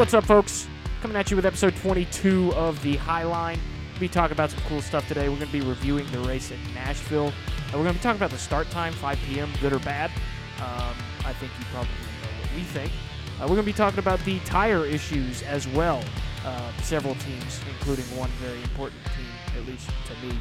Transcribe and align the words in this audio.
What's 0.00 0.14
up, 0.14 0.24
folks? 0.24 0.66
Coming 1.02 1.18
at 1.18 1.30
you 1.30 1.36
with 1.36 1.44
episode 1.44 1.76
22 1.76 2.54
of 2.54 2.82
the 2.82 2.96
High 2.96 3.24
Line. 3.24 3.60
We'll 3.92 4.00
be 4.00 4.08
talking 4.08 4.32
about 4.32 4.50
some 4.50 4.60
cool 4.60 4.80
stuff 4.80 5.06
today. 5.06 5.28
We're 5.28 5.36
going 5.36 5.48
to 5.48 5.52
be 5.52 5.60
reviewing 5.60 6.10
the 6.10 6.20
race 6.20 6.50
in 6.50 6.58
Nashville. 6.72 7.26
Uh, 7.26 7.32
we're 7.74 7.82
going 7.82 7.88
to 7.88 7.98
be 7.98 8.02
talking 8.02 8.16
about 8.16 8.30
the 8.30 8.38
start 8.38 8.70
time, 8.70 8.94
5 8.94 9.18
p.m., 9.26 9.52
good 9.60 9.74
or 9.74 9.78
bad. 9.80 10.10
Um, 10.58 10.96
I 11.26 11.34
think 11.34 11.52
you 11.58 11.66
probably 11.70 11.90
know 11.90 12.40
what 12.40 12.50
we 12.56 12.62
think. 12.62 12.90
Uh, 12.92 13.42
we're 13.42 13.48
going 13.48 13.58
to 13.58 13.62
be 13.64 13.74
talking 13.74 13.98
about 13.98 14.20
the 14.20 14.38
tire 14.40 14.86
issues 14.86 15.42
as 15.42 15.68
well. 15.68 16.02
Uh, 16.46 16.72
several 16.80 17.14
teams, 17.16 17.60
including 17.68 18.06
one 18.16 18.30
very 18.40 18.62
important 18.62 19.02
team, 19.04 19.60
at 19.60 19.66
least 19.66 19.86
to 20.06 20.26
me, 20.26 20.34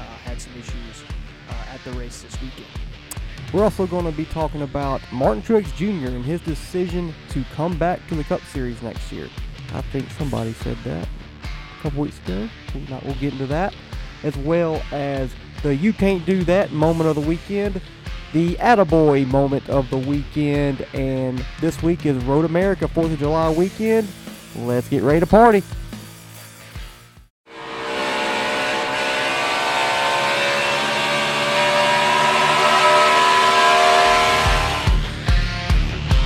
uh, 0.00 0.02
had 0.24 0.40
some 0.40 0.54
issues 0.54 1.04
uh, 1.50 1.72
at 1.72 1.78
the 1.84 1.92
race 1.92 2.22
this 2.22 2.32
weekend. 2.42 2.66
We're 3.54 3.62
also 3.62 3.86
going 3.86 4.04
to 4.04 4.10
be 4.10 4.24
talking 4.24 4.62
about 4.62 5.00
Martin 5.12 5.40
Truex 5.40 5.72
Jr. 5.76 6.08
and 6.08 6.24
his 6.24 6.40
decision 6.40 7.14
to 7.28 7.44
come 7.54 7.78
back 7.78 8.04
to 8.08 8.16
the 8.16 8.24
Cup 8.24 8.40
Series 8.46 8.82
next 8.82 9.12
year. 9.12 9.28
I 9.72 9.80
think 9.80 10.10
somebody 10.10 10.52
said 10.54 10.76
that 10.82 11.06
a 11.44 11.80
couple 11.80 12.02
weeks 12.02 12.18
ago. 12.24 12.48
We'll, 12.74 13.14
get 13.14 13.32
into 13.32 13.46
that, 13.46 13.72
as 14.24 14.36
well 14.38 14.82
as 14.90 15.32
the 15.62 15.72
"You 15.72 15.92
Can't 15.92 16.26
Do 16.26 16.42
That" 16.42 16.72
moment 16.72 17.08
of 17.08 17.14
the 17.14 17.20
weekend, 17.20 17.80
the 18.32 18.56
"Attaboy" 18.56 19.28
moment 19.28 19.70
of 19.70 19.88
the 19.88 19.98
weekend, 19.98 20.84
and 20.92 21.44
this 21.60 21.80
week 21.80 22.06
is 22.06 22.24
Road 22.24 22.44
America 22.44 22.88
Fourth 22.88 23.12
of 23.12 23.20
July 23.20 23.50
weekend. 23.50 24.08
Let's 24.56 24.88
get 24.88 25.04
ready 25.04 25.20
to 25.20 25.26
party. 25.26 25.62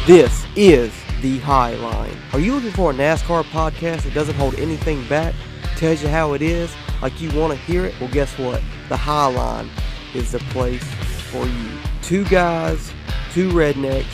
This 0.09 0.47
is 0.57 0.91
the 1.21 1.39
High 1.41 1.75
Line. 1.75 2.17
Are 2.33 2.39
you 2.39 2.55
looking 2.55 2.71
for 2.71 2.93
a 2.93 2.95
NASCAR 2.95 3.45
podcast 3.45 4.05
that 4.05 4.15
doesn't 4.15 4.37
hold 4.37 4.55
anything 4.55 5.07
back, 5.07 5.35
tells 5.77 6.03
you 6.03 6.09
how 6.09 6.33
it 6.33 6.41
is, 6.41 6.75
like 7.03 7.21
you 7.21 7.31
want 7.39 7.53
to 7.53 7.59
hear 7.67 7.85
it? 7.85 7.95
Well, 8.01 8.09
guess 8.11 8.39
what? 8.39 8.63
The 8.89 8.97
High 8.97 9.27
Line 9.27 9.69
is 10.15 10.33
the 10.33 10.39
place 10.39 10.83
for 11.31 11.45
you. 11.45 11.71
Two 12.01 12.25
guys, 12.25 12.91
two 13.35 13.51
rednecks, 13.51 14.07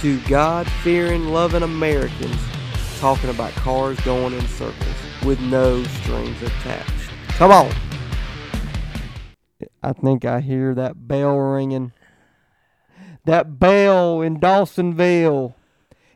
two 0.00 0.20
God 0.28 0.70
fearing, 0.84 1.30
loving 1.30 1.64
Americans 1.64 2.40
talking 3.00 3.30
about 3.30 3.50
cars 3.54 3.98
going 4.02 4.34
in 4.34 4.46
circles 4.46 4.94
with 5.24 5.40
no 5.40 5.82
strings 5.82 6.40
attached. 6.42 7.10
Come 7.30 7.50
on. 7.50 7.72
I 9.82 9.92
think 9.94 10.24
I 10.24 10.38
hear 10.40 10.76
that 10.76 11.08
bell 11.08 11.36
ringing. 11.36 11.90
That 13.28 13.58
bell 13.58 14.22
in 14.22 14.40
Dawsonville. 14.40 15.52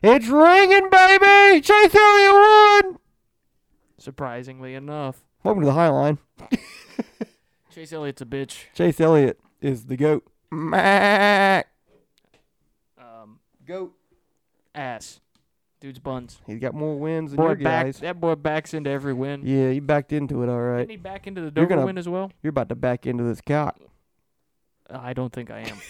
It's 0.01 0.27
ringing, 0.29 0.89
baby! 0.89 1.61
Chase 1.61 1.93
Elliott 1.93 2.33
won! 2.33 2.97
Surprisingly 3.99 4.73
enough, 4.73 5.23
Welcome 5.43 5.61
to 5.61 5.67
the 5.67 5.73
High 5.73 5.89
Line. 5.89 6.17
Chase 7.71 7.93
Elliott's 7.93 8.23
a 8.23 8.25
bitch. 8.25 8.63
Chase 8.73 8.99
Elliott 8.99 9.39
is 9.61 9.85
the 9.85 9.95
GOAT. 9.95 10.23
Mac. 10.49 11.67
Um, 12.99 13.37
GOAT. 13.63 13.93
ass. 14.73 15.19
Dude's 15.79 15.99
buns. 15.99 16.39
He's 16.47 16.57
got 16.59 16.73
more 16.73 16.97
wins 16.97 17.29
than 17.29 17.37
Boy 17.37 17.49
your 17.49 17.55
back, 17.57 17.85
guys. 17.85 17.99
that 17.99 18.19
boy 18.19 18.33
backs 18.33 18.73
into 18.73 18.89
every 18.89 19.13
win. 19.13 19.41
Yeah, 19.45 19.69
he 19.69 19.79
backed 19.79 20.13
into 20.13 20.41
it 20.41 20.49
all 20.49 20.59
right. 20.59 20.79
Didn't 20.79 20.89
he 20.89 20.97
back 20.97 21.27
into 21.27 21.41
the 21.41 21.51
Dover 21.51 21.67
gonna- 21.67 21.85
win 21.85 21.99
as 21.99 22.09
well? 22.09 22.31
You're 22.41 22.49
about 22.49 22.69
to 22.69 22.75
back 22.75 23.05
into 23.05 23.23
this 23.23 23.39
cock. 23.39 23.79
I 24.89 25.13
don't 25.13 25.31
think 25.31 25.51
I 25.51 25.59
am. 25.59 25.77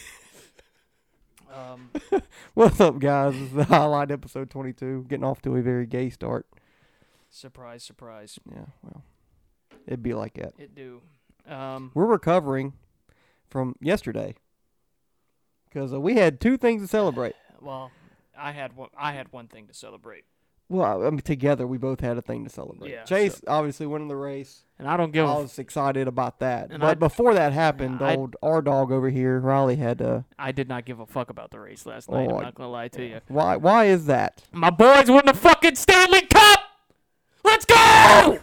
um, 1.54 1.92
What's 2.54 2.80
up, 2.80 3.00
guys? 3.00 3.34
This 3.34 3.44
is 3.44 3.52
the 3.54 3.64
High 3.66 3.86
Line 3.86 4.12
episode 4.12 4.50
22. 4.50 5.06
Getting 5.08 5.24
off 5.24 5.42
to 5.44 5.56
a 5.56 5.62
very 5.62 5.86
gay 5.86 6.10
start. 6.10 6.48
surprise, 7.30 7.84
surprise. 7.84 8.40
Yeah, 8.50 8.66
well, 8.82 9.04
it'd 9.86 10.04
be 10.04 10.14
like 10.14 10.34
that. 10.36 10.54
It 10.58 10.76
do. 10.76 11.02
Um, 11.48 11.92
We're 11.94 12.06
recovering 12.06 12.74
from 13.50 13.76
yesterday 13.82 14.36
because 15.70 15.94
uh, 15.94 16.00
we 16.00 16.16
had 16.16 16.40
two 16.40 16.58
things 16.58 16.82
to 16.82 16.88
celebrate. 16.88 17.36
well, 17.62 17.92
I 18.38 18.52
had 18.52 18.76
one. 18.76 18.90
I 18.98 19.14
had 19.14 19.32
one 19.32 19.48
thing 19.48 19.68
to 19.68 19.74
celebrate, 19.74 20.26
Well, 20.74 21.06
I 21.06 21.10
mean, 21.12 21.20
together 21.20 21.68
we 21.68 21.78
both 21.78 22.00
had 22.00 22.18
a 22.18 22.22
thing 22.22 22.44
to 22.46 22.50
celebrate. 22.50 22.90
Yeah, 22.92 23.04
Chase 23.04 23.36
so- 23.36 23.44
obviously 23.48 23.86
winning 23.86 24.08
the 24.08 24.16
race. 24.16 24.64
and 24.80 24.88
I 24.88 24.98
don't 24.98 25.12
give. 25.12 25.26
I 25.28 25.36
was 25.38 25.60
excited 25.60 26.08
about 26.08 26.40
that. 26.40 26.70
But 26.70 26.84
I- 26.84 26.94
before 26.96 27.36
that 27.36 27.54
happened, 27.54 28.02
I- 28.02 28.16
old 28.16 28.36
our 28.42 28.62
dog 28.62 28.92
over 28.92 29.10
here, 29.10 29.40
Riley, 29.40 29.76
had 29.76 30.00
to. 30.00 30.26
I 30.40 30.52
did 30.52 30.68
not 30.68 30.86
give 30.86 31.00
a 31.00 31.06
fuck 31.06 31.30
about 31.30 31.52
the 31.52 31.60
race 31.60 31.86
last 31.86 32.10
night. 32.10 32.28
Oh, 32.30 32.38
I'm 32.38 32.42
not 32.44 32.56
gonna 32.56 32.70
lie 32.72 32.88
to 32.90 33.06
you. 33.06 33.22
Why? 33.28 33.56
Why 33.56 33.86
is 33.86 34.08
that? 34.08 34.42
My 34.52 34.72
boys 34.72 35.10
won 35.12 35.26
the 35.28 35.34
fucking 35.36 35.76
Stanley 35.76 36.22
Cup. 36.24 36.60
Let's 37.44 37.66
go! 37.66 38.40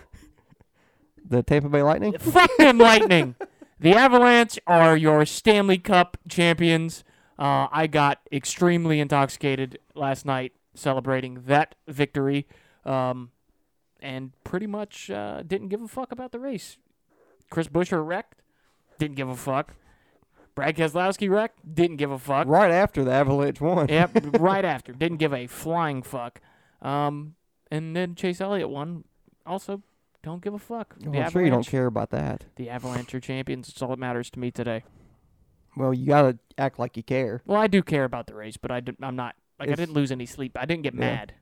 The 1.29 1.43
Tampa 1.43 1.69
Bay 1.69 1.83
Lightning. 1.83 2.13
Fuck 2.19 2.51
them, 2.59 2.79
Lightning. 2.79 3.35
The 3.79 3.93
Avalanche 3.95 4.59
are 4.67 4.97
your 4.97 5.25
Stanley 5.27 5.79
Cup 5.79 6.17
champions. 6.29 7.03
Uh, 7.39 7.67
I 7.73 7.87
got 7.87 8.19
extremely 8.31 9.01
intoxicated 9.01 9.79
last 9.95 10.27
night 10.27 10.53
celebrating 10.75 11.43
that 11.47 11.75
victory, 11.89 12.47
um, 12.85 13.31
and 14.01 14.33
pretty 14.45 14.67
much 14.67 15.11
uh, 15.11 15.43
didn't 15.47 15.69
give 15.69 15.83
a 15.83 15.89
fuck 15.89 16.13
about 16.13 16.33
the 16.33 16.39
race. 16.39 16.79
Chris 17.51 17.69
Buescher 17.69 18.07
wrecked. 18.07 18.43
Didn't 18.99 19.17
give 19.17 19.29
a 19.29 19.37
fuck. 19.37 19.75
Brad 20.55 20.77
Keselowski 20.77 21.31
wrecked. 21.31 21.75
Didn't 21.75 21.97
give 21.97 22.11
a 22.11 22.19
fuck. 22.19 22.47
Right 22.47 22.71
after 22.71 23.05
the 23.05 23.13
Avalanche 23.13 23.61
won. 23.61 23.89
Yep, 23.89 24.11
right 24.41 24.65
after. 24.65 24.93
Didn't 24.93 25.19
give 25.19 25.33
a 25.33 25.47
flying 25.47 26.03
fuck. 26.03 26.41
Um, 26.83 27.35
and 27.71 27.95
then 27.97 28.15
Chase 28.15 28.41
Elliott 28.41 28.69
won. 28.69 29.05
Also, 29.47 29.83
don't 30.23 30.43
give 30.43 30.55
a 30.55 30.59
fuck. 30.59 30.97
Well, 31.03 31.23
I'm 31.23 31.31
sure 31.31 31.43
you 31.43 31.51
don't 31.51 31.67
care 31.67 31.87
about 31.87 32.11
that. 32.11 32.45
the 32.57 32.69
Avalanche 32.69 33.15
are 33.15 33.21
champions. 33.21 33.69
It's 33.69 33.81
all 33.81 33.89
that 33.89 33.99
matters 33.99 34.31
to 34.31 34.39
me 34.39 34.51
today. 34.51 34.85
Well, 35.77 35.95
you 35.95 36.07
gotta 36.07 36.39
act 36.59 36.79
like 36.79 36.97
you 36.97 37.03
care. 37.03 37.43
Well, 37.47 37.61
I 37.61 37.67
do 37.67 37.83
care 37.83 38.05
about 38.05 38.27
the 38.27 38.35
race, 38.35 38.57
but 38.57 38.71
I 38.71 38.83
am 39.03 39.17
not 39.17 39.37
like 39.61 39.69
I 39.71 39.75
didn't 39.75 39.95
lose 39.95 40.11
any 40.11 40.27
sleep. 40.27 40.57
I 40.59 40.65
didn't 40.67 40.83
get 40.83 40.95
Yeah, 40.95 41.01
mad 41.01 41.35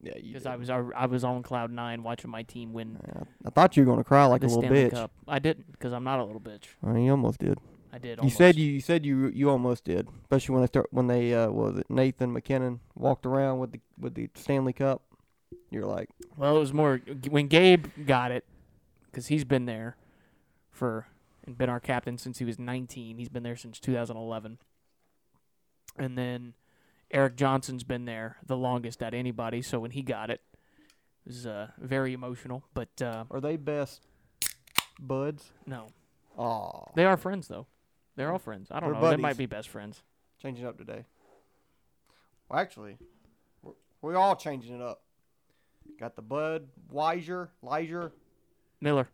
Yeah, 0.00 0.12
you. 0.16 0.32
because 0.32 0.46
I 0.46 0.56
was 0.56 0.70
I, 0.70 0.82
I 0.94 1.06
was 1.06 1.24
on 1.24 1.42
cloud 1.42 1.70
nine 1.72 2.02
watching 2.02 2.30
my 2.30 2.42
team 2.42 2.72
win 2.72 2.98
I 3.44 3.50
thought 3.50 3.76
you 3.76 3.84
were 3.84 3.90
gonna 3.90 4.04
cry 4.04 4.24
like 4.26 4.42
the 4.42 4.46
a 4.46 4.48
little 4.48 4.62
Stanley 4.62 4.84
bitch. 4.84 4.90
Cup. 4.92 5.10
I 5.26 5.38
didn't 5.38 5.72
because 5.72 5.92
I'm 5.92 6.04
not 6.04 6.20
a 6.20 6.24
little 6.24 6.40
bitch. 6.40 6.64
Well, 6.82 6.96
you 6.98 7.10
almost 7.10 7.40
did. 7.40 7.58
I 7.94 7.98
did. 7.98 8.18
You 8.18 8.22
Almost. 8.22 8.36
said 8.38 8.56
you, 8.56 8.70
you 8.70 8.80
said 8.80 9.04
you 9.04 9.28
you 9.34 9.50
almost 9.50 9.84
did, 9.84 10.08
especially 10.22 10.54
when 10.54 10.62
they 10.62 10.66
start 10.66 10.86
when 10.92 11.08
they 11.08 11.34
uh 11.34 11.50
what 11.50 11.72
was 11.72 11.78
it 11.80 11.90
Nathan 11.90 12.32
MacKinnon 12.32 12.80
walked 12.94 13.26
around 13.26 13.58
with 13.58 13.72
the 13.72 13.80
with 13.98 14.14
the 14.14 14.30
Stanley 14.34 14.72
Cup. 14.72 15.02
You're 15.70 15.84
like, 15.86 16.08
Well, 16.36 16.56
it 16.56 16.60
was 16.60 16.72
more 16.72 17.00
when 17.28 17.48
Gabe 17.48 17.86
got 18.06 18.30
it 18.32 18.44
because 19.06 19.26
he's 19.26 19.44
been 19.44 19.66
there 19.66 19.96
for 20.70 21.06
and 21.44 21.58
been 21.58 21.68
our 21.68 21.80
captain 21.80 22.16
since 22.18 22.38
he 22.38 22.44
was 22.46 22.58
19. 22.58 23.18
He's 23.18 23.28
been 23.28 23.42
there 23.42 23.56
since 23.56 23.78
2011. 23.80 24.58
And 25.98 26.16
then 26.16 26.54
Erik 27.12 27.36
Johnson's 27.36 27.84
been 27.84 28.04
there 28.04 28.36
the 28.46 28.56
longest 28.56 29.02
at 29.02 29.14
anybody. 29.14 29.62
So 29.62 29.78
when 29.80 29.90
he 29.90 30.02
got 30.02 30.30
it, 30.30 30.40
it 31.24 31.28
was 31.28 31.46
uh, 31.46 31.68
very 31.78 32.12
emotional. 32.12 32.64
But 32.74 33.00
uh, 33.02 33.24
are 33.30 33.40
they 33.40 33.56
best 33.56 34.02
buds? 34.98 35.50
no, 35.66 35.88
Aw, 36.36 36.92
they 36.94 37.04
are 37.04 37.16
friends 37.16 37.48
though. 37.48 37.66
They're 38.16 38.30
all 38.32 38.38
friends. 38.38 38.68
I 38.70 38.80
don't 38.80 38.92
They're 38.92 39.00
know. 39.00 39.10
They 39.10 39.16
might 39.16 39.36
be 39.36 39.46
best 39.46 39.68
friends. 39.68 40.02
changing 40.40 40.66
up 40.66 40.76
today. 40.78 41.04
Well, 42.48 42.58
actually, 42.60 42.98
we're, 43.62 43.72
we're 44.00 44.16
all 44.16 44.36
changing 44.36 44.74
it 44.76 44.82
up. 44.82 45.02
Got 45.98 46.16
the 46.16 46.22
Bud 46.22 46.68
Weiser, 46.92 47.48
Leisure, 47.62 48.12
Miller, 48.80 49.08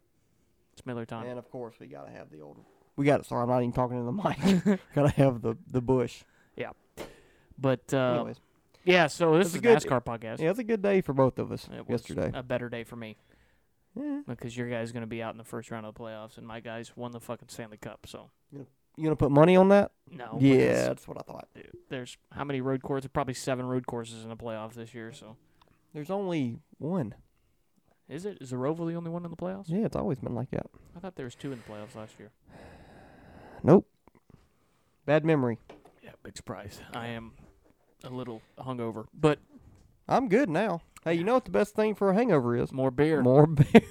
it's 0.73 0.85
Miller 0.87 1.05
time. 1.05 1.27
and 1.27 1.39
of 1.39 1.51
course 1.51 1.75
we 1.81 1.87
gotta 1.87 2.11
have 2.11 2.31
the 2.31 2.41
old. 2.41 2.59
We 2.97 3.05
got 3.07 3.21
it. 3.21 3.27
Sorry, 3.27 3.43
I'm 3.43 3.49
not 3.49 3.59
even 3.59 3.73
talking 3.73 3.99
to 3.99 4.05
the 4.05 4.13
mic. 4.13 4.81
gotta 4.95 5.11
have 5.11 5.43
the 5.43 5.57
the 5.71 5.81
Busch. 5.81 6.23
But 7.59 7.93
uh, 7.93 8.15
Anyways, 8.17 8.41
yeah, 8.85 9.07
so 9.09 9.37
this 9.37 9.49
is 9.49 9.55
a 9.57 9.61
good- 9.61 9.79
NASCAR 9.79 10.05
podcast. 10.05 10.41
yeah, 10.41 10.51
it's 10.51 10.59
a 10.59 10.65
good 10.65 10.81
day 10.83 11.01
for 11.01 11.13
both 11.13 11.39
of 11.39 11.51
us 11.53 11.69
It 11.73 11.89
was 11.89 12.09
yesterday. 12.09 12.31
a 12.33 12.43
better 12.43 12.69
day 12.69 12.85
for 12.85 12.97
me. 12.97 13.17
Yeah. 13.97 14.21
because 14.29 14.57
your 14.57 14.69
guys 14.71 14.93
going 14.93 15.01
to 15.01 15.09
be 15.09 15.23
out 15.23 15.33
in 15.35 15.39
the 15.39 15.45
first 15.45 15.73
round 15.73 15.85
of 15.85 15.93
the 15.95 15.99
playoffs, 16.01 16.39
and 16.39 16.47
my 16.47 16.61
guys 16.61 16.93
won 16.97 17.11
the 17.11 17.19
fucking 17.19 17.49
Stanley 17.49 17.79
Cup. 17.79 18.07
So 18.07 18.31
You 18.53 18.67
gonna 19.03 19.17
put 19.17 19.33
money 19.33 19.57
on 19.57 19.71
that? 19.71 19.91
no, 20.11 20.39
yeah, 20.41 20.87
that's 20.89 21.09
what 21.09 21.19
I 21.19 21.23
thought. 21.23 21.49
dude, 21.55 21.73
there's 21.89 22.17
how 22.31 22.45
many 22.45 22.61
road 22.61 22.83
courses? 22.83 23.09
Probably 23.13 23.35
seven 23.35 23.67
road 23.67 23.87
courses 23.89 24.23
in 24.23 24.29
the 24.29 24.37
playoffs 24.37 24.75
this 24.75 24.95
year. 24.95 25.13
So 25.13 25.37
There's 25.95 26.11
only 26.11 26.61
one. 26.79 27.15
is 28.09 28.25
it? 28.25 28.39
Is 28.41 28.51
the 28.51 28.57
Roval 28.57 28.87
the 28.89 28.95
only 28.95 29.11
one 29.11 29.25
in 29.25 29.31
the 29.33 29.37
playoffs? 29.37 29.69
Yeah, 29.69 29.85
it's 29.85 29.97
always 29.97 30.19
been 30.21 30.35
like 30.37 30.51
that. 30.53 30.67
I 30.97 31.01
thought 31.01 31.17
there 31.17 31.25
was 31.27 31.35
two 31.35 31.51
in 31.51 31.59
the 31.59 31.73
playoffs 31.73 31.97
last 31.97 32.13
year. 32.21 32.31
Nope. 33.65 33.89
Bad 35.07 35.25
memory. 35.25 35.59
Yeah, 36.05 36.11
big 36.23 36.37
surprise. 36.37 36.81
I 36.95 37.09
am 37.09 37.33
a 38.05 38.11
little 38.11 38.43
hungover, 38.59 39.07
but 39.13 39.39
I'm 40.09 40.29
good 40.29 40.49
now. 40.49 40.83
Hey, 41.05 41.15
you 41.15 41.25
know 41.25 41.35
what 41.35 41.45
the 41.45 41.51
best 41.51 41.75
thing 41.75 41.95
for 41.95 42.11
a 42.11 42.15
hangover 42.15 42.57
is? 42.57 42.73
more 42.73 42.91
beer. 42.91 43.23
More 43.23 43.47
beer. 43.47 43.83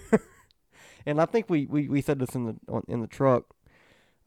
and 1.05 1.21
I 1.21 1.25
think 1.25 1.49
we, 1.49 1.65
we, 1.65 1.87
we 1.87 2.01
said 2.01 2.19
this 2.19 2.35
in 2.35 2.45
the 2.45 2.55
on, 2.69 2.83
in 2.87 3.01
the 3.01 3.07
truck. 3.07 3.45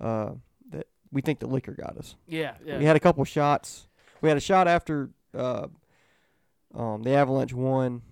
Uh, 0.00 0.32
that 0.71 0.87
we 1.12 1.21
think 1.21 1.41
the 1.41 1.47
liquor 1.47 1.73
got 1.73 1.97
us. 1.99 2.15
Yeah, 2.27 2.55
yeah. 2.65 2.79
We 2.79 2.85
had 2.85 2.97
a 2.97 3.00
couple 3.00 3.25
shots. 3.25 3.87
We 4.23 4.29
had 4.29 4.38
a 4.38 4.41
shot 4.41 4.67
after 4.67 5.11
uh, 5.37 5.67
um, 6.75 7.03
the 7.03 7.12
Avalanche 7.12 7.53
won, 7.53 8.03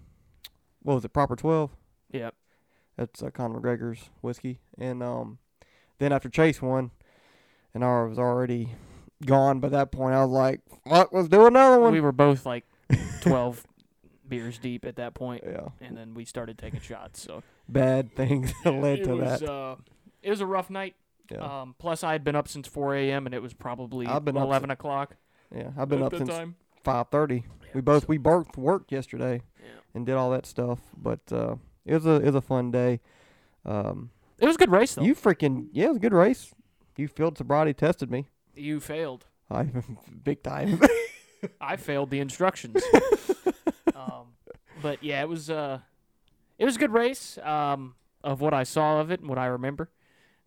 what 0.82 0.94
was 0.94 1.04
it, 1.04 1.12
Proper 1.12 1.36
Twelve. 1.36 1.70
Yep. 2.12 2.34
That's 2.96 3.22
uh, 3.22 3.30
Conor 3.30 3.60
McGregor's 3.60 4.10
whiskey. 4.20 4.58
And 4.76 5.02
um, 5.02 5.38
then 5.98 6.12
after 6.12 6.28
Chase 6.28 6.60
won, 6.60 6.90
and 7.72 7.84
I 7.84 8.02
was 8.02 8.18
already 8.18 8.74
gone 9.24 9.60
by 9.60 9.68
that 9.70 9.90
point, 9.92 10.14
I 10.14 10.22
was 10.24 10.30
like, 10.32 10.60
"Fuck, 10.88 11.12
let's 11.12 11.28
do 11.28 11.46
another 11.46 11.80
one." 11.80 11.92
We 11.92 12.00
were 12.00 12.12
both 12.12 12.44
like 12.46 12.64
12 13.22 13.64
beers 14.28 14.58
deep 14.58 14.84
at 14.84 14.96
that 14.96 15.14
point, 15.14 15.42
yeah, 15.46 15.68
and 15.80 15.96
then 15.96 16.14
we 16.14 16.24
started 16.24 16.58
taking 16.58 16.80
shots. 16.80 17.20
So 17.22 17.42
bad 17.68 18.14
things 18.14 18.52
that 18.64 18.72
led 18.72 19.00
it 19.00 19.04
to 19.04 19.16
was, 19.16 19.40
that. 19.40 19.50
Uh, 19.50 19.76
it 20.22 20.30
was 20.30 20.40
a 20.40 20.46
rough 20.46 20.68
night. 20.70 20.96
yeah, 21.30 21.62
Um, 21.62 21.74
plus, 21.78 22.02
I 22.04 22.12
had 22.12 22.24
been 22.24 22.36
up 22.36 22.48
since 22.48 22.66
4 22.68 22.94
a.m. 22.96 23.26
and 23.26 23.34
it 23.34 23.40
was 23.42 23.54
probably 23.54 24.06
I've 24.06 24.24
been 24.24 24.36
up 24.36 24.44
11 24.44 24.70
o'clock. 24.70 25.16
yeah. 25.54 25.70
I've 25.78 25.88
been 25.88 26.02
up 26.02 26.14
since 26.14 26.28
time. 26.28 26.56
five 26.84 27.08
thirty. 27.08 27.44
Yeah, 27.62 27.68
We 27.74 27.80
both 27.82 28.02
so- 28.02 28.06
we 28.08 28.18
both 28.18 28.56
worked 28.56 28.90
yesterday 28.92 29.42
Yeah. 29.60 29.68
and 29.94 30.04
did 30.06 30.14
all 30.16 30.30
that 30.30 30.46
stuff, 30.46 30.80
but 30.96 31.20
uh, 31.32 31.56
it 31.84 31.94
was 31.94 32.06
a 32.06 32.16
it 32.16 32.24
was 32.26 32.34
a 32.34 32.40
fun 32.40 32.70
day. 32.70 33.00
Um, 33.64 34.10
It 34.38 34.46
was 34.46 34.56
a 34.56 34.58
good 34.58 34.70
race 34.70 34.94
though. 34.94 35.02
you 35.02 35.14
freaking 35.14 35.68
yeah, 35.72 35.86
it 35.86 35.88
was 35.88 35.96
a 35.98 36.00
good 36.00 36.12
race. 36.14 36.52
You 36.96 37.08
field 37.08 37.38
sobriety 37.38 37.74
tested 37.74 38.10
me. 38.10 38.28
You 38.58 38.80
failed. 38.80 39.26
I'm 39.50 39.98
big 40.24 40.42
time. 40.42 40.80
I 41.60 41.76
failed 41.76 42.10
the 42.10 42.20
instructions. 42.20 42.82
um, 43.94 44.34
but 44.82 45.02
yeah, 45.02 45.22
it 45.22 45.28
was 45.28 45.50
uh, 45.50 45.80
it 46.58 46.64
was 46.64 46.76
a 46.76 46.78
good 46.78 46.92
race. 46.92 47.38
Um, 47.38 47.94
of 48.24 48.40
what 48.40 48.52
I 48.52 48.64
saw 48.64 49.00
of 49.00 49.10
it 49.10 49.20
and 49.20 49.28
what 49.28 49.38
I 49.38 49.46
remember. 49.46 49.90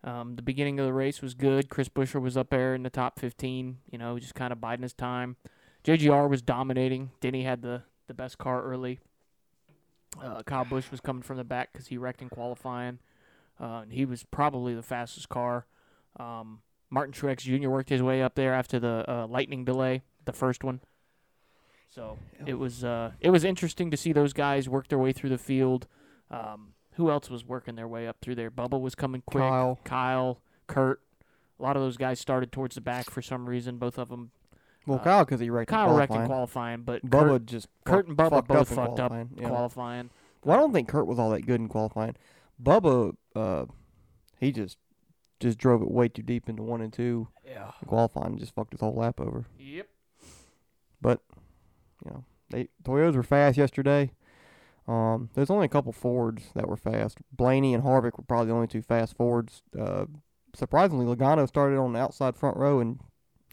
Um, 0.04 0.36
the 0.36 0.42
beginning 0.42 0.78
of 0.78 0.86
the 0.86 0.92
race 0.92 1.22
was 1.22 1.34
good. 1.34 1.68
Chris 1.68 1.88
Buescher 1.88 2.20
was 2.20 2.36
up 2.36 2.50
there 2.50 2.74
in 2.74 2.82
the 2.82 2.90
top 2.90 3.18
15. 3.18 3.78
You 3.90 3.98
know, 3.98 4.18
just 4.18 4.34
kind 4.34 4.52
of 4.52 4.60
biding 4.60 4.82
his 4.82 4.92
time. 4.92 5.36
JGR 5.84 6.28
was 6.28 6.42
dominating. 6.42 7.10
Denny 7.20 7.44
had 7.44 7.62
the 7.62 7.82
the 8.08 8.14
best 8.14 8.36
car 8.38 8.62
early. 8.62 9.00
Uh, 10.22 10.42
Kyle 10.42 10.64
Busch 10.64 10.90
was 10.90 11.00
coming 11.00 11.22
from 11.22 11.38
the 11.38 11.44
back 11.44 11.72
because 11.72 11.86
he 11.86 11.96
wrecked 11.96 12.20
in 12.20 12.28
qualifying. 12.28 12.98
Uh, 13.60 13.80
and 13.82 13.92
he 13.92 14.04
was 14.04 14.24
probably 14.24 14.74
the 14.74 14.82
fastest 14.82 15.28
car. 15.28 15.66
Um, 16.18 16.60
Martin 16.92 17.14
Truex 17.14 17.38
Jr. 17.38 17.70
worked 17.70 17.88
his 17.88 18.02
way 18.02 18.22
up 18.22 18.34
there 18.34 18.52
after 18.52 18.78
the 18.78 19.02
uh, 19.08 19.26
lightning 19.26 19.64
delay, 19.64 20.02
the 20.26 20.32
first 20.32 20.62
one. 20.62 20.80
So 21.88 22.18
it 22.46 22.54
was 22.54 22.84
uh, 22.84 23.12
it 23.18 23.30
was 23.30 23.44
interesting 23.44 23.90
to 23.90 23.96
see 23.96 24.12
those 24.12 24.34
guys 24.34 24.68
work 24.68 24.88
their 24.88 24.98
way 24.98 25.12
through 25.12 25.30
the 25.30 25.38
field. 25.38 25.86
Um, 26.30 26.74
who 26.92 27.10
else 27.10 27.30
was 27.30 27.46
working 27.46 27.76
their 27.76 27.88
way 27.88 28.06
up 28.06 28.18
through 28.20 28.34
there? 28.34 28.50
Bubba 28.50 28.78
was 28.78 28.94
coming 28.94 29.22
quick. 29.24 29.42
Kyle. 29.42 29.80
Kyle, 29.84 30.40
Kurt. 30.66 31.00
A 31.58 31.62
lot 31.62 31.76
of 31.76 31.82
those 31.82 31.96
guys 31.96 32.20
started 32.20 32.52
towards 32.52 32.74
the 32.74 32.80
back 32.82 33.08
for 33.08 33.22
some 33.22 33.48
reason. 33.48 33.78
Both 33.78 33.98
of 33.98 34.10
them. 34.10 34.30
Well, 34.86 34.98
Uh, 34.98 35.04
Kyle 35.04 35.24
because 35.24 35.40
he 35.40 35.48
wrecked 35.48 35.70
Kyle 35.70 35.96
wrecked 35.96 36.14
in 36.14 36.26
qualifying. 36.26 36.82
but 36.82 37.02
Bubba 37.06 37.28
Kurt, 37.28 37.46
just 37.46 37.68
Kurt 37.86 38.06
and 38.08 38.16
Bubba 38.18 38.30
fucked 38.30 38.48
both 38.48 38.70
in 38.70 38.76
fucked 38.76 39.00
up 39.00 39.08
qualifying, 39.10 39.30
yeah. 39.40 39.48
qualifying. 39.48 40.10
Well, 40.44 40.56
I 40.56 40.60
don't 40.60 40.72
think 40.72 40.88
Kurt 40.88 41.06
was 41.06 41.18
all 41.18 41.30
that 41.30 41.46
good 41.46 41.60
in 41.60 41.68
qualifying. 41.68 42.16
Bubba, 42.62 43.14
uh, 43.34 43.66
he 44.40 44.50
just 44.52 44.76
just 45.42 45.58
drove 45.58 45.82
it 45.82 45.90
way 45.90 46.08
too 46.08 46.22
deep 46.22 46.48
into 46.48 46.62
one 46.62 46.80
and 46.80 46.92
two 46.92 47.28
Yeah. 47.44 47.72
qualifying 47.86 48.32
and 48.32 48.38
just 48.38 48.54
fucked 48.54 48.72
his 48.72 48.80
whole 48.80 48.94
lap 48.94 49.20
over. 49.20 49.46
Yep. 49.58 49.88
But, 51.00 51.20
you 52.04 52.10
know, 52.10 52.24
they 52.50 52.68
Toyotas 52.84 53.14
were 53.16 53.22
fast 53.22 53.58
yesterday. 53.58 54.12
Um, 54.88 55.30
there's 55.34 55.50
only 55.50 55.66
a 55.66 55.68
couple 55.68 55.92
Fords 55.92 56.50
that 56.54 56.68
were 56.68 56.76
fast. 56.76 57.18
Blaney 57.32 57.74
and 57.74 57.84
Harvick 57.84 58.16
were 58.18 58.24
probably 58.24 58.46
the 58.48 58.54
only 58.54 58.66
two 58.66 58.82
fast 58.82 59.16
Fords. 59.16 59.62
Uh, 59.78 60.06
surprisingly, 60.54 61.04
Logano 61.06 61.46
started 61.46 61.78
on 61.78 61.92
the 61.92 62.00
outside 62.00 62.36
front 62.36 62.56
row 62.56 62.80
and 62.80 63.00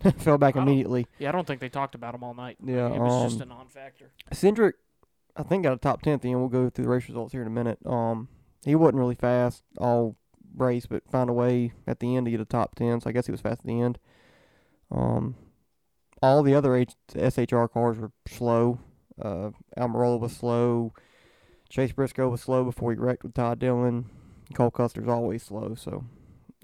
fell 0.17 0.37
back 0.37 0.55
I 0.55 0.61
immediately. 0.61 1.07
Yeah, 1.19 1.29
I 1.29 1.31
don't 1.31 1.45
think 1.45 1.61
they 1.61 1.69
talked 1.69 1.95
about 1.95 2.15
him 2.15 2.23
all 2.23 2.33
night. 2.33 2.57
Yeah, 2.63 2.87
it 2.87 2.99
was 2.99 3.31
just 3.31 3.41
a 3.41 3.43
um, 3.43 3.49
non-factor. 3.49 4.11
Cindric, 4.31 4.73
I 5.35 5.43
think 5.43 5.63
got 5.63 5.73
a 5.73 5.77
top 5.77 6.01
ten 6.01 6.13
at 6.13 6.21
the 6.21 6.31
end. 6.31 6.39
We'll 6.39 6.49
go 6.49 6.69
through 6.69 6.85
the 6.85 6.89
race 6.89 7.07
results 7.07 7.31
here 7.31 7.41
in 7.41 7.47
a 7.47 7.51
minute. 7.51 7.79
Um, 7.85 8.27
he 8.65 8.75
wasn't 8.75 8.97
really 8.97 9.15
fast 9.15 9.63
all 9.77 10.15
race, 10.59 10.85
but 10.85 11.03
found 11.11 11.29
a 11.29 11.33
way 11.33 11.73
at 11.87 11.99
the 11.99 12.15
end 12.15 12.25
to 12.25 12.31
get 12.31 12.39
a 12.39 12.45
top 12.45 12.75
ten. 12.75 12.99
So 13.01 13.09
I 13.09 13.13
guess 13.13 13.25
he 13.25 13.31
was 13.31 13.41
fast 13.41 13.61
at 13.61 13.65
the 13.65 13.81
end. 13.81 13.99
Um, 14.91 15.35
all 16.21 16.43
the 16.43 16.55
other 16.55 16.75
H- 16.75 16.95
SHR 17.13 17.71
cars 17.71 17.97
were 17.97 18.11
slow. 18.27 18.79
Uh, 19.21 19.51
Almirola 19.77 20.19
was 20.19 20.33
slow. 20.35 20.93
Chase 21.69 21.91
Briscoe 21.91 22.29
was 22.29 22.41
slow 22.41 22.63
before 22.63 22.91
he 22.91 22.97
wrecked 22.97 23.23
with 23.23 23.33
Todd 23.33 23.59
Dillon. 23.59 24.09
Cole 24.55 24.71
Custer's 24.71 25.07
always 25.07 25.43
slow. 25.43 25.75
So, 25.75 26.03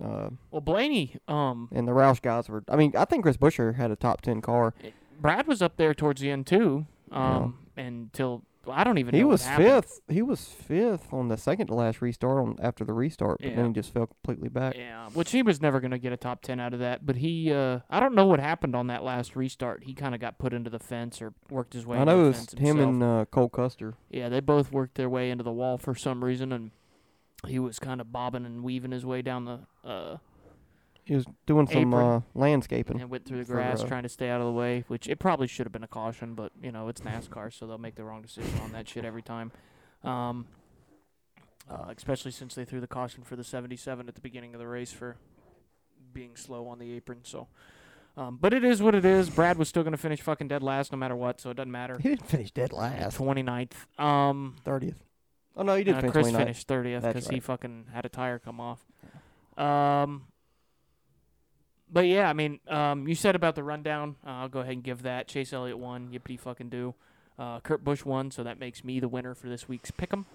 uh, 0.03 0.29
Well, 0.49 0.61
Blaney, 0.61 1.17
um, 1.27 1.69
and 1.71 1.87
the 1.87 1.91
Roush 1.91 2.21
guys 2.21 2.49
were. 2.49 2.63
I 2.67 2.75
mean, 2.75 2.93
I 2.97 3.05
think 3.05 3.23
Chris 3.23 3.37
Buescher 3.37 3.75
had 3.75 3.91
a 3.91 3.95
top 3.95 4.21
ten 4.21 4.41
car. 4.41 4.73
Brad 5.21 5.47
was 5.47 5.61
up 5.61 5.77
there 5.77 5.93
towards 5.93 6.21
the 6.21 6.31
end 6.31 6.47
too. 6.47 6.87
Um, 7.11 7.59
until 7.77 8.43
I 8.67 8.83
don't 8.83 8.97
even. 8.97 9.13
He 9.15 9.23
was 9.23 9.45
fifth. 9.47 10.01
He 10.07 10.21
was 10.21 10.45
fifth 10.45 11.13
on 11.13 11.27
the 11.27 11.37
second 11.37 11.67
to 11.67 11.73
last 11.75 12.01
restart 12.01 12.37
on 12.39 12.55
after 12.61 12.83
the 12.83 12.93
restart, 12.93 13.39
but 13.41 13.49
Yeah. 13.49 13.55
then 13.55 13.67
he 13.67 13.73
just 13.73 13.93
fell 13.93 14.07
completely 14.07 14.49
back. 14.49 14.75
Yeah, 14.75 15.09
which 15.09 15.31
he 15.31 15.41
was 15.41 15.61
never 15.61 15.79
going 15.79 15.91
to 15.91 15.97
get 15.99 16.11
a 16.13 16.17
top 16.17 16.41
10 16.41 16.59
out 16.59 16.73
of 16.73 16.79
that. 16.79 17.05
But 17.05 17.17
he, 17.17 17.51
uh, 17.53 17.79
I 17.89 17.99
don't 17.99 18.15
know 18.15 18.25
what 18.25 18.39
happened 18.39 18.75
on 18.75 18.87
that 18.87 19.03
last 19.03 19.35
restart. 19.35 19.83
He 19.83 19.93
kind 19.93 20.13
of 20.15 20.21
got 20.21 20.37
put 20.37 20.53
into 20.53 20.69
the 20.69 20.79
fence 20.79 21.21
or 21.21 21.33
worked 21.49 21.73
his 21.73 21.85
way 21.85 21.97
I 21.97 22.03
know 22.03 22.25
it 22.25 22.27
was 22.27 22.53
him 22.53 22.65
himself. 22.77 22.89
and 22.89 23.03
uh, 23.03 23.25
Cole 23.31 23.49
Custer. 23.49 23.93
yeah, 24.09 24.29
they 24.29 24.39
both 24.39 24.71
worked 24.71 24.95
their 24.95 25.09
way 25.09 25.29
into 25.29 25.43
the 25.43 25.51
wall 25.51 25.77
for 25.77 25.93
some 25.95 26.23
reason. 26.23 26.51
And 26.51 26.71
he 27.47 27.59
was 27.59 27.79
kind 27.79 28.01
of 28.01 28.11
bobbing 28.11 28.45
and 28.45 28.63
weaving 28.63 28.91
his 28.91 29.05
way 29.05 29.21
down 29.21 29.45
the, 29.45 29.59
uh, 29.87 30.17
He 31.05 31.13
was 31.13 31.25
doing 31.45 31.67
some 31.67 31.93
Apron. 31.93 31.93
uh, 31.93 32.21
landscaping. 32.33 32.99
and 32.99 33.11
went 33.11 33.25
through 33.25 33.37
the 33.37 33.45
for, 33.45 33.53
grass 33.53 33.83
uh, 33.83 33.87
trying 33.87 34.03
to 34.03 34.09
stay 34.09 34.29
out 34.29 34.41
of 34.41 34.47
the 34.47 34.51
way, 34.51 34.83
which 34.87 35.07
it 35.07 35.19
probably 35.19 35.45
should 35.47 35.65
have 35.65 35.71
been 35.71 35.83
a 35.83 35.87
caution, 35.87 36.33
but, 36.33 36.51
you 36.61 36.71
know, 36.71 36.87
it's 36.87 37.01
NASCAR, 37.01 37.53
so 37.53 37.67
they'll 37.67 37.77
make 37.77 37.95
the 37.95 38.03
wrong 38.03 38.23
decision 38.23 38.59
on 38.63 38.71
that 38.71 38.89
shit 38.89 39.05
every 39.05 39.21
time. 39.21 39.51
Um, 40.03 40.47
uh, 41.69 41.93
especially 41.95 42.31
since 42.31 42.55
they 42.55 42.65
threw 42.65 42.79
the 42.79 42.87
caution 42.87 43.23
for 43.23 43.35
the 43.35 43.43
77 43.43 44.07
at 44.07 44.15
the 44.15 44.21
beginning 44.21 44.53
of 44.53 44.59
the 44.59 44.67
race 44.67 44.91
for 44.91 45.17
being 46.13 46.35
slow 46.35 46.67
on 46.67 46.79
the 46.79 46.91
apron. 46.93 47.19
So, 47.23 47.47
um, 48.17 48.37
but 48.41 48.53
it 48.53 48.63
is 48.63 48.81
what 48.81 48.95
it 48.95 49.05
is. 49.05 49.29
Brad 49.29 49.57
was 49.57 49.69
still 49.69 49.83
going 49.83 49.91
to 49.91 49.97
finish 49.97 50.21
fucking 50.21 50.47
dead 50.47 50.63
last 50.63 50.91
no 50.91 50.97
matter 50.97 51.15
what, 51.15 51.39
so 51.41 51.49
it 51.49 51.57
doesn't 51.57 51.71
matter. 51.71 51.97
He 51.99 52.09
didn't 52.09 52.27
finish 52.27 52.51
dead 52.51 52.71
last. 52.71 53.17
29th. 53.17 53.73
Um, 53.99 54.55
Thirtieth. 54.63 55.03
Oh 55.57 55.63
no, 55.63 55.75
he 55.75 55.83
did 55.83 55.95
uh, 55.95 56.01
finish 56.01 56.11
Chris 56.13 56.27
29th. 56.27 56.37
finished 56.37 56.67
30th 56.67 57.01
That's 57.01 57.13
because 57.13 57.27
he 57.29 57.39
fucking 57.39 57.85
had 57.93 58.05
a 58.05 58.09
tire 58.09 58.39
come 58.39 58.59
off. 58.59 58.85
Um, 59.57 60.23
but 61.91 62.07
yeah, 62.07 62.29
I 62.29 62.33
mean, 62.33 62.59
um, 62.67 63.07
you 63.07 63.15
said 63.15 63.35
about 63.35 63.55
the 63.55 63.63
rundown. 63.63 64.15
Uh, 64.25 64.29
I'll 64.31 64.49
go 64.49 64.59
ahead 64.59 64.73
and 64.73 64.83
give 64.83 65.03
that. 65.03 65.27
Chase 65.27 65.53
Elliott 65.53 65.77
won. 65.79 66.09
Yippity 66.09 66.39
fucking 66.39 66.69
do. 66.69 66.95
Uh, 67.37 67.59
Kurt 67.59 67.83
Busch 67.83 68.05
won, 68.05 68.31
so 68.31 68.43
that 68.43 68.59
makes 68.59 68.83
me 68.83 68.99
the 68.99 69.07
winner 69.09 69.33
for 69.35 69.49
this 69.49 69.67
week's 69.67 69.91
pick'em. 69.91 70.25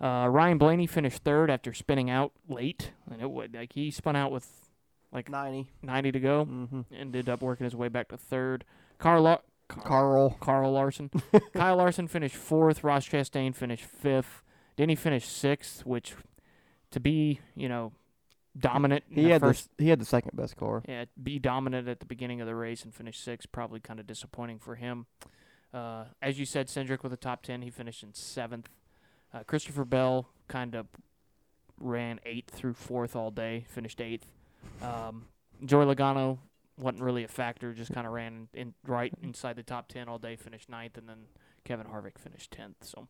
Uh, 0.00 0.26
Ryan 0.28 0.58
Blaney 0.58 0.86
finished 0.86 1.22
third 1.22 1.50
after 1.50 1.72
spinning 1.72 2.10
out 2.10 2.32
late, 2.48 2.92
and 3.10 3.20
it 3.22 3.30
would 3.30 3.54
like 3.54 3.74
he 3.74 3.90
spun 3.90 4.16
out 4.16 4.32
with 4.32 4.48
like 5.12 5.28
Ninety. 5.28 5.68
90 5.82 6.12
to 6.12 6.20
go, 6.20 6.44
Mm-hmm. 6.46 6.80
ended 6.92 7.28
up 7.28 7.42
working 7.42 7.64
his 7.64 7.76
way 7.76 7.88
back 7.88 8.08
to 8.08 8.16
third. 8.16 8.64
Carl 8.98 9.40
Carl. 9.68 10.36
Carl 10.40 10.72
Larson. 10.72 11.10
Kyle 11.54 11.76
Larson 11.76 12.08
finished 12.08 12.36
fourth. 12.36 12.82
Ross 12.84 13.08
Chastain 13.08 13.54
finished 13.54 13.84
fifth. 13.84 14.42
He 14.76 14.94
finished 14.96 15.30
sixth, 15.30 15.86
which 15.86 16.14
to 16.90 17.00
be, 17.00 17.40
you 17.54 17.68
know, 17.68 17.92
dominant 18.58 19.04
in 19.10 19.24
He 19.24 19.30
had 19.30 19.40
first 19.40 19.68
the 19.76 19.84
he 19.84 19.90
had 19.90 20.00
the 20.00 20.04
second 20.04 20.36
best 20.36 20.56
car. 20.56 20.82
yeah, 20.88 21.04
be 21.20 21.38
dominant 21.38 21.88
at 21.88 22.00
the 22.00 22.06
beginning 22.06 22.40
of 22.40 22.46
the 22.46 22.54
race 22.54 22.84
and 22.84 22.94
finish 22.94 23.18
sixth, 23.18 23.50
probably 23.52 23.80
kind 23.80 24.00
of 24.00 24.06
disappointing 24.06 24.58
for 24.58 24.74
him. 24.76 25.06
Uh, 25.72 26.04
as 26.22 26.38
you 26.38 26.44
said, 26.46 26.68
Cindric 26.68 27.02
with 27.02 27.12
a 27.12 27.16
top 27.16 27.42
ten, 27.42 27.62
he 27.62 27.70
finished 27.70 28.02
in 28.02 28.14
seventh. 28.14 28.68
Uh, 29.32 29.42
Christopher 29.42 29.84
Bell 29.84 30.28
kind 30.46 30.74
of 30.76 30.86
ran 31.80 32.20
eighth 32.24 32.50
through 32.50 32.74
fourth 32.74 33.16
all 33.16 33.32
day, 33.32 33.66
finished 33.68 34.00
eighth. 34.00 34.30
Um, 34.80 35.26
Joey 35.64 35.92
Logano 35.92 36.38
wasn't 36.78 37.02
really 37.02 37.24
a 37.24 37.28
factor, 37.28 37.72
just 37.72 37.92
kind 37.92 38.06
of 38.06 38.12
ran 38.12 38.48
in 38.54 38.74
right 38.86 39.12
inside 39.22 39.56
the 39.56 39.62
top 39.64 39.88
ten 39.88 40.08
all 40.08 40.18
day, 40.18 40.36
finished 40.36 40.68
ninth, 40.68 40.96
and 40.96 41.08
then 41.08 41.24
Kevin 41.64 41.86
Harvick 41.86 42.18
finished 42.18 42.52
tenth. 42.52 42.76
So 42.82 43.08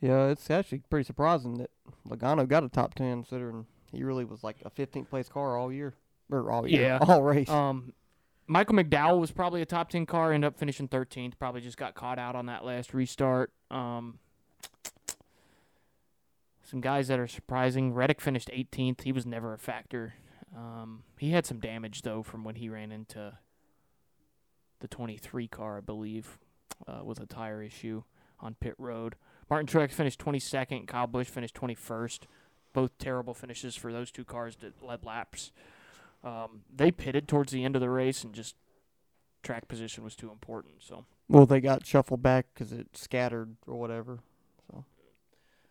Yeah, 0.00 0.26
it's 0.28 0.50
actually 0.50 0.82
pretty 0.90 1.04
surprising 1.04 1.54
that 1.58 1.70
Logano 2.08 2.46
got 2.46 2.64
a 2.64 2.68
top 2.68 2.94
ten, 2.94 3.22
considering 3.22 3.66
he 3.92 4.02
really 4.04 4.24
was 4.24 4.42
like 4.44 4.56
a 4.64 4.70
15th 4.70 5.08
place 5.08 5.28
car 5.28 5.56
all 5.56 5.72
year, 5.72 5.94
or 6.30 6.50
all 6.50 6.68
year, 6.68 6.82
Yeah. 6.82 6.98
all 7.08 7.22
race. 7.22 7.48
Um, 7.48 7.92
Michael 8.46 8.74
McDowell 8.74 9.18
was 9.20 9.30
probably 9.30 9.62
a 9.62 9.66
top 9.66 9.88
ten 9.88 10.04
car, 10.04 10.32
ended 10.32 10.48
up 10.48 10.58
finishing 10.58 10.88
thirteenth. 10.88 11.38
Probably 11.38 11.60
just 11.62 11.78
got 11.78 11.94
caught 11.94 12.18
out 12.18 12.36
on 12.36 12.46
that 12.46 12.64
last 12.64 12.92
restart. 12.92 13.50
Um, 13.70 14.18
some 16.62 16.80
guys 16.80 17.08
that 17.08 17.18
are 17.18 17.26
surprising. 17.28 17.92
Reddick 17.94 18.20
finished 18.20 18.50
18th. 18.52 19.02
He 19.02 19.12
was 19.12 19.24
never 19.26 19.52
a 19.54 19.58
factor. 19.58 20.14
Um, 20.56 21.02
he 21.18 21.30
had 21.30 21.46
some 21.46 21.58
damage 21.58 22.02
though 22.02 22.22
from 22.22 22.44
when 22.44 22.56
he 22.56 22.68
ran 22.68 22.90
into 22.92 23.38
the 24.80 24.88
23 24.88 25.48
car, 25.48 25.78
I 25.78 25.80
believe, 25.80 26.38
uh, 26.86 27.00
with 27.04 27.20
a 27.20 27.26
tire 27.26 27.62
issue 27.62 28.02
on 28.40 28.54
pit 28.60 28.74
road. 28.78 29.14
Martin 29.54 29.68
Truex 29.68 29.92
finished 29.92 30.18
22nd. 30.18 30.88
Kyle 30.88 31.06
Busch 31.06 31.28
finished 31.28 31.54
21st. 31.54 32.22
Both 32.72 32.98
terrible 32.98 33.34
finishes 33.34 33.76
for 33.76 33.92
those 33.92 34.10
two 34.10 34.24
cars 34.24 34.56
that 34.56 34.82
led 34.82 35.04
laps. 35.04 35.52
Um, 36.24 36.62
they 36.74 36.90
pitted 36.90 37.28
towards 37.28 37.52
the 37.52 37.64
end 37.64 37.76
of 37.76 37.80
the 37.80 37.88
race 37.88 38.24
and 38.24 38.34
just 38.34 38.56
track 39.44 39.68
position 39.68 40.02
was 40.02 40.16
too 40.16 40.32
important. 40.32 40.82
So, 40.82 41.04
Well, 41.28 41.46
they 41.46 41.60
got 41.60 41.86
shuffled 41.86 42.20
back 42.20 42.46
because 42.52 42.72
it 42.72 42.96
scattered 42.96 43.54
or 43.64 43.76
whatever. 43.76 44.18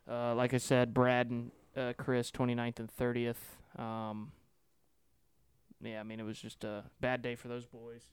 uh, 0.09 0.33
like 0.33 0.53
I 0.53 0.59
said, 0.59 0.93
Brad 0.93 1.29
and 1.29 1.51
uh, 1.75 1.91
Chris, 1.97 2.31
29th 2.31 2.79
and 2.79 2.89
30th. 2.89 3.35
Um, 3.77 4.31
yeah, 5.81 5.99
I 5.99 6.03
mean, 6.03 6.21
it 6.21 6.25
was 6.25 6.39
just 6.39 6.63
a 6.63 6.85
bad 7.01 7.21
day 7.21 7.35
for 7.35 7.49
those 7.49 7.65
boys. 7.65 8.03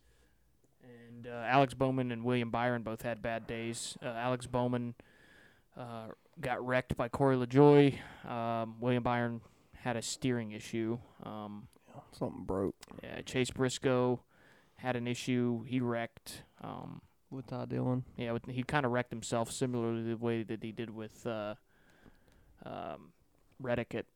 And 0.82 1.28
uh, 1.28 1.44
Alex 1.46 1.74
Bowman 1.74 2.10
and 2.10 2.24
William 2.24 2.50
Byron 2.50 2.82
both 2.82 3.02
had 3.02 3.22
bad 3.22 3.46
days. 3.46 3.96
Uh, 4.02 4.08
Alex 4.08 4.48
Bowman 4.48 4.96
uh, 5.76 6.08
got 6.40 6.64
wrecked 6.64 6.96
by 6.96 7.08
Corey 7.08 7.36
LaJoie. 7.36 7.98
Um, 8.28 8.76
William 8.80 9.02
Byron 9.02 9.40
had 9.76 9.96
a 9.96 10.02
steering 10.02 10.52
issue. 10.52 10.98
Um, 11.22 11.68
Something 12.12 12.44
broke 12.44 12.76
yeah, 13.02 13.20
Chase 13.22 13.50
Briscoe 13.50 14.20
had 14.76 14.96
an 14.96 15.06
issue. 15.06 15.64
He 15.64 15.80
wrecked. 15.80 16.44
Um, 16.62 17.02
with 17.30 17.46
Ty 17.46 17.66
Dillon. 17.66 18.04
yeah, 18.16 18.32
with, 18.32 18.46
he 18.46 18.62
kind 18.62 18.84
of 18.84 18.92
wrecked 18.92 19.10
himself 19.10 19.50
similarly 19.50 20.02
to 20.02 20.08
the 20.08 20.16
way 20.16 20.42
that 20.42 20.62
he 20.62 20.72
did 20.72 20.90
with 20.90 21.26
uh, 21.26 21.54
um, 22.64 23.12
Reddick 23.60 23.94
at 23.94 24.06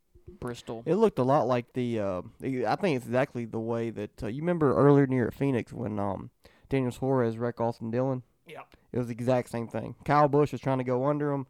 Bristol. 0.40 0.82
It 0.86 0.96
looked 0.96 1.18
a 1.18 1.22
lot 1.22 1.46
like 1.46 1.72
the. 1.74 2.00
Uh, 2.00 2.22
I 2.42 2.76
think 2.76 2.96
it's 2.96 3.06
exactly 3.06 3.44
the 3.44 3.60
way 3.60 3.90
that 3.90 4.22
uh, 4.22 4.26
you 4.26 4.42
remember 4.42 4.74
earlier 4.74 5.06
near 5.06 5.28
at 5.28 5.34
Phoenix 5.34 5.72
when 5.72 5.98
um, 5.98 6.30
Daniel 6.68 6.92
Suarez 6.92 7.38
wrecked 7.38 7.60
Austin 7.60 7.90
Dillon. 7.90 8.22
Yeah. 8.46 8.62
It 8.92 8.98
was 8.98 9.08
the 9.08 9.12
exact 9.12 9.50
same 9.50 9.66
thing. 9.68 9.94
Kyle 10.04 10.28
Busch 10.28 10.52
was 10.52 10.60
trying 10.60 10.78
to 10.78 10.84
go 10.84 11.06
under 11.06 11.32
him, 11.32 11.46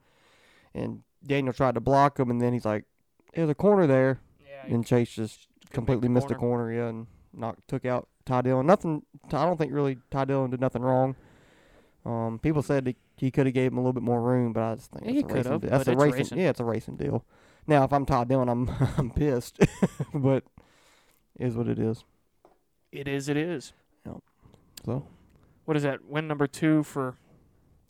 and 0.74 1.02
Daniel 1.26 1.52
tried 1.52 1.74
to 1.74 1.80
block 1.80 2.18
him, 2.18 2.30
and 2.30 2.40
then 2.40 2.52
he's 2.52 2.64
like, 2.64 2.84
"There's 3.34 3.50
a 3.50 3.54
corner 3.54 3.86
there," 3.86 4.20
Yeah, 4.46 4.74
and 4.74 4.86
Chase 4.86 5.10
just 5.14 5.48
completely 5.70 6.08
missed 6.08 6.28
the 6.28 6.34
corner, 6.34 6.72
yeah, 6.72 6.88
and 6.88 7.06
knocked 7.32 7.66
took 7.68 7.84
out 7.84 8.08
Ty 8.24 8.42
Dillon. 8.42 8.66
Nothing. 8.66 9.02
I 9.26 9.44
don't 9.44 9.56
think 9.58 9.72
really 9.72 9.98
Ty 10.10 10.24
Dillon 10.26 10.50
did 10.50 10.60
nothing 10.60 10.82
wrong. 10.82 11.16
Um, 12.06 12.38
people 12.38 12.62
said 12.62 12.86
he, 12.86 12.96
he 13.16 13.30
could 13.30 13.46
have 13.46 13.54
gave 13.54 13.72
him 13.72 13.78
a 13.78 13.80
little 13.80 13.94
bit 13.94 14.02
more 14.02 14.20
room, 14.20 14.52
but 14.52 14.62
I 14.62 14.74
just 14.74 14.90
think 14.90 15.04
Yeah, 15.06 15.22
that's 15.22 15.22
he 15.22 15.22
a 15.22 15.34
racing. 15.34 15.58
deal. 15.58 15.70
That's 15.70 15.88
a 15.88 15.92
it's 15.92 16.02
racing, 16.02 16.18
racing. 16.18 16.38
Yeah, 16.38 16.50
it's 16.50 16.60
a 16.60 16.64
racing 16.64 16.96
deal. 16.96 17.24
Now, 17.66 17.84
if 17.84 17.92
I'm 17.94 18.04
Ty 18.04 18.24
Dillon, 18.24 18.48
I'm 18.48 18.68
I'm 18.98 19.10
pissed, 19.10 19.58
but 20.14 20.44
it 21.38 21.46
is 21.46 21.56
what 21.56 21.66
it 21.68 21.78
is. 21.78 22.04
It 22.92 23.08
is. 23.08 23.28
It 23.28 23.36
is. 23.36 23.72
So 24.84 25.06
What 25.64 25.76
is 25.76 25.82
that? 25.84 26.04
Win 26.04 26.26
number 26.28 26.46
two 26.46 26.82
for. 26.82 27.16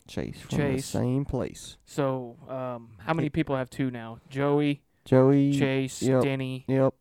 Chase 0.07 0.39
from 0.41 0.57
Chase. 0.59 0.81
the 0.91 0.99
same 0.99 1.25
place. 1.25 1.77
So, 1.85 2.37
um, 2.47 2.89
how 2.99 3.15
many 3.15 3.29
people 3.29 3.55
have 3.55 3.71
two 3.71 3.89
now? 3.89 4.19
Joey, 4.29 4.83
Joey. 5.03 5.51
Chase, 5.57 5.99
yep. 6.03 6.21
Denny, 6.21 6.63
Yep. 6.67 6.93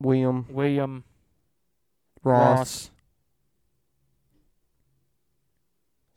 William 0.00 0.44
William, 0.50 1.04
Ross. 2.22 2.58
Ross. 2.58 2.90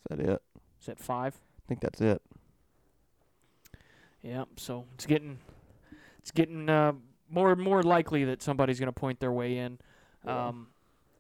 Is 0.10 0.18
that 0.18 0.20
it? 0.20 0.42
Is 0.82 0.86
that 0.88 1.00
five? 1.00 1.36
I 1.36 1.64
think 1.70 1.80
that's 1.82 2.02
it. 2.02 2.22
Yeah. 4.22 4.44
So 4.58 4.86
it's 4.96 5.06
getting, 5.06 5.38
it's 6.20 6.32
getting 6.32 6.68
uh, 6.70 6.94
more 7.30 7.52
and 7.54 7.62
more 7.62 7.84
likely 7.84 8.26
that 8.26 8.42
somebody's 8.42 8.80
going 8.80 8.88
to 8.88 9.00
point 9.00 9.20
their 9.20 9.32
way 9.32 9.58
in. 9.58 9.80
Um, 10.26 10.68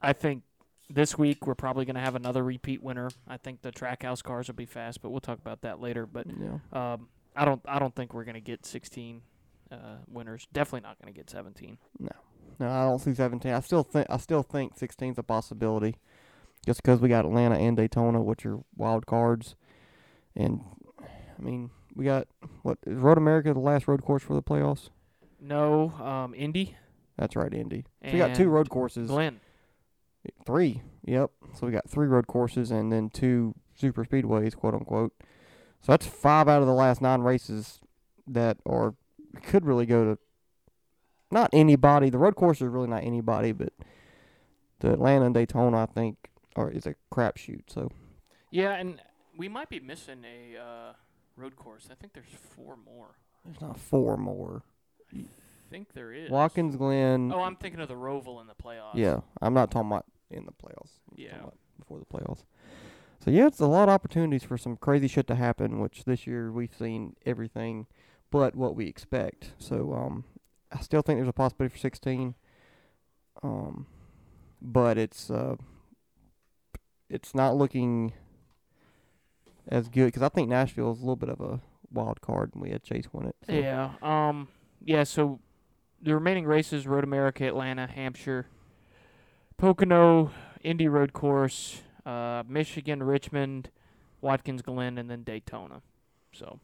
I 0.02 0.12
think 0.14 0.44
this 0.90 1.18
week 1.18 1.46
we're 1.46 1.56
probably 1.56 1.86
going 1.86 1.96
to 1.96 2.02
have 2.02 2.16
another 2.16 2.44
repeat 2.44 2.82
winner. 2.82 3.10
I 3.28 3.38
think 3.38 3.62
the 3.62 3.72
Trackhouse 3.72 4.24
cars 4.24 4.48
will 4.48 4.56
be 4.56 4.66
fast, 4.66 5.02
but 5.02 5.10
we'll 5.10 5.20
talk 5.22 5.40
about 5.40 5.62
that 5.62 5.82
later. 5.82 6.06
But 6.06 6.28
Yeah. 6.28 6.60
um, 6.94 7.08
I 7.36 7.46
don't, 7.46 7.62
I 7.66 7.80
don't 7.80 7.94
think 7.96 8.14
we're 8.14 8.24
going 8.24 8.36
to 8.36 8.42
get 8.42 8.66
16 8.66 9.22
uh, 9.72 9.76
winners. 10.10 10.48
Definitely 10.54 10.88
not 10.88 11.00
going 11.02 11.14
to 11.14 11.18
get 11.18 11.30
17. 11.30 11.78
No, 12.00 12.10
no, 12.60 12.70
I 12.70 12.84
don't 12.86 13.00
see 13.00 13.14
17. 13.14 13.52
I 13.52 13.60
still 13.60 13.84
think 13.84 14.08
I 14.10 14.18
still 14.18 14.44
think 14.44 14.78
16 14.78 15.12
is 15.14 15.18
a 15.18 15.24
possibility, 15.24 15.96
just 16.66 16.82
because 16.82 17.00
we 17.02 17.10
got 17.10 17.26
Atlanta 17.26 17.56
and 17.56 17.76
Daytona, 17.78 18.22
which 18.22 18.46
are 18.46 18.60
wild 18.76 19.06
cards, 19.06 19.56
and 20.36 20.62
I 21.02 21.42
mean 21.42 21.70
we 21.96 22.06
got 22.06 22.28
what 22.64 22.78
is 22.88 22.96
Road 22.98 23.18
America 23.18 23.54
the 23.54 23.60
last 23.60 23.88
road 23.88 24.02
course 24.04 24.24
for 24.24 24.34
the 24.36 24.42
playoffs? 24.42 24.90
No, 25.40 25.92
um, 26.02 26.34
Indy, 26.34 26.76
That's 27.18 27.36
right, 27.36 27.54
Indy. 27.54 27.86
So 28.04 28.12
we 28.14 28.18
got 28.18 28.36
two 28.36 28.50
road 28.50 28.70
courses, 28.70 29.10
Glen. 29.10 29.40
Three. 30.46 30.82
Yep. 31.06 31.32
So 31.54 31.66
we 31.68 31.72
got 31.72 31.90
three 31.90 32.08
road 32.08 32.28
courses 32.28 32.72
and 32.72 32.92
then 32.92 33.10
two 33.10 33.56
super 33.76 34.06
speedways, 34.06 34.56
quote 34.56 34.74
unquote. 34.74 35.14
So 35.82 35.92
that's 35.94 36.06
five 36.06 36.48
out 36.48 36.62
of 36.62 36.68
the 36.68 36.74
last 36.74 37.02
nine 37.02 37.22
races 37.22 37.80
that 38.28 38.58
are 38.66 38.96
could 39.44 39.66
really 39.66 39.86
go 39.86 40.04
to 40.04 40.20
not 41.32 41.50
anybody. 41.54 42.10
The 42.10 42.18
road 42.18 42.36
course 42.36 42.62
is 42.62 42.68
really 42.68 42.88
not 42.88 43.04
anybody, 43.04 43.52
but 43.52 43.74
the 44.80 44.94
Atlanta 44.94 45.26
and 45.26 45.34
Daytona, 45.34 45.84
I 45.84 45.86
think, 45.86 46.30
are 46.56 46.72
is 46.72 46.86
a 46.86 46.96
crapshoot. 47.14 47.64
So 47.68 47.92
Yeah, 48.52 48.74
and 48.74 49.02
we 49.38 49.48
might 49.48 49.70
be 49.70 49.80
missing 49.80 50.24
a 50.26 50.58
uh, 50.58 50.94
road 51.36 51.56
course. 51.56 51.88
I 51.92 51.96
think 51.96 52.14
there's 52.14 52.26
four 52.56 52.76
more. 52.76 53.16
there's 53.46 53.62
not 53.62 53.80
four 53.80 54.18
more. 54.18 54.64
I 55.14 55.70
think 55.70 55.94
there 55.94 56.14
is. 56.14 56.30
Watkins 56.30 56.76
Glen. 56.76 57.32
Oh, 57.34 57.42
I'm 57.42 57.56
thinking 57.56 57.82
of 57.82 57.88
the 57.88 57.96
Roval 57.96 58.40
in 58.42 58.48
the 58.48 58.56
playoffs. 58.56 58.96
yeah, 58.96 59.20
I'm 59.42 59.54
not 59.54 59.70
talking 59.70 59.92
about 59.92 60.06
in 60.30 60.46
the 60.46 60.52
playoffs. 60.52 61.00
Yeah. 61.16 61.38
before 61.80 62.00
the 62.00 62.06
playoffs. 62.06 62.44
So 63.24 63.32
yeah, 63.32 63.48
it's 63.48 63.60
a 63.60 63.68
lot 63.68 63.90
of 63.90 63.94
opportunities 63.94 64.44
for 64.44 64.58
some 64.58 64.78
crazy 64.78 65.08
shit 65.08 65.28
to 65.28 65.36
happen. 65.36 65.80
Which 65.80 66.04
this 66.06 66.28
year 66.28 66.52
we've 66.52 66.74
seen 66.78 67.16
everything, 67.26 67.88
but 68.32 68.56
what 68.56 68.76
we 68.76 68.88
expect. 68.88 69.54
So 69.58 69.94
um, 69.94 70.24
I 70.72 70.82
still 70.82 71.02
think 71.02 71.18
there's 71.18 71.28
a 71.28 71.34
possibility 71.34 71.74
for 71.74 71.80
16. 71.80 72.36
Um, 73.44 73.88
but 74.62 74.98
it's 74.98 75.30
uh, 75.30 75.56
it's 77.10 77.34
not 77.36 77.56
looking 77.56 78.14
as 79.68 79.90
good 79.90 80.06
because 80.06 80.24
I 80.24 80.30
think 80.30 80.50
Nashville 80.50 80.92
is 80.92 81.00
a 81.00 81.02
little 81.02 81.16
bit 81.16 81.30
of 81.30 81.42
a 81.42 81.62
wild 81.92 82.22
card, 82.22 82.52
and 82.54 82.62
we 82.62 82.72
had 82.72 82.84
Chase 82.84 83.06
win 83.12 83.28
it. 83.28 83.36
So. 83.46 83.54
Yeah. 83.54 83.92
Um. 84.02 84.48
Yeah. 84.84 85.04
So 85.04 85.40
the 86.02 86.14
remaining 86.14 86.46
races: 86.46 86.88
Road 86.88 87.04
America, 87.04 87.46
Atlanta, 87.46 87.88
Hampshire, 87.88 88.48
Pocono, 89.58 90.32
Indy 90.64 90.88
Road 90.88 91.14
Course, 91.14 91.82
uh, 92.06 92.44
Michigan, 92.48 93.02
Richmond, 93.04 93.70
Watkins 94.22 94.62
Glen, 94.62 94.98
and 94.98 95.10
then 95.10 95.24
Daytona. 95.24 95.82
So, 96.32 96.60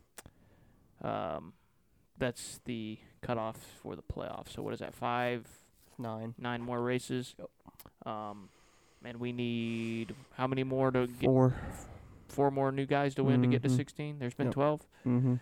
um, 1.01 1.53
that's 2.17 2.59
the 2.65 2.99
cutoff 3.21 3.57
for 3.81 3.95
the 3.95 4.03
playoffs. 4.03 4.49
So 4.49 4.61
what 4.61 4.73
is 4.73 4.79
that? 4.79 4.93
Five, 4.93 5.47
nine, 5.97 6.35
nine 6.37 6.61
more 6.61 6.81
races. 6.81 7.33
Yep. 7.39 7.49
Um, 8.05 8.49
and 9.03 9.19
we 9.19 9.31
need 9.31 10.13
how 10.37 10.47
many 10.47 10.63
more 10.63 10.91
to 10.91 11.07
get? 11.07 11.25
four. 11.25 11.55
Four 12.29 12.51
more 12.51 12.71
new 12.71 12.85
guys 12.85 13.15
to 13.15 13.23
win 13.23 13.41
to 13.41 13.47
get 13.47 13.61
to 13.63 13.69
Mhm. 13.69 13.75
16. 13.75 14.19
There's 14.19 14.33
been 14.33 14.47
Yep. 14.47 14.53
12. 14.53 14.87
Mm-hmm. 15.05 15.35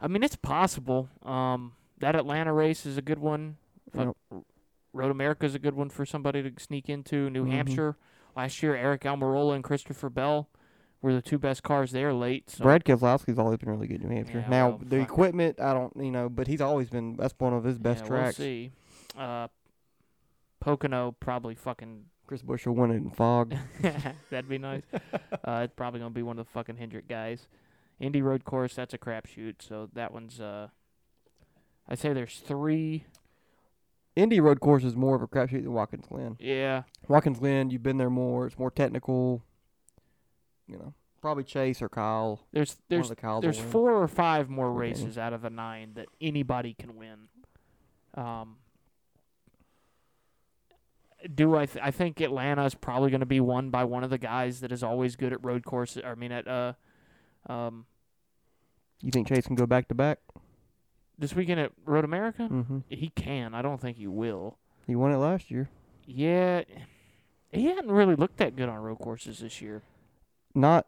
I 0.00 0.08
mean, 0.08 0.22
it's 0.22 0.36
possible. 0.36 1.08
Um, 1.22 1.72
that 1.98 2.14
Atlanta 2.14 2.52
race 2.52 2.86
is 2.86 2.96
a 2.96 3.02
good 3.02 3.18
one. 3.18 3.56
Fuck, 3.92 4.16
Road 4.92 5.10
America 5.10 5.46
is 5.46 5.54
a 5.54 5.58
good 5.58 5.74
one 5.74 5.90
for 5.90 6.04
somebody 6.04 6.42
to 6.42 6.52
sneak 6.62 6.88
into. 6.88 7.30
New 7.30 7.44
Mhm. 7.44 7.52
Hampshire 7.52 7.96
last 8.36 8.62
year, 8.62 8.74
Aric 8.74 9.02
Almirola 9.02 9.54
and 9.54 9.64
Christopher 9.64 10.10
Bell 10.10 10.48
were 11.02 11.14
the 11.14 11.22
two 11.22 11.38
best 11.38 11.62
cars 11.62 11.92
there 11.92 12.12
late. 12.12 12.50
So 12.50 12.64
Brad 12.64 12.84
Keselowski's 12.84 13.38
always 13.38 13.58
been 13.58 13.70
really 13.70 13.86
good 13.86 14.02
in 14.02 14.08
New 14.08 14.16
Hampshire. 14.16 14.40
Yeah, 14.40 14.48
now 14.48 14.68
well, 14.70 14.80
the 14.82 15.00
equipment, 15.00 15.60
I 15.60 15.72
don't, 15.72 15.92
you 15.96 16.10
know, 16.10 16.28
but 16.28 16.46
he's 16.46 16.60
always 16.60 16.90
been. 16.90 17.16
That's 17.16 17.34
one 17.38 17.54
of 17.54 17.64
his 17.64 17.78
best 17.78 18.02
yeah, 18.02 18.08
tracks. 18.08 18.38
We'll 18.38 18.46
see. 18.46 18.72
Uh, 19.16 19.48
Pocono 20.60 21.12
probably 21.20 21.54
fucking. 21.54 22.06
Chris 22.26 22.42
Bush 22.42 22.64
will 22.64 22.74
win 22.74 22.92
it 22.92 22.96
in 22.96 23.10
fog. 23.10 23.56
that'd 24.30 24.48
be 24.48 24.58
nice. 24.58 24.82
uh, 24.92 25.62
it's 25.64 25.74
probably 25.74 25.98
gonna 25.98 26.10
be 26.10 26.22
one 26.22 26.38
of 26.38 26.46
the 26.46 26.52
fucking 26.52 26.76
Hendrick 26.76 27.08
guys. 27.08 27.48
Indy 27.98 28.22
Road 28.22 28.44
Course, 28.44 28.74
that's 28.74 28.94
a 28.94 28.98
crapshoot. 28.98 29.56
So 29.60 29.88
that 29.94 30.12
one's. 30.12 30.40
Uh, 30.40 30.68
I'd 31.88 31.98
say 31.98 32.12
there's 32.12 32.38
three. 32.38 33.04
Indy 34.16 34.40
Road 34.40 34.60
Course 34.60 34.84
is 34.84 34.96
more 34.96 35.14
of 35.14 35.22
a 35.22 35.28
crapshoot 35.28 35.62
than 35.62 35.72
Watkins 35.72 36.06
Glen. 36.08 36.36
Yeah, 36.40 36.82
Watkins 37.08 37.38
Glen, 37.38 37.70
you've 37.70 37.82
been 37.82 37.96
there 37.96 38.10
more. 38.10 38.46
It's 38.46 38.58
more 38.58 38.70
technical. 38.70 39.42
You 40.66 40.78
know, 40.78 40.94
probably 41.20 41.44
Chase 41.44 41.80
or 41.82 41.88
Kyle. 41.88 42.40
there's 42.52 42.76
there's 42.88 43.08
the 43.08 43.38
there's 43.40 43.58
four 43.58 43.92
or 43.92 44.08
five 44.08 44.48
more 44.48 44.72
races 44.72 45.16
out 45.18 45.32
of 45.32 45.42
the 45.42 45.50
nine 45.50 45.92
that 45.94 46.06
anybody 46.20 46.74
can 46.74 46.96
win. 46.96 47.28
Um, 48.14 48.56
do 51.34 51.56
I? 51.56 51.66
Th- 51.66 51.84
I 51.84 51.90
think 51.90 52.20
Atlanta 52.20 52.64
is 52.64 52.74
probably 52.74 53.10
going 53.10 53.20
to 53.20 53.26
be 53.26 53.40
won 53.40 53.70
by 53.70 53.84
one 53.84 54.04
of 54.04 54.10
the 54.10 54.18
guys 54.18 54.60
that 54.60 54.72
is 54.72 54.82
always 54.82 55.16
good 55.16 55.32
at 55.32 55.44
road 55.44 55.64
courses. 55.64 56.02
I 56.04 56.14
mean, 56.14 56.32
at 56.32 56.48
uh, 56.48 56.72
um, 57.46 57.86
You 59.02 59.10
think 59.10 59.28
Chase 59.28 59.46
can 59.46 59.56
go 59.56 59.66
back 59.66 59.88
to 59.88 59.94
back? 59.94 60.18
This 61.20 61.34
weekend 61.34 61.60
at 61.60 61.72
Road 61.84 62.04
America, 62.04 62.48
Mm-hmm. 62.50 62.78
he 62.88 63.10
can. 63.14 63.54
I 63.54 63.62
don't 63.62 63.80
think 63.80 63.96
he 63.98 64.06
will. 64.06 64.56
He 64.86 64.96
won 64.96 65.12
it 65.12 65.18
last 65.18 65.50
year. 65.50 65.68
Yeah, 66.06 66.62
he 67.52 67.66
hadn't 67.66 67.90
really 67.92 68.16
looked 68.16 68.38
that 68.38 68.56
good 68.56 68.68
on 68.68 68.78
road 68.78 68.98
courses 68.98 69.38
this 69.38 69.60
year. 69.62 69.82
Not 70.54 70.86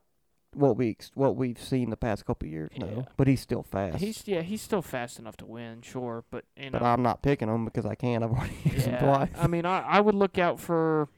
what 0.54 0.76
we 0.76 0.96
what 1.14 1.36
we've 1.36 1.60
seen 1.60 1.90
the 1.90 1.96
past 1.96 2.24
couple 2.26 2.48
years. 2.48 2.70
No, 2.76 2.86
Yeah. 2.86 3.02
but 3.16 3.28
he's 3.28 3.40
still 3.40 3.62
fast. 3.62 3.98
He's 3.98 4.26
yeah, 4.26 4.42
he's 4.42 4.60
still 4.62 4.82
fast 4.82 5.18
enough 5.18 5.36
to 5.38 5.46
win, 5.46 5.82
sure, 5.82 6.24
but 6.30 6.44
you 6.56 6.70
know, 6.70 6.78
but 6.78 6.82
I'm 6.84 7.02
not 7.02 7.22
picking 7.22 7.48
him 7.48 7.64
because 7.64 7.86
I 7.86 7.94
can. 7.94 8.22
I've 8.24 8.32
already 8.32 8.56
used 8.64 8.86
him 8.86 8.98
twice. 9.04 9.30
I 9.38 9.46
mean, 9.46 9.64
I 9.66 9.80
I 9.82 10.00
would 10.00 10.14
look 10.14 10.38
out 10.38 10.58
for. 10.58 11.08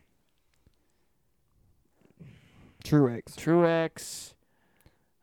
Truex. 2.85 3.35
Truex. 3.37 4.24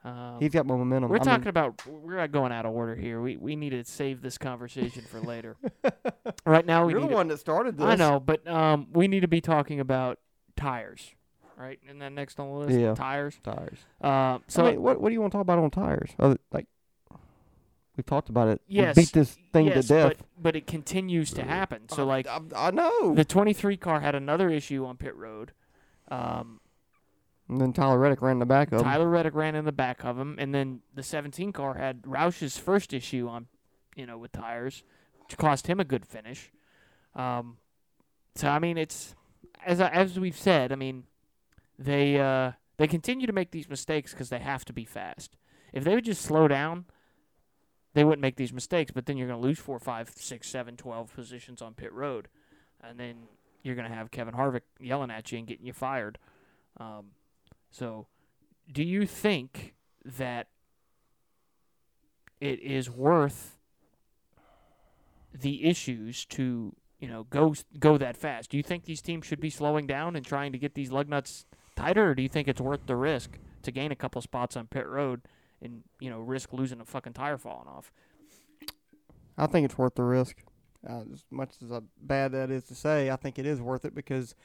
Um, 0.04 0.38
He's 0.40 0.52
got 0.52 0.66
more 0.66 0.78
momentum. 0.80 1.10
we're 1.10 1.18
I 1.18 1.20
mean, 1.20 1.26
talking 1.26 1.48
about 1.50 1.86
we're 1.86 2.18
not 2.18 2.32
going 2.32 2.52
out 2.52 2.66
of 2.66 2.74
order 2.74 2.96
here. 2.96 3.22
We 3.22 3.38
we 3.38 3.56
need 3.56 3.70
to 3.70 3.84
save 3.86 4.22
this 4.22 4.38
conversation 4.38 5.04
for 5.04 5.20
later. 5.22 5.58
right 6.46 6.66
now 6.66 6.86
we 6.86 6.94
you're 6.94 7.02
the 7.02 7.08
to- 7.08 7.14
one 7.14 7.28
that 7.28 7.38
started 7.40 7.78
this. 7.78 7.86
I 7.86 7.96
know, 7.96 8.20
but 8.20 8.48
um, 8.48 8.88
we 8.94 9.08
need 9.08 9.20
to 9.20 9.28
be 9.28 9.42
talking 9.42 9.80
about 9.80 10.18
tires, 10.56 11.12
right? 11.56 11.80
And 11.88 12.02
then 12.02 12.16
next 12.16 12.40
on 12.40 12.48
the 12.50 12.56
list, 12.66 12.80
Yeah. 12.80 12.96
tires. 12.96 13.40
Tires. 13.44 13.78
Um, 14.02 14.44
so 14.48 14.64
So 14.74 14.80
what 14.80 15.00
what 15.00 15.10
do 15.10 15.14
you 15.14 15.22
want 15.22 15.32
to 15.34 15.36
talk 15.38 15.44
about 15.44 15.60
on 15.60 15.70
tires? 15.70 16.10
Other, 16.18 16.38
like 16.52 16.66
we've 17.96 18.06
talked 18.06 18.30
about 18.30 18.48
it. 18.48 18.62
yes, 18.68 18.96
we 18.96 19.04
beat 19.04 19.12
this 19.14 19.38
thing 19.54 19.68
yes, 19.68 19.86
to 19.88 19.94
death. 19.94 20.08
But, 20.18 20.26
but 20.42 20.56
it 20.56 20.66
continues 20.66 21.32
to 21.34 21.44
happen. 21.44 21.90
So 21.90 22.06
like 22.06 22.26
I, 22.26 22.40
I 22.56 22.72
know. 22.72 23.14
the 23.14 23.26
23 23.26 23.78
car 23.78 24.00
had 24.00 24.16
another 24.16 24.50
issue 24.50 24.84
on 24.86 24.98
pit 24.98 25.16
road. 25.16 25.52
Um, 26.10 26.60
and 27.52 27.60
then 27.60 27.74
Tyler 27.74 28.00
Reddick 28.00 28.22
ran 28.22 28.34
in 28.34 28.40
the 28.40 28.46
back 28.46 28.72
of 28.72 28.80
him. 28.80 28.86
Tyler 28.86 29.10
Reddick 29.10 29.36
ran 29.36 29.56
in 29.56 29.66
the 29.66 29.74
back 29.74 30.06
of 30.06 30.18
him, 30.18 30.38
and 30.40 30.56
then 30.56 30.80
the 30.96 31.04
17 31.04 31.52
car 31.52 31.74
had 31.74 32.02
Roush's 32.08 32.58
first 32.58 32.94
issue 32.94 33.28
on, 33.28 33.48
you 33.94 34.06
know, 34.06 34.18
with 34.18 34.32
tires, 34.32 34.84
which 35.20 35.38
cost 35.38 35.68
him 35.68 35.78
a 35.78 35.84
good 35.84 36.06
finish. 36.06 36.50
Um, 37.14 37.58
so 38.36 38.48
I 38.48 38.60
mean, 38.60 38.78
it's 38.78 39.16
as 39.66 39.82
as 39.82 40.18
we've 40.18 40.38
said. 40.38 40.72
I 40.72 40.76
mean, 40.76 41.04
they 41.78 42.18
uh, 42.22 42.54
they 42.78 42.88
continue 42.88 43.28
to 43.28 43.34
make 43.34 43.52
these 43.52 43.70
mistakes 43.70 44.12
because 44.12 44.30
they 44.30 44.40
have 44.40 44.64
to 44.66 44.74
be 44.74 44.86
fast. 44.86 45.36
If 45.74 45.84
they 45.84 45.94
would 45.94 46.06
just 46.06 46.22
slow 46.22 46.48
down, 46.48 46.86
they 47.94 48.06
wouldn't 48.06 48.22
make 48.22 48.38
these 48.38 48.54
mistakes. 48.54 48.92
But 48.92 49.08
then 49.08 49.18
you're 49.18 49.28
going 49.28 49.42
to 49.42 49.46
lose 49.46 49.60
four, 49.60 49.78
five, 49.78 50.10
six, 50.16 50.48
seven, 50.48 50.78
twelve 50.78 51.14
positions 51.14 51.62
on 51.62 51.74
pit 51.74 51.92
road, 51.92 52.30
and 52.82 52.98
then 52.98 53.16
you're 53.62 53.76
going 53.76 53.90
to 53.90 53.94
have 53.94 54.10
Kevin 54.10 54.36
Harvick 54.36 54.62
yelling 54.80 55.12
at 55.12 55.34
you 55.34 55.38
and 55.38 55.48
getting 55.48 55.66
you 55.66 55.74
fired. 55.74 56.18
Um, 56.78 57.08
so, 57.72 58.08
do 58.72 58.84
you 58.84 59.06
think 59.06 59.74
that 60.04 60.48
it 62.40 62.60
is 62.60 62.90
worth 62.90 63.58
the 65.34 65.66
issues 65.66 66.26
to 66.26 66.76
you 67.00 67.08
know 67.08 67.24
go 67.30 67.56
go 67.80 67.98
that 67.98 68.18
fast? 68.18 68.52
Do 68.52 68.58
you 68.58 68.64
think 68.64 68.84
these 68.84 69.02
teams 69.02 69.26
should 69.26 69.40
be 69.40 69.50
slowing 69.50 69.88
down 69.88 70.16
and 70.16 70.26
trying 70.26 70.52
to 70.52 70.58
get 70.58 70.76
these 70.76 70.92
lug 70.92 71.08
nuts 71.08 71.46
tighter, 71.76 72.12
or 72.12 72.16
do 72.16 72.22
you 72.22 72.30
think 72.30 72.48
it's 72.48 72.62
worth 72.62 72.86
the 72.86 72.96
risk 72.98 73.40
to 73.64 73.72
gain 73.72 73.92
a 73.92 73.96
couple 73.96 74.22
spots 74.22 74.58
on 74.58 74.68
pit 74.68 74.88
road 74.88 75.22
and 75.62 75.84
you 76.00 76.10
know 76.10 76.20
risk 76.20 76.52
losing 76.52 76.82
a 76.82 76.86
fucking 76.86 77.14
tire 77.14 77.38
falling 77.38 77.68
off? 77.68 77.92
I 79.38 79.48
think 79.48 79.66
it's 79.66 79.78
worth 79.78 79.96
the 79.96 80.04
risk. 80.04 80.44
Uh, 80.88 81.04
as 81.14 81.24
much 81.30 81.52
as 81.62 81.72
bad 82.02 82.32
that 82.34 82.50
is 82.50 82.64
to 82.66 82.76
say, 82.76 83.12
I 83.12 83.16
think 83.16 83.40
it 83.40 83.46
is 83.46 83.62
worth 83.62 83.86
it 83.86 83.94
because 83.94 84.36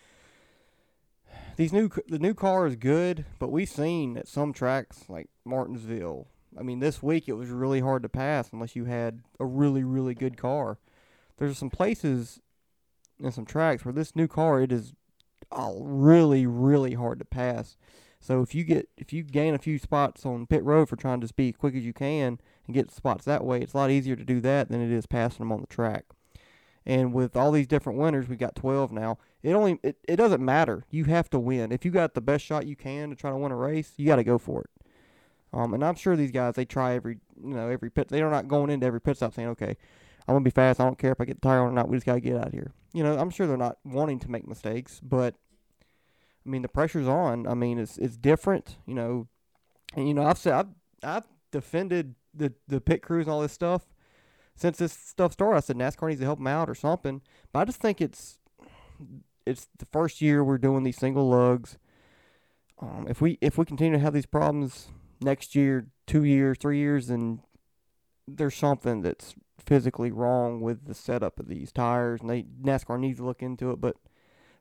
these 1.57 1.73
new 1.73 1.91
the 2.09 2.19
new 2.19 2.35
car 2.35 2.67
is 2.67 2.77
good, 2.77 3.25
but 3.39 3.51
we've 3.51 3.69
seen 3.69 4.17
at 4.17 4.29
some 4.29 4.53
tracks 4.53 5.05
like 5.09 5.29
Martinsville. 5.45 6.29
I 6.59 6.63
mean, 6.63 6.81
this 6.81 7.03
week 7.03 7.29
it 7.29 7.35
was 7.35 7.49
really 7.49 7.81
hard 7.81 8.03
to 8.03 8.09
pass 8.09 8.53
unless 8.53 8.77
you 8.77 8.85
had 8.85 9.23
a 9.41 9.47
really 9.47 9.85
really 9.85 10.15
good 10.15 10.37
car. 10.37 10.79
There's 11.39 11.59
some 11.59 11.71
places 11.71 12.41
and 13.23 13.33
some 13.33 13.47
tracks 13.47 13.85
where 13.85 13.93
this 13.93 14.15
new 14.15 14.29
car 14.29 14.61
it 14.61 14.73
is 14.73 14.93
uh, 15.51 15.73
really 15.77 16.47
really 16.47 16.95
hard 16.95 17.19
to 17.19 17.25
pass. 17.25 17.77
So 18.21 18.43
if 18.43 18.55
you 18.55 18.65
get 18.65 18.89
if 18.97 19.13
you 19.13 19.23
gain 19.23 19.55
a 19.55 19.59
few 19.59 19.79
spots 19.79 20.27
on 20.27 20.47
pit 20.47 20.65
road 20.65 20.89
for 20.89 20.97
trying 20.97 21.21
to 21.21 21.35
be 21.35 21.53
quick 21.53 21.75
as 21.75 21.85
you 21.85 21.93
can 21.93 22.41
and 22.67 22.75
get 22.75 22.91
spots 22.91 23.25
that 23.25 23.45
way, 23.45 23.61
it's 23.61 23.75
a 23.75 23.77
lot 23.77 23.91
easier 23.91 24.17
to 24.17 24.25
do 24.25 24.41
that 24.41 24.69
than 24.69 24.81
it 24.81 24.91
is 24.91 25.07
passing 25.07 25.39
them 25.39 25.53
on 25.53 25.61
the 25.61 25.67
track. 25.67 26.05
And 26.87 27.13
with 27.13 27.37
all 27.37 27.51
these 27.51 27.67
different 27.67 27.99
winners, 27.99 28.29
we've 28.29 28.39
got 28.39 28.55
12 28.55 28.93
now. 28.93 29.19
It 29.43 29.53
only 29.53 29.81
it, 29.83 29.99
it 30.07 30.17
doesn't 30.17 30.45
matter. 30.45 30.85
You 30.91 31.05
have 31.05 31.29
to 31.31 31.39
win. 31.39 31.73
If 31.73 31.85
you 31.85 31.91
got 31.91 32.15
the 32.15 32.21
best 32.21 32.45
shot 32.45 32.67
you 32.67 32.77
can 32.77 33.11
to 33.11 33.17
try 33.17 33.31
to 33.31 33.37
win 33.37 33.51
a 33.51 33.57
race, 33.57 33.93
you 33.97 34.07
got 34.07 34.17
to 34.17 34.25
go 34.25 34.39
for 34.39 34.63
it. 34.63 34.71
Um, 35.53 35.75
and 35.75 35.85
I'm 35.85 35.97
sure 35.97 36.17
these 36.17 36.31
guys 36.31 36.55
they 36.55 36.65
try 36.65 36.95
every 36.95 37.19
you 37.43 37.55
know 37.55 37.69
every 37.69 37.91
pit. 37.91 38.09
They're 38.09 38.31
not 38.31 38.47
going 38.47 38.71
into 38.71 38.87
every 38.87 39.01
pit 39.01 39.17
stop 39.17 39.35
saying, 39.35 39.49
okay, 39.49 39.77
I'm 40.29 40.35
gonna 40.35 40.45
be 40.45 40.51
fast. 40.51 40.81
I 40.81 40.85
don't 40.85 40.99
care 40.99 41.13
if 41.13 41.21
I 41.21 41.25
get 41.25 41.41
the 41.41 41.49
tire 41.49 41.61
on 41.61 41.69
or 41.69 41.73
not. 41.73 41.89
We 41.89 41.97
just 41.97 42.07
gotta 42.07 42.21
get 42.21 42.37
out 42.37 42.49
of 42.49 42.53
here. 42.53 42.73
You 42.93 43.03
know, 43.03 43.17
I'm 43.19 43.31
sure 43.31 43.47
they're 43.47 43.57
not 43.57 43.79
wanting 43.85 44.19
to 44.21 44.31
make 44.31 44.47
mistakes, 44.47 45.01
but 45.03 45.35
I 46.45 46.49
mean 46.49 46.63
the 46.63 46.69
pressure's 46.69 47.09
on. 47.09 47.47
I 47.47 47.55
mean 47.55 47.79
it's 47.79 47.99
it's 47.99 48.17
different. 48.17 48.77
You 48.87 48.95
know, 48.95 49.29
and 49.95 50.07
you 50.07 50.15
know 50.15 50.25
I've 50.25 50.39
said 50.39 50.53
I've 50.53 50.69
I've 51.03 51.25
defended 51.51 52.15
the 52.35 52.53
the 52.69 52.81
pit 52.81 53.03
crews 53.03 53.27
and 53.27 53.33
all 53.33 53.41
this 53.41 53.53
stuff 53.53 53.87
since 54.57 54.79
this 54.79 54.93
stuff 54.93 55.33
started. 55.33 55.57
I 55.57 55.61
said 55.61 55.77
NASCAR 55.77 56.09
needs 56.09 56.21
to 56.21 56.27
help 56.27 56.39
them 56.39 56.47
out 56.47 56.69
or 56.69 56.75
something. 56.75 57.23
But 57.53 57.61
I 57.61 57.65
just 57.67 57.81
think 57.81 58.01
it's 58.01 58.39
it's 59.47 59.69
the 59.79 59.87
first 59.87 60.21
year 60.21 60.43
we're 60.43 60.59
doing 60.59 60.83
these 60.83 60.97
single 60.97 61.29
lugs. 61.29 61.79
Um, 62.81 63.07
if 63.09 63.21
we 63.21 63.39
if 63.41 63.57
we 63.59 63.65
continue 63.65 63.93
to 63.93 64.03
have 64.03 64.15
these 64.15 64.27
problems 64.27 64.89
next 65.21 65.55
year, 65.55 65.87
two 66.07 66.25
years, 66.25 66.59
three 66.59 66.79
years, 66.79 67.09
then 67.09 67.43
there's 68.27 68.57
something 68.57 69.03
that's 69.03 69.35
physically 69.65 70.11
wrong 70.11 70.61
with 70.61 70.87
the 70.87 70.95
setup 70.95 71.39
of 71.39 71.49
these 71.49 71.71
tires, 71.71 72.21
and 72.21 72.31
they 72.31 72.43
NASCAR 72.43 72.99
needs 72.99 73.19
to 73.19 73.25
look 73.25 73.43
into 73.43 73.71
it. 73.71 73.81
But 73.81 73.97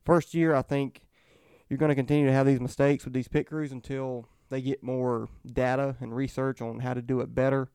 first 0.04 0.34
year, 0.34 0.54
I 0.54 0.62
think 0.62 1.02
you're 1.70 1.78
going 1.78 1.90
to 1.90 1.96
continue 1.96 2.28
to 2.28 2.34
have 2.34 2.46
these 2.46 2.60
mistakes 2.60 3.06
with 3.06 3.14
these 3.14 3.28
pit 3.28 3.48
crews 3.48 3.72
until 3.72 4.28
they 4.50 4.62
get 4.62 4.84
more 4.84 5.30
data 5.46 5.96
and 6.00 6.16
research 6.16 6.62
on 6.62 6.80
how 6.80 6.94
to 6.94 7.02
do 7.02 7.22
it 7.22 7.34
better. 7.34 7.70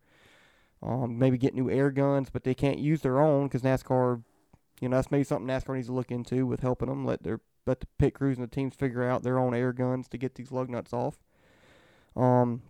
Um, 0.83 1.19
maybe 1.19 1.37
get 1.37 1.55
new 1.55 1.71
air 1.71 1.91
guns, 1.91 2.31
but 2.31 2.45
they 2.45 2.55
can't 2.55 2.79
use 2.79 3.03
their 3.03 3.21
own 3.21 3.49
because 3.49 3.63
NASCAR, 3.63 4.23
you 4.81 4.89
know, 4.89 4.97
that's 4.97 5.11
maybe 5.11 5.25
something 5.25 5.47
NASCAR 5.47 5.77
needs 5.77 5.89
to 5.89 5.93
look 5.93 6.11
into 6.11 6.47
with 6.47 6.61
helping 6.61 6.89
them 6.89 7.05
let 7.05 7.23
their 7.23 7.41
let 7.67 7.81
the 7.81 7.87
pit 7.99 8.15
crews 8.15 8.39
and 8.39 8.47
the 8.47 8.51
teams 8.51 8.75
figure 8.75 9.05
out 9.05 9.23
their 9.23 9.39
own 9.39 9.55
air 9.55 9.73
guns 9.73 10.09
to 10.09 10.17
get 10.17 10.35
these 10.37 10.51
lug 10.51 10.71
nuts 10.71 10.93
off. 10.93 11.19
Um, 12.17 12.63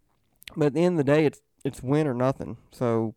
but 0.56 0.66
at 0.66 0.74
the 0.74 0.84
end 0.84 0.98
of 0.98 1.06
the 1.06 1.12
day, 1.12 1.24
it's 1.24 1.40
it's 1.64 1.82
win 1.82 2.06
or 2.06 2.14
nothing. 2.14 2.56
So, 2.72 3.14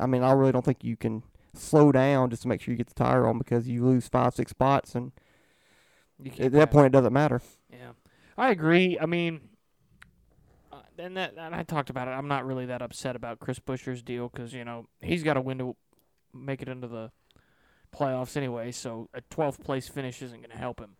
I 0.00 0.06
mean, 0.06 0.22
I 0.22 0.32
really 0.32 0.52
don't 0.52 0.64
think 0.64 0.82
you 0.82 0.96
can 0.96 1.22
slow 1.54 1.92
down 1.92 2.30
just 2.30 2.42
to 2.42 2.48
make 2.48 2.60
sure 2.60 2.72
you 2.72 2.78
get 2.78 2.88
the 2.88 2.94
tire 2.94 3.26
on 3.26 3.38
because 3.38 3.68
you 3.68 3.84
lose 3.84 4.08
five 4.08 4.34
six 4.34 4.50
spots, 4.50 4.94
and 4.94 5.12
at 6.38 6.52
that 6.52 6.70
point 6.70 6.86
it 6.86 6.92
doesn't 6.92 7.12
matter. 7.12 7.42
Yeah, 7.70 7.92
I 8.38 8.50
agree. 8.50 8.98
I 8.98 9.06
mean, 9.06 9.40
and 10.98 11.16
that 11.16 11.34
and 11.38 11.54
I 11.54 11.62
talked 11.62 11.90
about 11.90 12.08
it. 12.08 12.12
I'm 12.12 12.28
not 12.28 12.46
really 12.46 12.66
that 12.66 12.82
upset 12.82 13.16
about 13.16 13.38
Chris 13.38 13.58
Buescher's 13.58 14.02
deal 14.02 14.28
because 14.28 14.52
you 14.52 14.64
know 14.64 14.86
he's 15.00 15.22
got 15.22 15.36
a 15.36 15.40
win 15.40 15.58
to 15.58 15.76
make 16.32 16.62
it 16.62 16.68
into 16.68 16.86
the 16.86 17.10
playoffs 17.94 18.36
anyway. 18.36 18.72
So 18.72 19.08
a 19.14 19.22
12th 19.22 19.62
place 19.62 19.88
finish 19.88 20.22
isn't 20.22 20.40
going 20.40 20.50
to 20.50 20.56
help 20.56 20.80
him. 20.80 20.96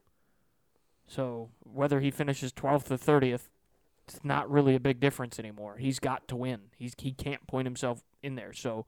So 1.06 1.50
whether 1.60 2.00
he 2.00 2.10
finishes 2.10 2.52
12th 2.52 2.90
or 2.90 3.20
30th, 3.20 3.48
it's 4.08 4.24
not 4.24 4.50
really 4.50 4.74
a 4.74 4.80
big 4.80 5.00
difference 5.00 5.38
anymore. 5.38 5.76
He's 5.76 5.98
got 5.98 6.26
to 6.28 6.36
win. 6.36 6.62
He's 6.76 6.94
he 6.98 7.12
can't 7.12 7.46
point 7.46 7.66
himself 7.66 8.02
in 8.22 8.34
there. 8.34 8.52
So 8.52 8.86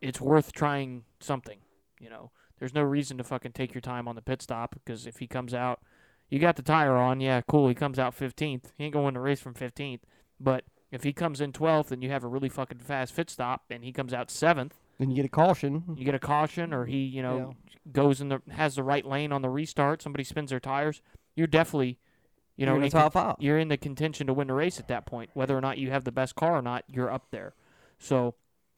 it's 0.00 0.20
worth 0.20 0.52
trying 0.52 1.04
something. 1.20 1.58
You 2.00 2.10
know, 2.10 2.30
there's 2.58 2.74
no 2.74 2.82
reason 2.82 3.18
to 3.18 3.24
fucking 3.24 3.52
take 3.52 3.74
your 3.74 3.80
time 3.80 4.08
on 4.08 4.14
the 4.14 4.22
pit 4.22 4.42
stop 4.42 4.74
because 4.74 5.06
if 5.06 5.18
he 5.18 5.26
comes 5.26 5.54
out 5.54 5.80
you 6.30 6.38
got 6.38 6.56
the 6.56 6.62
tire 6.62 6.96
on, 6.96 7.20
yeah, 7.20 7.40
cool. 7.46 7.68
He 7.68 7.74
comes 7.74 7.98
out 7.98 8.16
15th. 8.16 8.64
He 8.78 8.84
ain't 8.84 8.92
going 8.92 9.02
to 9.02 9.06
win 9.06 9.14
the 9.14 9.20
race 9.20 9.40
from 9.40 9.54
15th. 9.54 10.00
But 10.38 10.64
if 10.90 11.02
he 11.02 11.12
comes 11.12 11.40
in 11.40 11.52
12th 11.52 11.90
and 11.90 12.02
you 12.02 12.10
have 12.10 12.24
a 12.24 12.28
really 12.28 12.48
fucking 12.48 12.78
fast 12.78 13.12
fit 13.12 13.28
stop 13.28 13.64
and 13.70 13.84
he 13.84 13.92
comes 13.92 14.14
out 14.14 14.28
7th, 14.28 14.72
Then 14.98 15.10
you 15.10 15.16
get 15.16 15.24
a 15.24 15.28
caution. 15.28 15.84
you 15.96 16.04
get 16.04 16.14
a 16.14 16.18
caution 16.20 16.72
or 16.72 16.86
he, 16.86 16.98
you 16.98 17.22
know, 17.22 17.54
goes 17.92 18.20
in 18.20 18.28
the 18.28 18.40
has 18.50 18.76
the 18.76 18.82
right 18.82 19.04
lane 19.04 19.32
on 19.32 19.42
the 19.42 19.50
restart, 19.50 20.02
somebody 20.02 20.24
spins 20.24 20.50
their 20.50 20.60
tires, 20.60 21.02
you're 21.34 21.46
definitely, 21.46 21.98
you 22.56 22.66
know, 22.66 22.74
You're 22.74 22.84
in 22.84 22.90
top 22.90 23.36
you're 23.40 23.58
in 23.58 23.68
the 23.68 23.76
contention 23.76 24.26
to 24.26 24.34
win 24.34 24.48
the 24.48 24.54
race 24.54 24.78
at 24.78 24.88
that 24.88 25.06
point. 25.06 25.30
Whether 25.34 25.56
or 25.56 25.60
not 25.60 25.78
you 25.78 25.90
have 25.90 26.04
the 26.04 26.12
best 26.12 26.34
car 26.36 26.56
or 26.56 26.62
not, 26.62 26.84
you're 26.88 27.10
up 27.10 27.26
there. 27.30 27.54
So 27.98 28.34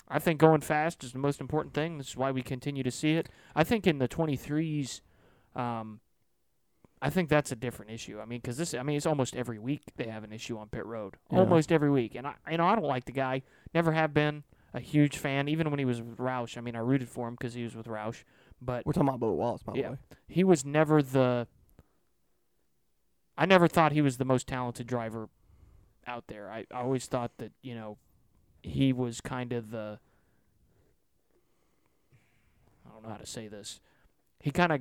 I 0.08 0.18
think 0.18 0.40
going 0.40 0.60
fast 0.60 1.04
is 1.04 1.12
the 1.12 1.18
most 1.18 1.40
important 1.40 1.74
thing. 1.74 1.98
This 1.98 2.08
is 2.08 2.16
why 2.16 2.30
we 2.30 2.42
continue 2.42 2.82
to 2.82 2.90
see 2.90 3.14
it. 3.14 3.28
I 3.54 3.64
think 3.64 3.86
in 3.86 3.98
the 3.98 4.08
23s, 4.08 5.00
um, 5.56 6.00
I 7.04 7.10
think 7.10 7.28
that's 7.28 7.50
a 7.50 7.56
different 7.56 7.90
issue. 7.90 8.20
I 8.20 8.24
mean, 8.26 8.38
because 8.40 8.56
this, 8.56 8.74
I 8.74 8.82
mean, 8.84 8.96
it's 8.96 9.06
almost 9.06 9.34
every 9.34 9.58
week 9.58 9.82
they 9.96 10.04
have 10.06 10.22
an 10.22 10.32
issue 10.32 10.56
on 10.56 10.68
pit 10.68 10.86
road. 10.86 11.16
Yeah. 11.32 11.40
Almost 11.40 11.72
every 11.72 11.90
week, 11.90 12.14
and 12.14 12.26
I, 12.28 12.34
you 12.50 12.56
know, 12.56 12.66
I 12.66 12.76
don't 12.76 12.84
like 12.84 13.04
the 13.06 13.12
guy. 13.12 13.42
Never 13.74 13.90
have 13.92 14.14
been 14.14 14.44
a 14.72 14.78
huge 14.80 15.18
fan, 15.18 15.48
even 15.48 15.68
when 15.70 15.78
he 15.80 15.84
was 15.84 16.00
with 16.00 16.16
Roush. 16.18 16.56
I 16.56 16.60
mean, 16.60 16.76
I 16.76 16.78
rooted 16.78 17.08
for 17.08 17.26
him 17.26 17.34
because 17.34 17.54
he 17.54 17.64
was 17.64 17.74
with 17.74 17.86
Roush, 17.86 18.22
but 18.60 18.86
We're 18.86 18.92
talking 18.92 19.08
about 19.08 19.20
Bubba 19.20 19.34
Wallace, 19.34 19.62
by 19.64 19.74
Yeah. 19.74 19.82
the 19.82 19.90
way. 19.92 19.98
he 20.28 20.44
was 20.44 20.64
never 20.64 21.02
the. 21.02 21.48
I 23.36 23.46
never 23.46 23.66
thought 23.66 23.92
he 23.92 24.00
was 24.02 24.18
the 24.18 24.24
most 24.24 24.46
talented 24.46 24.86
driver 24.86 25.28
out 26.06 26.28
there. 26.28 26.48
I, 26.50 26.66
I 26.70 26.82
always 26.82 27.06
thought 27.06 27.32
that 27.38 27.50
you 27.62 27.74
know, 27.74 27.98
he 28.62 28.92
was 28.92 29.20
kind 29.20 29.52
of 29.52 29.70
the. 29.72 29.98
I 32.86 32.92
don't 32.92 33.02
know 33.02 33.08
how 33.10 33.16
to 33.16 33.26
say 33.26 33.48
this. 33.48 33.80
He 34.40 34.50
kind 34.52 34.70
of. 34.72 34.80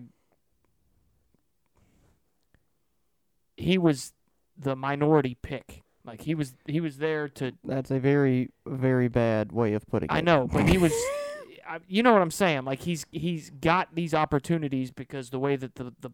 He 3.58 3.78
was 3.78 4.14
the 4.58 4.76
minority 4.76 5.38
pick. 5.42 5.84
Like 6.04 6.22
he 6.22 6.34
was, 6.34 6.56
he 6.66 6.82
was 6.82 6.98
there 6.98 7.28
to 7.30 7.52
That's 7.64 7.92
a 7.92 8.00
very, 8.00 8.50
very 8.66 9.08
bad 9.08 9.52
way 9.52 9.74
of 9.74 9.86
putting 9.88 10.10
it. 10.10 10.14
I 10.14 10.22
know, 10.22 10.48
but 10.52 10.68
he 10.68 10.78
was. 10.78 10.94
I, 11.68 11.80
you 11.88 12.04
know 12.04 12.12
what 12.12 12.22
I'm 12.22 12.32
saying? 12.32 12.66
Like 12.66 12.82
he's 12.82 13.06
he's 13.12 13.50
got 13.50 13.96
these 13.96 14.14
opportunities 14.14 14.92
because 14.92 15.30
the 15.30 15.40
way 15.40 15.56
that 15.56 15.76
the 15.76 15.94
the 16.02 16.12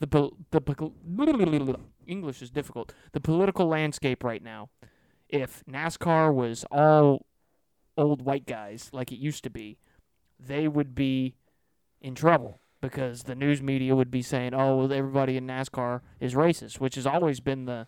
the 0.00 0.30
the 0.50 0.60
pol- 0.60 0.94
English 2.06 2.42
is 2.42 2.50
difficult. 2.50 2.92
The 3.12 3.20
political 3.20 3.66
landscape 3.66 4.24
right 4.24 4.42
now. 4.42 4.70
If 5.28 5.64
NASCAR 5.64 6.34
was 6.34 6.66
all 6.70 7.24
old 7.96 8.22
white 8.22 8.44
guys 8.44 8.90
like 8.92 9.12
it 9.12 9.18
used 9.18 9.44
to 9.44 9.50
be, 9.50 9.78
they 10.38 10.68
would 10.68 10.94
be 10.94 11.36
in 12.00 12.14
trouble 12.14 12.58
because 12.82 13.22
the 13.22 13.34
news 13.36 13.62
media 13.62 13.96
would 13.96 14.10
be 14.10 14.20
saying, 14.20 14.52
"Oh, 14.52 14.76
well, 14.76 14.92
everybody 14.92 15.38
in 15.38 15.46
NASCAR 15.46 16.02
is 16.20 16.34
racist," 16.34 16.80
which 16.80 16.96
has 16.96 17.06
always 17.06 17.40
been 17.40 17.64
the 17.64 17.86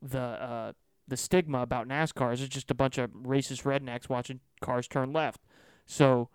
the 0.00 0.18
uh, 0.18 0.72
the 1.06 1.18
stigma 1.18 1.60
about 1.60 1.86
NASCAR. 1.86 2.32
Is 2.32 2.40
it's 2.40 2.54
just 2.54 2.70
a 2.70 2.74
bunch 2.74 2.96
of 2.96 3.10
racist 3.10 3.64
rednecks 3.64 4.08
watching 4.08 4.40
cars 4.62 4.88
turn 4.88 5.12
left. 5.12 5.42
So 5.84 6.30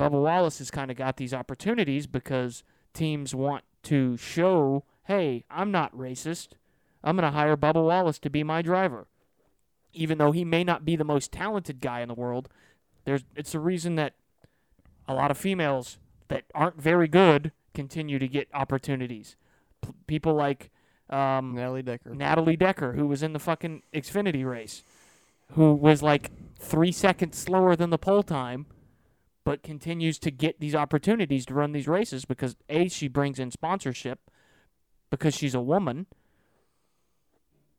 Bubba 0.00 0.22
Wallace 0.22 0.58
has 0.58 0.70
kind 0.70 0.90
of 0.90 0.96
got 0.96 1.18
these 1.18 1.34
opportunities 1.34 2.06
because 2.06 2.62
teams 2.94 3.34
want 3.34 3.64
to 3.82 4.16
show, 4.16 4.84
"Hey, 5.04 5.44
I'm 5.50 5.72
not 5.72 5.94
racist. 5.94 6.50
I'm 7.04 7.16
going 7.16 7.30
to 7.30 7.36
hire 7.36 7.56
Bubba 7.56 7.84
Wallace 7.84 8.20
to 8.20 8.30
be 8.30 8.42
my 8.42 8.62
driver." 8.62 9.08
Even 9.92 10.16
though 10.16 10.32
he 10.32 10.44
may 10.44 10.64
not 10.64 10.86
be 10.86 10.96
the 10.96 11.04
most 11.04 11.32
talented 11.32 11.80
guy 11.80 12.00
in 12.00 12.08
the 12.08 12.14
world, 12.14 12.48
there's 13.04 13.24
it's 13.34 13.54
a 13.54 13.60
reason 13.60 13.96
that 13.96 14.14
a 15.08 15.14
lot 15.14 15.32
of 15.32 15.36
females 15.36 15.98
that 16.32 16.44
aren't 16.54 16.80
very 16.80 17.08
good 17.08 17.52
continue 17.74 18.18
to 18.18 18.26
get 18.26 18.48
opportunities. 18.54 19.36
P- 19.82 19.92
people 20.06 20.34
like 20.34 20.70
um, 21.10 21.54
Natalie 21.54 21.82
Decker. 21.82 22.14
Natalie 22.14 22.56
Decker, 22.56 22.92
who 22.92 23.06
was 23.06 23.22
in 23.22 23.32
the 23.32 23.38
fucking 23.38 23.82
Xfinity 23.92 24.44
race, 24.44 24.82
who 25.52 25.74
was 25.74 26.02
like 26.02 26.30
three 26.58 26.92
seconds 26.92 27.36
slower 27.36 27.76
than 27.76 27.90
the 27.90 27.98
pole 27.98 28.22
time, 28.22 28.66
but 29.44 29.62
continues 29.62 30.18
to 30.20 30.30
get 30.30 30.60
these 30.60 30.74
opportunities 30.74 31.44
to 31.46 31.54
run 31.54 31.72
these 31.72 31.88
races 31.88 32.24
because 32.24 32.56
A, 32.68 32.88
she 32.88 33.08
brings 33.08 33.38
in 33.38 33.50
sponsorship 33.50 34.18
because 35.10 35.34
she's 35.34 35.54
a 35.54 35.60
woman, 35.60 36.06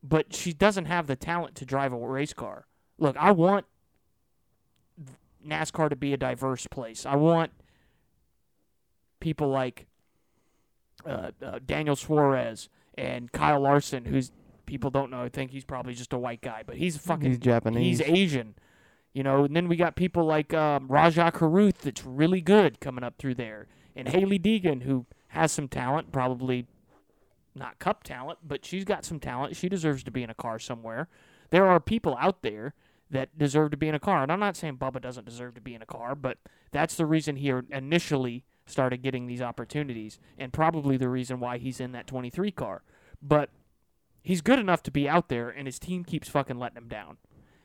but 0.04 0.36
she 0.36 0.54
doesn't 0.54 0.86
have 0.86 1.08
the 1.08 1.16
talent 1.16 1.56
to 1.56 1.66
drive 1.66 1.94
a 1.94 1.98
race 1.98 2.34
car. 2.34 2.68
Look, 3.00 3.18
I 3.18 3.32
want 3.32 3.66
NASCAR 5.46 5.90
to 5.90 5.96
be 5.96 6.14
a 6.14 6.18
diverse 6.18 6.68
place. 6.68 7.06
I 7.06 7.16
want 7.16 7.52
people 9.24 9.48
like 9.48 9.88
uh, 11.06 11.32
uh, 11.42 11.60
Daniel 11.66 11.96
Suarez 11.96 12.68
and 12.96 13.32
Kyle 13.32 13.62
Larson, 13.62 14.04
who's 14.04 14.32
people 14.66 14.92
don't 14.92 15.10
know. 15.10 15.24
I 15.24 15.30
think 15.30 15.52
he's 15.52 15.64
probably 15.64 15.94
just 15.94 16.12
a 16.12 16.18
white 16.18 16.42
guy, 16.42 16.64
but 16.66 16.76
he's 16.76 16.98
fucking 16.98 17.30
He's 17.30 17.40
Japanese. 17.40 18.00
He's 18.00 18.08
Asian, 18.08 18.56
you 19.14 19.24
know. 19.24 19.46
And 19.46 19.56
then 19.56 19.70
we 19.70 19.78
got 19.78 19.96
people 19.96 20.26
like 20.26 20.54
um, 20.54 20.88
Rajah 20.90 21.32
Caruth 21.34 21.80
that's 21.80 22.06
really 22.06 22.42
good 22.42 22.82
coming 22.82 23.04
up 23.04 23.16
through 23.18 23.36
there, 23.36 23.68
and 23.96 24.10
Hailie 24.10 24.40
Deegan 24.40 24.84
who 24.84 25.06
has 25.30 25.54
some 25.54 25.70
talent, 25.70 26.12
probably 26.12 26.68
not 27.56 27.80
cup 27.80 28.04
talent, 28.04 28.40
but 28.46 28.66
she's 28.66 28.84
got 28.84 29.06
some 29.06 29.20
talent. 29.20 29.56
She 29.56 29.70
deserves 29.70 30.04
to 30.04 30.12
be 30.12 30.22
in 30.22 30.30
a 30.30 30.36
car 30.36 30.60
somewhere. 30.60 31.08
There 31.50 31.66
are 31.66 31.80
people 31.80 32.18
out 32.20 32.42
there 32.42 32.74
that 33.10 33.38
deserve 33.38 33.72
to 33.72 33.78
be 33.78 33.88
in 33.88 33.96
a 33.96 34.00
car, 34.00 34.22
and 34.24 34.32
I'm 34.32 34.40
not 34.40 34.58
saying 34.58 34.78
Bubba 34.78 35.00
doesn't 35.02 35.26
deserve 35.26 35.56
to 35.56 35.62
be 35.62 35.76
in 35.76 35.82
a 35.82 35.86
car, 35.86 36.14
but 36.14 36.40
that's 36.72 36.96
the 36.96 37.06
reason 37.06 37.38
he 37.38 37.54
initially 37.70 38.44
started 38.66 39.02
getting 39.02 39.28
these 39.28 39.42
opportunities, 39.42 40.20
and 40.38 40.54
probably 40.54 40.98
the 40.98 41.10
reason 41.10 41.40
why 41.40 41.58
he's 41.58 41.80
in 41.80 41.92
that 41.92 42.08
23 42.08 42.52
car. 42.52 42.84
But 43.22 43.50
he's 44.22 44.42
good 44.42 44.60
enough 44.60 44.84
to 44.84 44.92
be 44.92 45.08
out 45.08 45.30
there, 45.30 45.50
and 45.50 45.68
his 45.68 45.80
team 45.80 46.04
keeps 46.04 46.30
fucking 46.30 46.58
letting 46.58 46.78
him 46.78 46.88
down. 46.88 47.18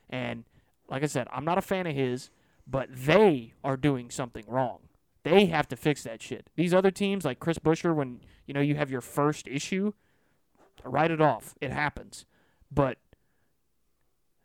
And 0.09 0.45
like 0.89 1.03
I 1.03 1.07
said, 1.07 1.27
I'm 1.31 1.45
not 1.45 1.57
a 1.57 1.61
fan 1.61 1.87
of 1.87 1.95
his, 1.95 2.29
but 2.67 2.89
they 2.91 3.53
are 3.63 3.77
doing 3.77 4.09
something 4.09 4.43
wrong. 4.47 4.79
They 5.23 5.47
have 5.47 5.67
to 5.69 5.75
fix 5.75 6.03
that 6.03 6.21
shit. 6.21 6.49
These 6.55 6.73
other 6.73 6.91
teams, 6.91 7.25
like 7.25 7.39
Chris 7.39 7.59
Buescher, 7.59 7.93
when 7.93 8.21
you 8.45 8.53
know 8.53 8.61
you 8.61 8.75
have 8.75 8.91
your 8.91 9.01
first 9.01 9.47
issue, 9.47 9.93
write 10.83 11.11
it 11.11 11.21
off. 11.21 11.55
It 11.61 11.71
happens. 11.71 12.25
But 12.71 12.97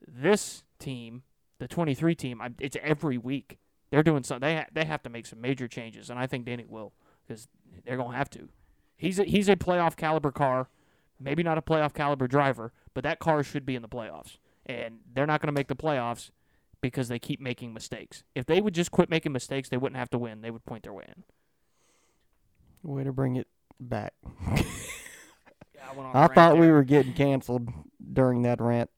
this 0.07 0.65
team, 0.79 1.23
the 1.59 1.69
23 1.69 2.15
team, 2.15 2.41
it's 2.59 2.77
every 2.83 3.19
week. 3.19 3.59
They're 3.95 4.03
doing 4.03 4.25
something. 4.25 4.49
They 4.49 4.57
ha- 4.57 4.67
they 4.73 4.85
have 4.87 5.05
to 5.05 5.09
make 5.09 5.25
some 5.25 5.41
major 5.41 5.69
changes, 5.69 6.11
and 6.11 6.19
I 6.19 6.27
think 6.27 6.47
Denny 6.47 6.65
will 6.69 6.93
because 7.25 7.47
they're 7.87 7.97
gonna 7.97 8.17
have 8.17 8.29
to. 8.31 8.49
He's 8.97 9.21
a, 9.21 9.23
he's 9.23 9.49
a 9.49 9.55
playoff 9.55 9.95
caliber 9.95 10.33
car, 10.33 10.69
maybe 11.21 11.45
not 11.45 11.59
a 11.59 11.63
playoff 11.63 11.95
caliber 11.95 12.27
driver, 12.27 12.73
but 12.93 13.05
that 13.05 13.21
car 13.21 13.45
should 13.45 13.65
be 13.65 13.77
in 13.77 13.83
the 13.83 13.89
playoffs, 13.89 14.39
and 14.67 14.99
they're 15.15 15.29
not 15.29 15.41
gonna 15.41 15.53
make 15.53 15.69
the 15.69 15.77
playoffs 15.77 16.33
because 16.81 17.07
they 17.07 17.21
keep 17.21 17.41
making 17.41 17.73
mistakes. 17.73 18.25
If 18.35 18.47
they 18.47 18.61
would 18.61 18.75
just 18.75 18.91
quit 18.91 19.09
making 19.09 19.31
mistakes, 19.31 19.69
they 19.69 19.77
wouldn't 19.77 19.97
have 19.97 20.11
to 20.11 20.19
win. 20.19 20.41
They 20.41 20.51
would 20.51 20.65
point 20.65 20.83
their 20.83 20.93
way 20.93 21.05
in. 21.07 21.23
Way 22.83 23.05
to 23.05 23.13
bring 23.13 23.37
it 23.37 23.47
back. 23.79 24.15
I, 24.45 24.65
went 25.95 26.09
on 26.09 26.17
a 26.17 26.19
I 26.19 26.27
thought 26.27 26.59
we 26.59 26.69
were 26.69 26.83
getting 26.83 27.13
canceled 27.13 27.69
during 28.13 28.43
that 28.43 28.61
rant. 28.61 28.91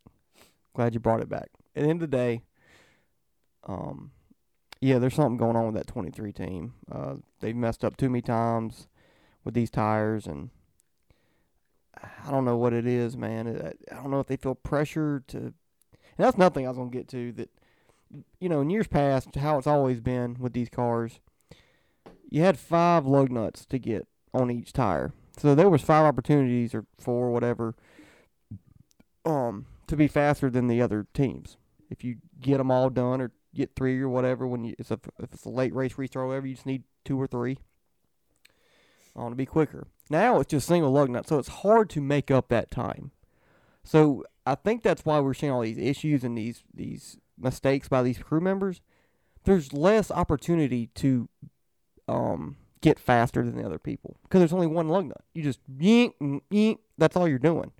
Glad 0.72 0.94
you 0.94 1.00
brought 1.00 1.20
it 1.20 1.28
back. 1.28 1.50
At 1.76 1.82
the 1.82 1.90
end 1.90 2.02
of 2.02 2.11
the 2.11 2.16
day, 2.16 2.40
um, 3.66 4.12
yeah, 4.87 5.01
there's 5.01 5.14
something 5.14 5.37
going 5.37 5.57
on 5.57 5.66
with 5.66 5.75
that 5.75 5.88
23 5.88 6.33
team. 6.33 6.75
Uh, 6.90 7.14
they've 7.40 7.57
messed 7.57 7.85
up 7.85 7.96
too 7.96 8.09
many 8.09 8.22
times 8.22 8.87
with 9.42 9.53
these 9.53 9.68
tires, 9.68 10.29
and 10.29 10.51
I 12.25 12.31
don't 12.31 12.44
know 12.44 12.57
what 12.57 12.72
it 12.72 12.87
is, 12.87 13.16
man. 13.16 13.75
I 13.90 13.94
don't 13.96 14.12
know 14.12 14.20
if 14.20 14.29
they 14.29 14.37
feel 14.37 14.55
pressure 14.55 15.25
to. 15.29 15.38
And 15.38 16.25
that's 16.25 16.38
nothing 16.38 16.66
I 16.66 16.68
was 16.68 16.79
gonna 16.79 16.90
get 16.90 17.09
to. 17.09 17.33
That 17.33 17.51
you 18.38 18.49
know, 18.49 18.61
in 18.61 18.70
years 18.70 18.87
past, 18.87 19.35
how 19.35 19.59
it's 19.59 19.66
always 19.66 20.01
been 20.01 20.37
with 20.38 20.53
these 20.53 20.68
cars, 20.68 21.18
you 22.31 22.42
had 22.42 22.57
five 22.57 23.07
lug 23.07 23.33
nuts 23.33 23.66
to 23.66 23.81
get 23.81 24.07
on 24.33 24.53
each 24.53 24.72
tire. 24.72 25.12
So 25.37 25.57
there 25.57 25.68
was 25.68 25.83
five 25.83 26.05
opportunities 26.05 26.75
or 26.77 26.87
four, 27.01 27.31
whatever, 27.31 27.75
um, 29.25 29.66
to 29.88 29.96
be 29.96 30.07
faster 30.07 30.49
than 30.49 30.68
the 30.68 30.81
other 30.81 31.09
teams. 31.12 31.57
If 31.90 32.05
you 32.05 32.18
get 32.40 32.59
them 32.59 32.70
all 32.70 32.88
done 32.88 33.20
or 33.20 33.33
get 33.57 33.75
three 33.75 34.01
or 34.01 34.09
whatever, 34.09 34.47
when 34.47 34.64
you 34.64 34.75
it's 34.79 34.90
a, 34.90 35.01
if 35.19 35.33
it's 35.33 35.45
a 35.45 35.51
late 35.51 35.75
race 35.75 35.99
restart 35.99 36.25
or 36.25 36.29
whatever, 36.29 36.47
you 36.47 36.55
just 36.55 36.66
need 36.66 36.85
two 37.05 37.21
or 37.21 37.27
three. 37.27 37.59
Um, 39.14 39.31
to 39.31 39.37
be 39.37 39.47
quicker. 39.47 39.87
Now 40.11 40.40
it's 40.40 40.51
just 40.51 40.69
single 40.69 40.92
lug 40.92 41.09
nut, 41.09 41.27
so 41.27 41.38
it's 41.38 41.49
hard 41.49 41.88
to 41.90 42.01
make 42.01 42.31
up 42.31 42.49
that 42.49 42.71
time. 42.71 43.12
So 43.83 44.25
I 44.45 44.55
think 44.57 44.83
that's 44.83 45.05
why 45.05 45.21
we're 45.21 45.35
seeing 45.35 45.53
all 45.53 45.62
these 45.62 45.79
issues 45.79 46.23
and 46.23 46.37
these 46.37 46.62
these 46.75 47.19
mistakes 47.38 47.88
by 47.88 48.03
these 48.03 48.19
crew 48.19 48.40
members. 48.40 48.81
There's 49.45 49.73
less 49.73 50.11
opportunity 50.11 50.88
to 50.97 51.29
um 52.09 52.57
get 52.81 52.99
faster 52.99 53.42
than 53.42 53.57
the 53.57 53.64
other 53.64 53.79
people 53.79 54.19
because 54.23 54.40
there's 54.40 54.53
only 54.53 54.66
one 54.66 54.88
lug 54.88 55.07
nut. 55.07 55.25
You 55.35 55.42
just 55.42 55.61
mm, 55.69 56.40
yeet, 56.53 56.79
that's 56.99 57.16
all 57.16 57.27
you're 57.27 57.38
doing. 57.38 57.73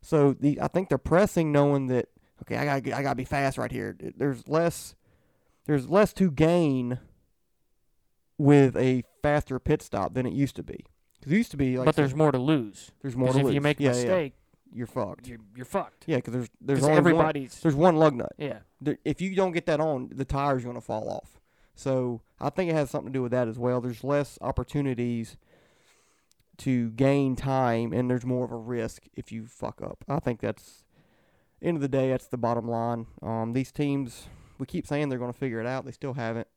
So 0.00 0.32
the 0.32 0.60
I 0.60 0.68
think 0.68 0.88
they're 0.88 0.98
pressing, 0.98 1.52
knowing 1.52 1.86
that 1.88 2.08
okay, 2.42 2.56
I 2.56 2.64
got 2.64 2.92
I 2.92 3.02
got 3.02 3.10
to 3.10 3.14
be 3.14 3.24
fast 3.24 3.58
right 3.58 3.70
here. 3.70 3.96
There's 4.16 4.48
less 4.48 4.94
there's 5.66 5.88
less 5.88 6.12
to 6.14 6.30
gain 6.30 6.98
with 8.38 8.76
a 8.76 9.04
faster 9.22 9.58
pit 9.58 9.82
stop 9.82 10.14
than 10.14 10.26
it 10.26 10.32
used 10.32 10.56
to 10.56 10.62
be. 10.62 10.84
Because 11.20 11.32
it 11.32 11.36
used 11.36 11.50
to 11.52 11.56
be 11.56 11.76
like 11.78 11.86
but 11.86 11.96
there's 11.96 12.14
more 12.14 12.32
to 12.32 12.38
lose. 12.38 12.90
there's 13.02 13.14
more 13.16 13.32
to 13.32 13.38
if 13.48 13.54
you 13.54 13.60
make 13.60 13.78
a 13.78 13.84
Yeah, 13.84 13.90
yeah, 13.90 13.94
mistake, 13.96 14.34
you're 14.72 14.86
fucked. 14.88 15.28
you're 15.28 15.38
you're 15.54 15.64
fucked. 15.64 16.04
Yeah, 16.06 16.16
because 16.16 16.32
there's 16.32 16.48
there's 16.60 16.78
Because 16.80 16.84
only 16.98 17.12
one, 17.12 17.12
everybody's 17.26 17.60
there's 17.60 17.74
one 17.76 17.96
lug 17.96 18.14
nut. 18.14 18.32
yeah. 18.38 18.60
There- 18.80 18.98
If 19.04 19.20
you 19.20 19.34
don't 19.36 19.52
get 19.52 19.66
that 19.66 19.80
on, 19.80 20.10
the 20.12 20.24
tire's 20.24 20.64
going 20.64 20.74
to 20.76 20.80
fall 20.80 21.08
off. 21.08 21.38
So 21.74 22.20
I 22.40 22.50
think 22.50 22.70
it 22.70 22.74
has 22.74 22.90
something 22.90 23.12
to 23.12 23.16
do 23.18 23.22
with 23.22 23.32
that 23.32 23.48
as 23.48 23.58
well. 23.58 23.80
There's 23.80 24.02
less 24.04 24.38
opportunities 24.40 25.36
to 26.58 26.90
gain 26.90 27.34
time, 27.36 27.92
and 27.92 28.10
there's 28.10 28.26
more 28.26 28.44
of 28.44 28.52
a 28.52 28.56
risk 28.56 29.04
if 29.14 29.32
you 29.32 29.46
fuck 29.46 29.80
up. 29.80 30.04
I 30.08 30.18
think 30.18 30.40
that's 30.40 30.84
end 31.62 31.76
of 31.76 31.80
the 31.80 31.88
day. 31.88 32.10
That's 32.10 32.26
the 32.26 32.36
bottom 32.36 32.68
line. 32.68 33.06
Um, 33.22 33.52
these 33.52 33.72
teams, 33.72 34.26
we 34.58 34.66
keep 34.66 34.86
saying 34.86 35.08
they're 35.08 35.18
going 35.18 35.32
to 35.32 35.38
figure 35.38 35.60
it 35.60 35.66
out. 35.66 35.84
They 35.84 35.92
still 35.92 36.14
haven't. 36.14 36.48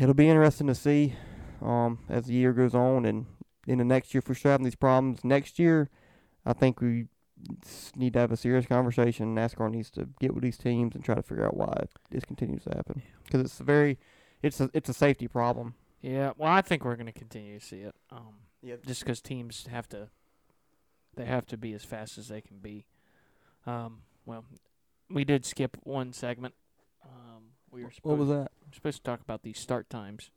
It'll 0.00 0.14
be 0.14 0.28
interesting 0.28 0.66
to 0.68 0.74
see 0.74 1.14
um, 1.60 1.98
as 2.08 2.26
the 2.26 2.34
year 2.34 2.52
goes 2.52 2.74
on, 2.74 3.04
and 3.04 3.26
in 3.66 3.78
the 3.78 3.84
next 3.84 4.14
year, 4.14 4.20
if 4.20 4.28
we're 4.28 4.34
still 4.34 4.52
having 4.52 4.64
these 4.64 4.74
problems 4.76 5.24
next 5.24 5.58
year, 5.58 5.88
I 6.46 6.52
think 6.52 6.80
we 6.80 7.06
need 7.96 8.12
to 8.12 8.18
have 8.20 8.32
a 8.32 8.36
serious 8.36 8.66
conversation. 8.66 9.34
NASCAR 9.34 9.70
needs 9.70 9.90
to 9.90 10.08
get 10.20 10.34
with 10.34 10.42
these 10.44 10.56
teams 10.58 10.94
and 10.94 11.04
try 11.04 11.14
to 11.14 11.22
figure 11.22 11.44
out 11.44 11.56
why 11.56 11.86
this 12.10 12.24
continues 12.24 12.62
to 12.64 12.70
happen 12.70 13.02
because 13.24 13.40
it's 13.40 13.58
a 13.60 13.64
very, 13.64 13.98
it's 14.42 14.60
a 14.60 14.70
it's 14.72 14.88
a 14.88 14.94
safety 14.94 15.26
problem. 15.26 15.74
Yeah, 16.00 16.32
well, 16.36 16.52
I 16.52 16.60
think 16.60 16.84
we're 16.84 16.96
going 16.96 17.06
to 17.06 17.12
continue 17.12 17.58
to 17.58 17.64
see 17.64 17.78
it. 17.80 17.94
Um, 18.10 18.34
Yeah. 18.62 18.76
just 18.86 19.00
because 19.00 19.22
teams 19.22 19.66
have 19.70 19.88
to, 19.88 20.10
they 21.16 21.24
have 21.24 21.46
to 21.46 21.56
be 21.56 21.72
as 21.72 21.82
fast 21.84 22.18
as 22.18 22.28
they 22.28 22.42
can 22.42 22.58
be. 22.58 22.84
Um, 23.66 24.02
well, 24.26 24.44
we 25.10 25.24
did 25.24 25.44
skip 25.44 25.76
one 25.82 26.12
segment. 26.12 26.54
Um, 27.04 27.42
we 27.70 27.82
were 27.82 27.86
What 27.88 27.94
supposed, 27.94 28.18
was 28.20 28.28
that? 28.28 28.50
supposed 28.72 28.96
to 28.98 29.02
talk 29.10 29.20
about 29.20 29.42
these 29.42 29.58
start 29.58 29.88
times. 29.90 30.30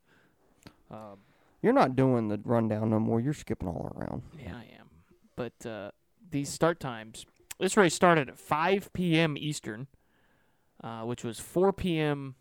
Um, 0.91 1.19
You're 1.61 1.73
not 1.73 1.95
doing 1.95 2.27
the 2.29 2.39
rundown 2.43 2.89
no 2.89 2.99
more. 2.99 3.19
You're 3.19 3.33
skipping 3.33 3.67
all 3.67 3.91
around. 3.95 4.23
yeah, 4.39 4.55
I 4.55 4.67
am. 4.79 4.89
But 5.35 5.65
uh, 5.65 5.91
these 6.29 6.49
start 6.49 6.79
times, 6.79 7.25
this 7.59 7.75
race 7.77 7.93
started 7.93 8.29
at 8.29 8.37
5 8.39 8.91
p.m. 8.93 9.35
Eastern, 9.37 9.87
uh, 10.83 11.01
which 11.01 11.23
was 11.23 11.39
4 11.39 11.73
p.m. 11.73 12.35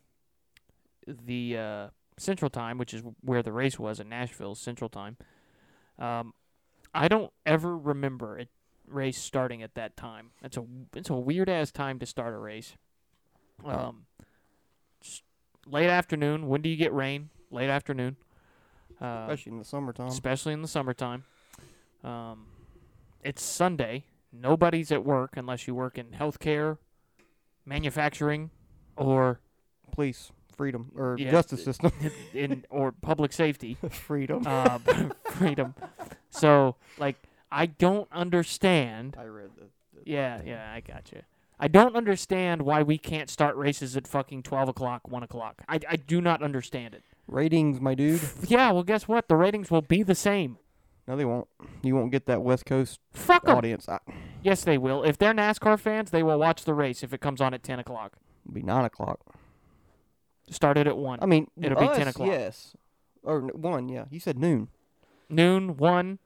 the 1.06 1.56
uh, 1.58 1.86
Central 2.18 2.50
Time, 2.50 2.78
which 2.78 2.94
is 2.94 3.02
where 3.20 3.42
the 3.42 3.52
race 3.52 3.78
was 3.78 4.00
in 4.00 4.08
Nashville 4.08 4.54
Central 4.54 4.88
Time. 4.90 5.16
Um, 5.98 6.34
I 6.94 7.08
don't 7.08 7.32
ever 7.44 7.76
remember 7.76 8.38
a 8.38 8.46
race 8.88 9.18
starting 9.18 9.62
at 9.62 9.74
that 9.74 9.96
time. 9.96 10.30
It's 10.42 10.56
a 10.56 10.64
it's 10.94 11.10
a 11.10 11.14
weird 11.14 11.48
ass 11.48 11.70
time 11.70 11.98
to 11.98 12.06
start 12.06 12.34
a 12.34 12.38
race. 12.38 12.76
Um, 13.64 14.06
late 15.66 15.88
afternoon. 15.88 16.48
When 16.48 16.62
do 16.62 16.68
you 16.68 16.76
get 16.76 16.92
rain? 16.92 17.30
Late 17.50 17.70
afternoon. 17.70 18.16
Uh, 19.00 19.26
Especially 19.28 19.52
in 19.52 19.58
the 19.58 19.64
summertime. 19.64 20.08
especially 20.08 20.52
in 20.52 20.62
the 20.62 20.68
summertime. 20.68 21.24
Um, 22.02 22.46
it's 23.22 23.42
Sunday. 23.42 24.04
Nobody's 24.32 24.90
at 24.92 25.04
work 25.04 25.36
unless 25.36 25.66
you 25.66 25.74
work 25.74 25.98
in 25.98 26.06
healthcare, 26.08 26.78
manufacturing, 27.64 28.50
or 28.96 29.40
Police, 29.92 30.30
freedom, 30.56 30.90
or 30.96 31.16
Yeah, 31.18 31.30
justice 31.30 31.64
system. 31.64 31.92
in 32.34 32.64
or 32.70 32.92
public 32.92 33.32
safety. 33.32 33.76
freedom. 33.90 34.42
Uh, 34.46 34.78
freedom. 35.32 35.74
So, 36.30 36.76
like, 36.98 37.16
I 37.50 37.66
don't 37.66 38.08
understand. 38.12 39.16
I 39.18 39.24
read 39.24 39.50
that. 39.58 39.70
Yeah, 40.04 40.40
yeah, 40.44 40.72
I 40.72 40.80
got 40.80 41.10
you. 41.12 41.22
I 41.58 41.68
don't 41.68 41.96
understand 41.96 42.62
why 42.62 42.82
we 42.82 42.98
can't 42.98 43.30
start 43.30 43.56
races 43.56 43.96
at 43.96 44.06
fucking 44.06 44.42
twelve 44.42 44.68
o'clock, 44.68 45.08
one 45.08 45.22
o'clock. 45.22 45.62
I, 45.68 45.80
I 45.88 45.96
do 45.96 46.20
not 46.20 46.42
understand 46.42 46.94
it. 46.94 47.02
Ratings, 47.26 47.80
my 47.80 47.94
dude. 47.94 48.20
Yeah, 48.46 48.70
well, 48.72 48.82
guess 48.82 49.08
what? 49.08 49.28
The 49.28 49.36
ratings 49.36 49.70
will 49.70 49.82
be 49.82 50.02
the 50.02 50.14
same. 50.14 50.58
No, 51.08 51.16
they 51.16 51.24
won't. 51.24 51.48
You 51.82 51.94
won't 51.94 52.12
get 52.12 52.26
that 52.26 52.42
West 52.42 52.66
Coast 52.66 53.00
Fuck 53.12 53.48
audience. 53.48 53.88
I, 53.88 53.98
Yes, 54.42 54.62
they 54.64 54.78
will. 54.78 55.02
If 55.02 55.18
they're 55.18 55.34
NASCAR 55.34 55.78
fans, 55.78 56.10
they 56.10 56.22
will 56.22 56.38
watch 56.38 56.64
the 56.64 56.74
race 56.74 57.02
if 57.02 57.12
it 57.12 57.20
comes 57.20 57.40
on 57.40 57.52
at 57.54 57.62
10 57.62 57.78
o'clock. 57.80 58.16
it'll 58.44 58.54
be 58.54 58.62
nine 58.62 58.84
o'clock. 58.84 59.18
Started 60.50 60.86
at 60.86 60.96
1. 60.96 61.18
I 61.22 61.26
mean, 61.26 61.48
It'll 61.60 61.78
be 61.80 61.88
10 61.88 62.08
o'clock. 62.08 62.28
Yes, 62.28 62.76
or 63.24 63.40
one. 63.40 63.88
Yeah, 63.88 64.04
you 64.10 64.20
said 64.20 64.38
noon. 64.38 64.68
Noon, 65.28 65.76
1. 65.76 66.18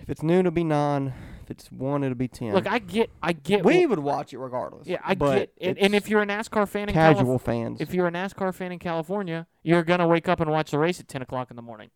If 0.00 0.10
it's 0.10 0.22
noon, 0.22 0.40
it'll 0.40 0.50
be 0.52 0.64
nine. 0.64 1.14
If 1.44 1.50
it's 1.50 1.70
one, 1.72 2.02
it'll 2.04 2.14
be 2.16 2.28
ten. 2.28 2.52
Look, 2.54 2.66
I 2.66 2.78
get 2.78 3.10
I 3.22 3.32
get 3.32 3.64
we 3.64 3.84
would 3.86 3.98
watch 3.98 4.32
it 4.32 4.38
regardless. 4.38 4.86
Yeah, 4.86 4.98
I 5.04 5.14
but 5.14 5.34
get 5.58 5.68
and, 5.68 5.78
and 5.78 5.94
if 5.94 6.08
you're 6.08 6.22
a 6.22 6.26
NASCAR 6.26 6.68
fan 6.68 6.88
in 6.88 6.94
casual 6.94 7.24
Calif- 7.24 7.42
fans, 7.42 7.80
if 7.80 7.92
you're 7.94 8.06
a 8.06 8.10
NASCAR 8.12 8.54
fan 8.54 8.72
in 8.72 8.78
California, 8.78 9.46
you're 9.62 9.82
gonna 9.84 10.06
wake 10.08 10.28
up 10.28 10.40
and 10.40 10.50
watch 10.50 10.70
the 10.70 10.78
race 10.78 11.00
at 11.00 11.08
10 11.08 11.22
o'clock 11.22 11.50
in 11.50 11.56
the 11.56 11.62
morning. 11.62 11.90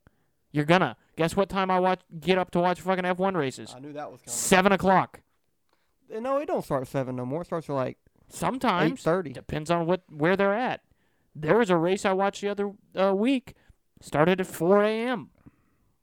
You're 0.53 0.65
gonna. 0.65 0.97
Guess 1.17 1.37
what 1.37 1.49
time 1.49 1.71
I 1.71 1.79
watch 1.81 2.01
get 2.21 2.39
up 2.39 2.51
to 2.53 2.61
watch 2.61 2.81
fucking 2.81 3.05
F1 3.05 3.35
races? 3.37 3.73
I 3.77 3.81
knew 3.81 3.93
that 3.93 4.11
was 4.11 4.21
coming. 4.21 4.35
7 4.37 4.73
o'clock. 4.73 5.21
Uh, 6.15 6.21
No, 6.21 6.39
it 6.39 6.47
don't 6.47 6.65
start 6.65 6.83
at 6.83 6.89
seven 6.89 7.17
no 7.17 7.25
more. 7.27 7.43
It 7.43 7.47
starts 7.47 7.69
at 7.69 7.75
like 7.75 7.99
Sometimes 8.29 9.03
thirty. 9.03 9.33
depends 9.33 9.71
on 9.71 9.87
what 9.87 10.03
where 10.09 10.37
they're 10.37 10.55
at. 10.55 10.81
There 11.35 11.59
was 11.59 11.71
a 11.71 11.77
race 11.77 12.05
I 12.05 12.13
watched 12.13 12.41
the 12.41 12.49
other 12.49 12.73
uh, 12.99 13.15
week. 13.15 13.55
Started 14.01 14.41
at 14.41 14.47
4 14.47 14.83
a.m. 14.85 15.31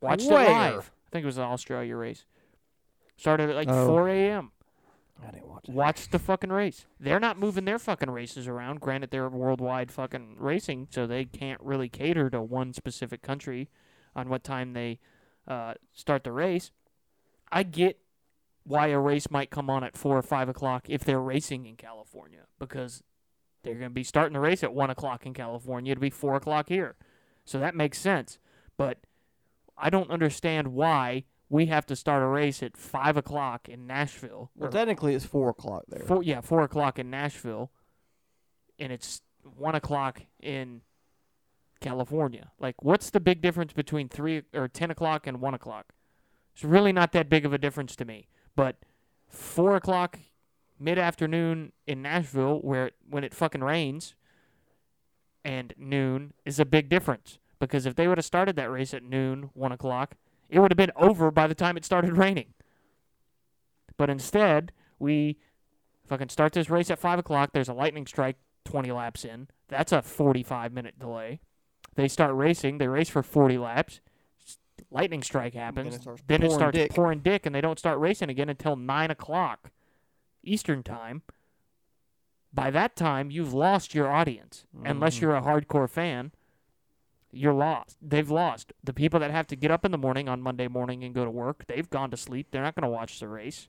Watched 0.00 0.28
Where? 0.30 0.44
it 0.44 0.50
live. 0.50 0.90
I 1.14 1.18
think 1.18 1.22
it 1.22 1.26
was 1.26 1.38
an 1.38 1.44
Australia 1.44 1.94
race. 1.94 2.24
Started 3.16 3.48
at 3.50 3.54
like 3.54 3.68
Oh. 3.68 3.86
4 3.86 4.08
a.m. 4.08 4.50
I 5.24 5.30
didn't 5.30 5.46
watch 5.46 5.68
it. 5.68 5.72
Watched 5.72 6.10
the 6.10 6.18
fucking 6.18 6.50
race. 6.50 6.86
They're 6.98 7.20
not 7.20 7.38
moving 7.38 7.66
their 7.66 7.78
fucking 7.78 8.10
races 8.10 8.48
around. 8.48 8.80
Granted, 8.80 9.12
they're 9.12 9.28
worldwide 9.28 9.92
fucking 9.92 10.38
racing, 10.40 10.88
so 10.90 11.06
they 11.06 11.24
can't 11.24 11.60
really 11.60 11.88
cater 11.88 12.28
to 12.30 12.42
one 12.42 12.72
specific 12.72 13.22
country 13.22 13.68
on 14.16 14.28
what 14.28 14.42
time 14.42 14.72
they 14.72 14.98
uh, 15.46 15.74
start 15.92 16.24
the 16.24 16.32
race. 16.32 16.72
I 17.52 17.62
get 17.62 18.00
why 18.64 18.88
a 18.88 18.98
race 18.98 19.30
might 19.30 19.50
come 19.50 19.70
on 19.70 19.84
at 19.84 19.96
four 19.96 20.18
or 20.18 20.22
five 20.22 20.48
o'clock 20.48 20.86
if 20.88 21.04
they're 21.04 21.20
racing 21.20 21.64
in 21.66 21.76
California 21.76 22.40
because 22.58 23.04
they're 23.62 23.74
going 23.74 23.90
to 23.90 23.94
be 23.94 24.02
starting 24.02 24.32
the 24.32 24.40
race 24.40 24.64
at 24.64 24.74
one 24.74 24.90
o'clock 24.90 25.26
in 25.26 25.32
California. 25.32 25.92
It'll 25.92 26.00
be 26.02 26.10
four 26.10 26.34
o'clock 26.34 26.68
here, 26.70 26.96
so 27.44 27.60
that 27.60 27.76
makes 27.76 27.98
sense. 27.98 28.40
But 28.76 28.98
I 29.76 29.90
don't 29.90 30.10
understand 30.10 30.68
why 30.68 31.24
we 31.48 31.66
have 31.66 31.86
to 31.86 31.96
start 31.96 32.22
a 32.22 32.26
race 32.26 32.62
at 32.62 32.76
five 32.76 33.16
o'clock 33.16 33.68
in 33.68 33.86
Nashville. 33.86 34.50
Well, 34.56 34.70
technically, 34.70 35.14
it's 35.14 35.24
four 35.24 35.50
o'clock 35.50 35.84
there. 35.88 36.00
Four, 36.00 36.22
yeah, 36.22 36.40
four 36.40 36.62
o'clock 36.62 36.98
in 36.98 37.10
Nashville, 37.10 37.70
and 38.78 38.92
it's 38.92 39.20
one 39.56 39.74
o'clock 39.74 40.22
in 40.40 40.80
California. 41.80 42.50
Like, 42.58 42.82
what's 42.82 43.10
the 43.10 43.20
big 43.20 43.42
difference 43.42 43.72
between 43.72 44.08
three 44.08 44.42
or 44.54 44.68
ten 44.68 44.90
o'clock 44.90 45.26
and 45.26 45.40
one 45.40 45.54
o'clock? 45.54 45.92
It's 46.54 46.64
really 46.64 46.92
not 46.92 47.12
that 47.12 47.28
big 47.28 47.44
of 47.44 47.52
a 47.52 47.58
difference 47.58 47.94
to 47.96 48.04
me. 48.04 48.28
But 48.56 48.76
four 49.28 49.76
o'clock 49.76 50.18
mid 50.78 50.98
afternoon 50.98 51.72
in 51.86 52.02
Nashville, 52.02 52.58
where 52.60 52.92
when 53.08 53.24
it 53.24 53.34
fucking 53.34 53.62
rains, 53.62 54.14
and 55.44 55.74
noon 55.76 56.32
is 56.44 56.58
a 56.58 56.64
big 56.64 56.88
difference. 56.88 57.38
Because 57.58 57.86
if 57.86 57.94
they 57.94 58.08
would 58.08 58.18
have 58.18 58.24
started 58.24 58.56
that 58.56 58.70
race 58.70 58.92
at 58.94 59.02
noon, 59.02 59.50
one 59.54 59.72
o'clock, 59.72 60.16
it 60.48 60.58
would 60.58 60.70
have 60.70 60.76
been 60.76 60.90
over 60.96 61.30
by 61.30 61.46
the 61.46 61.54
time 61.54 61.76
it 61.76 61.84
started 61.84 62.16
raining. 62.16 62.52
But 63.96 64.10
instead, 64.10 64.72
we 64.98 65.38
fucking 66.06 66.28
start 66.28 66.52
this 66.52 66.68
race 66.70 66.90
at 66.90 66.98
five 66.98 67.18
o'clock. 67.18 67.50
There's 67.52 67.68
a 67.68 67.72
lightning 67.74 68.06
strike 68.06 68.36
20 68.64 68.90
laps 68.92 69.24
in. 69.24 69.48
That's 69.68 69.92
a 69.92 70.02
45 70.02 70.72
minute 70.72 70.98
delay. 70.98 71.40
They 71.94 72.08
start 72.08 72.34
racing. 72.34 72.78
They 72.78 72.88
race 72.88 73.08
for 73.08 73.22
40 73.22 73.56
laps. 73.58 74.00
Lightning 74.90 75.22
strike 75.22 75.54
happens. 75.54 75.94
it 75.94 76.02
starts 76.02 76.22
Then 76.26 76.42
it 76.42 76.50
starts 76.52 76.76
dick. 76.76 76.92
pouring 76.92 77.20
dick, 77.20 77.46
and 77.46 77.54
they 77.54 77.60
don't 77.60 77.78
start 77.78 77.98
racing 77.98 78.30
again 78.30 78.48
until 78.48 78.76
nine 78.76 79.10
o'clock 79.10 79.70
Eastern 80.42 80.82
time. 80.82 81.22
By 82.52 82.70
that 82.70 82.94
time, 82.94 83.30
you've 83.30 83.52
lost 83.54 83.94
your 83.94 84.10
audience. 84.10 84.66
Unless 84.84 85.16
Mhm. 85.18 85.20
you're 85.22 85.36
a 85.36 85.42
hardcore 85.42 85.88
fan, 85.90 86.32
you're 87.34 87.52
lost. 87.54 87.96
They've 88.02 88.30
lost. 88.30 88.72
The 88.82 88.92
people 88.92 89.20
that 89.20 89.30
have 89.30 89.46
to 89.48 89.56
get 89.56 89.70
up 89.70 89.84
in 89.84 89.90
the 89.92 89.98
morning 89.98 90.28
on 90.28 90.40
Monday 90.40 90.68
morning 90.68 91.04
and 91.04 91.14
go 91.14 91.24
to 91.24 91.30
work, 91.30 91.64
they've 91.66 91.88
gone 91.88 92.10
to 92.10 92.16
sleep. 92.16 92.48
They're 92.50 92.62
not 92.62 92.74
going 92.74 92.82
to 92.82 92.88
watch 92.94 93.20
the 93.20 93.28
race 93.28 93.68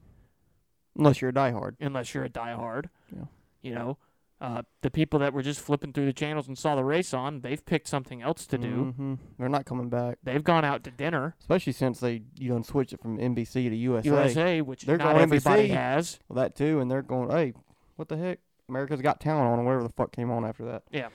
Unless 0.98 1.22
you're 1.22 1.30
a 1.30 1.34
diehard. 1.34 1.76
unless 1.82 2.14
you're 2.14 2.24
a 2.24 2.30
diehard. 2.30 2.86
Yeah. 3.14 3.26
You 3.62 3.74
know, 3.76 3.98
uh, 4.40 4.62
the 4.82 4.90
people 4.92 5.20
that 5.20 5.34
were 5.34 5.42
just 5.42 5.60
flipping 5.60 5.92
through 5.92 6.06
the 6.06 6.14
channels 6.14 6.48
and 6.48 6.58
saw 6.58 6.76
the 6.76 6.84
race 6.84 7.14
on, 7.14 7.42
they've 7.42 7.66
picked 7.66 7.88
something 7.88 8.22
else 8.22 8.46
to 8.48 8.58
do. 8.58 8.94
hmm 8.96 9.14
They're 9.38 9.50
not 9.50 9.66
coming 9.66 9.90
back, 9.90 10.20
They've 10.24 10.44
gone 10.44 10.64
out 10.64 10.84
to 10.86 10.92
dinner. 10.92 11.36
especially 11.42 11.74
since 11.74 12.00
they 12.00 12.22
you 12.38 12.50
done 12.50 12.64
switched 12.64 12.94
it 12.94 13.02
from 13.02 13.18
NBC 13.18 13.70
to 13.70 13.76
USA. 13.76 14.08
USA, 14.10 14.62
which 14.62 14.84
They're 14.84 14.98
not 14.98 15.18
everybody 15.18 15.70
NBC. 15.70 15.74
has. 15.74 16.20
Well, 16.30 16.36
that 16.44 16.56
too, 16.56 16.80
and 16.80 16.90
they're 16.92 17.02
going, 17.02 17.30
hey, 17.32 17.54
what 17.98 18.08
the 18.08 18.18
heck? 18.18 18.40
America's 18.70 19.02
Got 19.02 19.20
Talent 19.20 19.48
on, 19.48 19.60
or 19.60 19.64
whatever 19.64 19.84
the 19.84 19.94
fuck 19.94 20.12
came 20.12 20.32
on 20.32 20.44
after 20.46 20.66
that. 20.66 20.84
Yeah. 20.92 21.10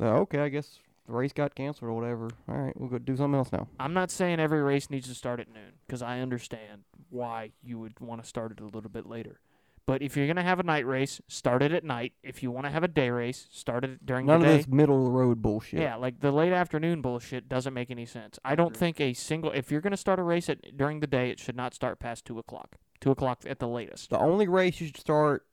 Uh, 0.00 0.20
okay, 0.20 0.40
I 0.40 0.48
guess 0.48 0.78
the 1.10 1.16
race 1.16 1.32
got 1.32 1.54
canceled 1.54 1.90
or 1.90 1.92
whatever. 1.92 2.30
All 2.48 2.56
right, 2.56 2.72
we'll 2.78 2.88
go 2.88 2.98
do 2.98 3.16
something 3.16 3.36
else 3.36 3.50
now. 3.52 3.68
I'm 3.78 3.92
not 3.92 4.10
saying 4.10 4.38
every 4.38 4.62
race 4.62 4.90
needs 4.90 5.08
to 5.08 5.14
start 5.14 5.40
at 5.40 5.52
noon 5.52 5.72
because 5.86 6.02
I 6.02 6.20
understand 6.20 6.82
why 7.08 7.50
you 7.62 7.78
would 7.80 7.98
want 8.00 8.22
to 8.22 8.28
start 8.28 8.52
it 8.52 8.60
a 8.60 8.64
little 8.64 8.90
bit 8.90 9.06
later. 9.06 9.40
But 9.86 10.02
if 10.02 10.16
you're 10.16 10.28
gonna 10.28 10.44
have 10.44 10.60
a 10.60 10.62
night 10.62 10.86
race, 10.86 11.20
start 11.26 11.62
it 11.62 11.72
at 11.72 11.82
night. 11.82 12.12
If 12.22 12.44
you 12.44 12.52
want 12.52 12.66
to 12.66 12.70
have 12.70 12.84
a 12.84 12.88
day 12.88 13.10
race, 13.10 13.48
start 13.50 13.84
it 13.84 14.06
during 14.06 14.24
None 14.24 14.38
the 14.38 14.46
day. 14.46 14.50
None 14.50 14.60
of 14.60 14.66
this 14.66 14.72
middle 14.72 14.98
of 14.98 15.04
the 15.04 15.10
road 15.10 15.42
bullshit. 15.42 15.80
Yeah, 15.80 15.96
like 15.96 16.20
the 16.20 16.30
late 16.30 16.52
afternoon 16.52 17.02
bullshit 17.02 17.48
doesn't 17.48 17.74
make 17.74 17.90
any 17.90 18.06
sense. 18.06 18.38
I 18.44 18.54
don't 18.54 18.76
think 18.76 19.00
a 19.00 19.12
single. 19.14 19.50
If 19.50 19.72
you're 19.72 19.80
gonna 19.80 19.96
start 19.96 20.20
a 20.20 20.22
race 20.22 20.48
at 20.48 20.76
during 20.76 21.00
the 21.00 21.08
day, 21.08 21.30
it 21.30 21.40
should 21.40 21.56
not 21.56 21.74
start 21.74 21.98
past 21.98 22.24
two 22.24 22.38
o'clock. 22.38 22.76
Two 23.00 23.10
o'clock 23.10 23.42
at 23.48 23.58
the 23.58 23.66
latest. 23.66 24.10
The 24.10 24.18
only 24.18 24.46
race 24.46 24.80
you 24.80 24.86
should 24.88 24.98
start 24.98 25.44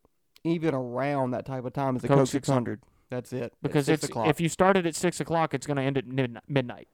even 0.43 0.75
around 0.75 1.31
that 1.31 1.45
type 1.47 1.65
of 1.65 1.73
time 1.73 1.95
is 1.95 2.03
the 2.03 2.07
Coke 2.09 2.19
Coke 2.19 2.27
600. 2.27 2.81
600. 2.81 2.96
That's 3.09 3.31
it. 3.33 3.53
Because 3.61 3.87
it's 3.89 4.03
o'clock. 4.03 4.27
if 4.27 4.41
you 4.41 4.49
started 4.49 4.85
at 4.85 4.95
six 4.95 5.19
o'clock, 5.19 5.53
it's 5.53 5.65
gonna 5.65 5.81
end 5.81 5.97
at 5.97 6.07
midnight. 6.07 6.43
midnight. 6.47 6.87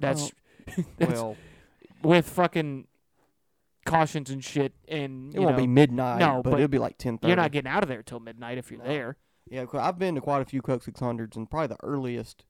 That's, 0.00 0.32
that's 0.98 1.12
well, 1.12 1.36
with 2.02 2.28
fucking 2.28 2.86
cautions 3.84 4.30
and 4.30 4.44
shit, 4.44 4.74
and 4.88 5.34
it 5.34 5.40
won't 5.40 5.52
know, 5.52 5.62
be 5.62 5.66
midnight, 5.66 6.18
no, 6.18 6.42
but, 6.42 6.50
but 6.50 6.60
it'll 6.60 6.68
be 6.68 6.78
like 6.78 6.98
ten 6.98 7.18
thirty. 7.18 7.28
you're 7.28 7.36
not 7.36 7.52
getting 7.52 7.70
out 7.70 7.82
of 7.82 7.88
there 7.88 8.02
till 8.02 8.20
midnight 8.20 8.58
if 8.58 8.70
you're 8.70 8.80
No. 8.80 8.86
there. 8.86 9.16
Yeah, 9.50 9.64
I've 9.74 9.98
been 9.98 10.14
to 10.14 10.20
quite 10.20 10.42
a 10.42 10.44
few 10.44 10.60
Coke 10.60 10.84
600s, 10.84 11.34
and 11.34 11.50
probably 11.50 11.68
the 11.68 11.82
earliest 11.82 12.44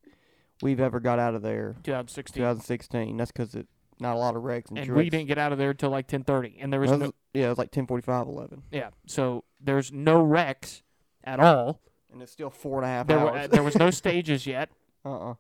we've 0.63 0.81
ever 0.81 0.99
got 0.99 1.21
out 1.21 1.37
of 1.37 1.43
there, 1.43 1.77
2016, 1.85 2.41
2016. 2.41 3.17
That's 3.17 3.31
because 3.31 3.55
it 3.55 3.69
not 4.01 4.15
a 4.15 4.19
lot 4.19 4.37
of 4.37 4.45
wrecks 4.45 4.71
and, 4.71 4.79
and 4.79 4.95
we 4.95 5.11
didn't 5.11 5.27
get 5.27 5.39
out 5.39 5.51
of 5.53 5.59
there 5.59 5.71
until 5.71 5.91
like 5.91 6.07
10:30, 6.09 6.57
and 6.61 6.73
there 6.73 6.81
was 6.81 6.91
That 6.91 6.99
no, 6.99 7.13
yeah, 7.35 7.47
it 7.47 7.51
was 7.51 7.59
like 7.59 7.71
10:45, 7.71 8.27
11, 8.27 8.63
yeah. 8.73 8.91
So 9.07 9.45
there's 9.61 9.93
no 9.93 10.21
wrecks 10.23 10.83
at 11.25 11.41
all. 11.41 11.81
And 12.19 12.23
it's 12.25 12.33
still 12.33 12.51
four 12.51 12.79
and 12.79 12.85
a 12.85 12.89
half 12.89 13.07
There, 13.07 13.19
were, 13.21 13.31
hours. 13.37 13.49
there 13.51 13.63
was 13.63 13.77
no 13.77 13.91
stages 14.03 14.45
yet. 14.47 14.71
uh-uh. 15.05 15.35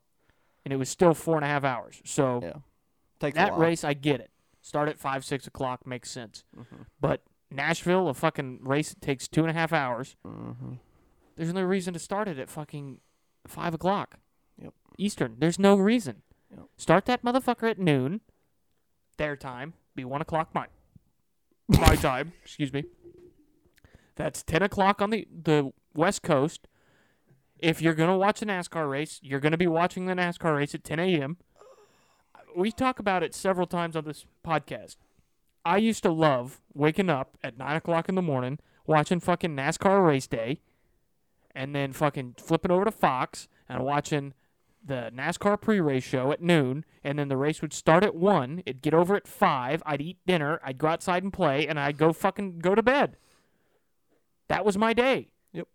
and 0.64 0.72
it 0.72 0.76
was 0.76 0.88
still 0.88 1.12
four 1.14 1.34
and 1.36 1.44
a 1.44 1.48
half 1.48 1.64
hours. 1.64 2.00
So 2.04 2.40
Yeah. 2.42 2.52
Takes 3.18 3.34
that 3.34 3.58
race, 3.58 3.82
I 3.82 3.94
get 3.94 4.20
it. 4.20 4.30
Start 4.62 4.88
at 4.88 4.96
five, 4.98 5.24
six 5.24 5.46
o'clock 5.48 5.84
makes 5.86 6.08
sense. 6.10 6.44
Mhm. 6.56 6.86
But 7.00 7.22
Nashville, 7.50 8.08
a 8.08 8.14
fucking 8.14 8.60
race 8.62 8.90
that 8.90 9.00
takes 9.00 9.26
two 9.26 9.40
and 9.40 9.50
a 9.50 9.54
half 9.54 9.72
hours. 9.72 10.14
mm-hmm. 10.24 10.74
There's 11.34 11.52
no 11.52 11.62
reason 11.62 11.94
to 11.94 11.98
start 12.00 12.28
it 12.28 12.38
at 12.38 12.48
fucking 12.50 13.00
five 13.46 13.74
o'clock. 13.74 14.18
Yep. 14.62 14.72
Eastern. 14.98 15.36
There's 15.38 15.58
no 15.58 15.74
reason. 15.76 16.22
Yep. 16.50 16.66
Start 16.76 17.04
that 17.06 17.24
motherfucker 17.24 17.68
at 17.70 17.78
noon. 17.78 18.20
Their 19.16 19.34
time. 19.36 19.74
Be 19.96 20.04
one 20.04 20.20
o'clock 20.22 20.54
my 20.54 20.66
my 21.68 21.96
time. 22.08 22.32
Excuse 22.44 22.72
me. 22.72 22.84
That's 24.18 24.42
ten 24.42 24.62
o'clock 24.62 25.00
on 25.00 25.10
the 25.10 25.26
the 25.32 25.70
west 25.94 26.22
coast. 26.22 26.66
If 27.60 27.80
you're 27.80 27.94
gonna 27.94 28.18
watch 28.18 28.42
a 28.42 28.46
NASCAR 28.46 28.90
race, 28.90 29.20
you're 29.22 29.40
gonna 29.40 29.56
be 29.56 29.68
watching 29.68 30.06
the 30.06 30.14
NASCAR 30.14 30.56
race 30.56 30.74
at 30.74 30.84
10 30.84 30.98
a.m. 30.98 31.36
We 32.56 32.72
talk 32.72 32.98
about 32.98 33.22
it 33.22 33.32
several 33.32 33.66
times 33.66 33.94
on 33.94 34.04
this 34.04 34.26
podcast. 34.44 34.96
I 35.64 35.76
used 35.76 36.02
to 36.02 36.10
love 36.10 36.60
waking 36.74 37.10
up 37.10 37.38
at 37.44 37.58
nine 37.58 37.76
o'clock 37.76 38.08
in 38.08 38.16
the 38.16 38.22
morning, 38.22 38.58
watching 38.86 39.20
fucking 39.20 39.54
NASCAR 39.54 40.04
race 40.04 40.26
day, 40.26 40.62
and 41.54 41.72
then 41.74 41.92
fucking 41.92 42.34
flipping 42.38 42.72
over 42.72 42.84
to 42.86 42.90
Fox 42.90 43.46
and 43.68 43.84
watching 43.84 44.34
the 44.84 45.12
NASCAR 45.14 45.60
pre-race 45.60 46.04
show 46.04 46.32
at 46.32 46.42
noon, 46.42 46.84
and 47.04 47.18
then 47.20 47.28
the 47.28 47.36
race 47.36 47.62
would 47.62 47.72
start 47.72 48.02
at 48.02 48.16
one. 48.16 48.62
It'd 48.66 48.82
get 48.82 48.94
over 48.94 49.14
at 49.14 49.28
five. 49.28 49.80
I'd 49.86 50.00
eat 50.00 50.18
dinner. 50.26 50.60
I'd 50.64 50.78
go 50.78 50.88
outside 50.88 51.22
and 51.22 51.32
play, 51.32 51.68
and 51.68 51.78
I'd 51.78 51.98
go 51.98 52.12
fucking 52.12 52.58
go 52.58 52.74
to 52.74 52.82
bed. 52.82 53.16
That 54.48 54.64
was 54.64 54.76
my 54.76 54.92
day. 54.92 55.28
Yep. 55.52 55.68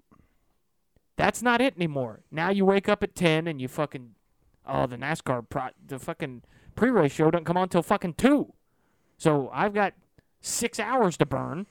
That's 1.15 1.41
not 1.41 1.61
it 1.61 1.75
anymore. 1.75 2.21
Now 2.31 2.49
you 2.49 2.65
wake 2.65 2.89
up 2.89 3.03
at 3.03 3.15
ten 3.15 3.47
and 3.47 3.61
you 3.61 3.67
fucking 3.67 4.15
oh 4.67 4.87
the 4.87 4.97
NASCAR 4.97 5.47
pro 5.47 5.69
the 5.85 5.99
fucking 5.99 6.43
pre-race 6.75 7.11
show 7.11 7.29
doesn't 7.31 7.45
come 7.45 7.57
on 7.57 7.69
till 7.69 7.83
fucking 7.83 8.15
two. 8.15 8.53
So 9.17 9.49
I've 9.53 9.73
got 9.73 9.93
six 10.41 10.79
hours 10.79 11.17
to 11.17 11.25
burn 11.25 11.67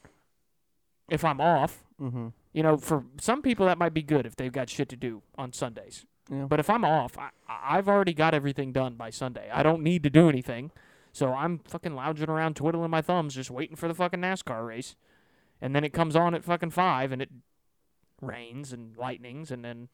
if 1.11 1.25
I'm 1.25 1.41
off. 1.41 1.85
Mm-hmm. 2.01 2.29
You 2.53 2.63
know, 2.63 2.77
for 2.77 3.05
some 3.21 3.43
people 3.43 3.67
that 3.67 3.79
might 3.79 3.95
be 3.95 4.03
good 4.03 4.27
if 4.27 4.37
they've 4.37 4.53
got 4.53 4.69
shit 4.69 4.89
to 4.91 4.97
do 4.97 5.23
on 5.37 5.53
Sundays. 5.53 6.07
Yeah. 6.31 6.45
But 6.45 6.61
if 6.61 6.71
I'm 6.71 6.85
off, 6.85 7.19
I, 7.19 7.31
I've 7.49 7.89
already 7.89 8.15
got 8.15 8.35
everything 8.35 8.73
done 8.73 8.95
by 8.95 9.11
Sunday. 9.11 9.51
I 9.53 9.63
don't 9.63 9.83
need 9.83 10.03
to 10.05 10.11
do 10.11 10.29
anything. 10.29 10.71
So 11.13 11.33
I'm 11.33 11.59
fucking 11.67 11.95
lounging 11.95 12.31
around, 12.31 12.57
twiddling 12.57 12.91
my 12.91 13.03
thumbs, 13.03 13.35
just 13.35 13.51
waiting 13.51 13.77
for 13.77 13.89
the 13.89 13.95
fucking 13.95 14.21
NASCAR 14.21 14.67
race. 14.67 14.97
And 15.63 15.77
then 15.77 15.85
it 15.85 15.93
comes 15.93 16.17
on 16.17 16.35
at 16.35 16.45
fucking 16.45 16.71
five, 16.71 17.13
and 17.13 17.23
it 17.23 17.31
rains 18.21 18.73
and 18.73 18.97
lightnings, 18.97 19.53
and 19.53 19.65
then 19.65 19.89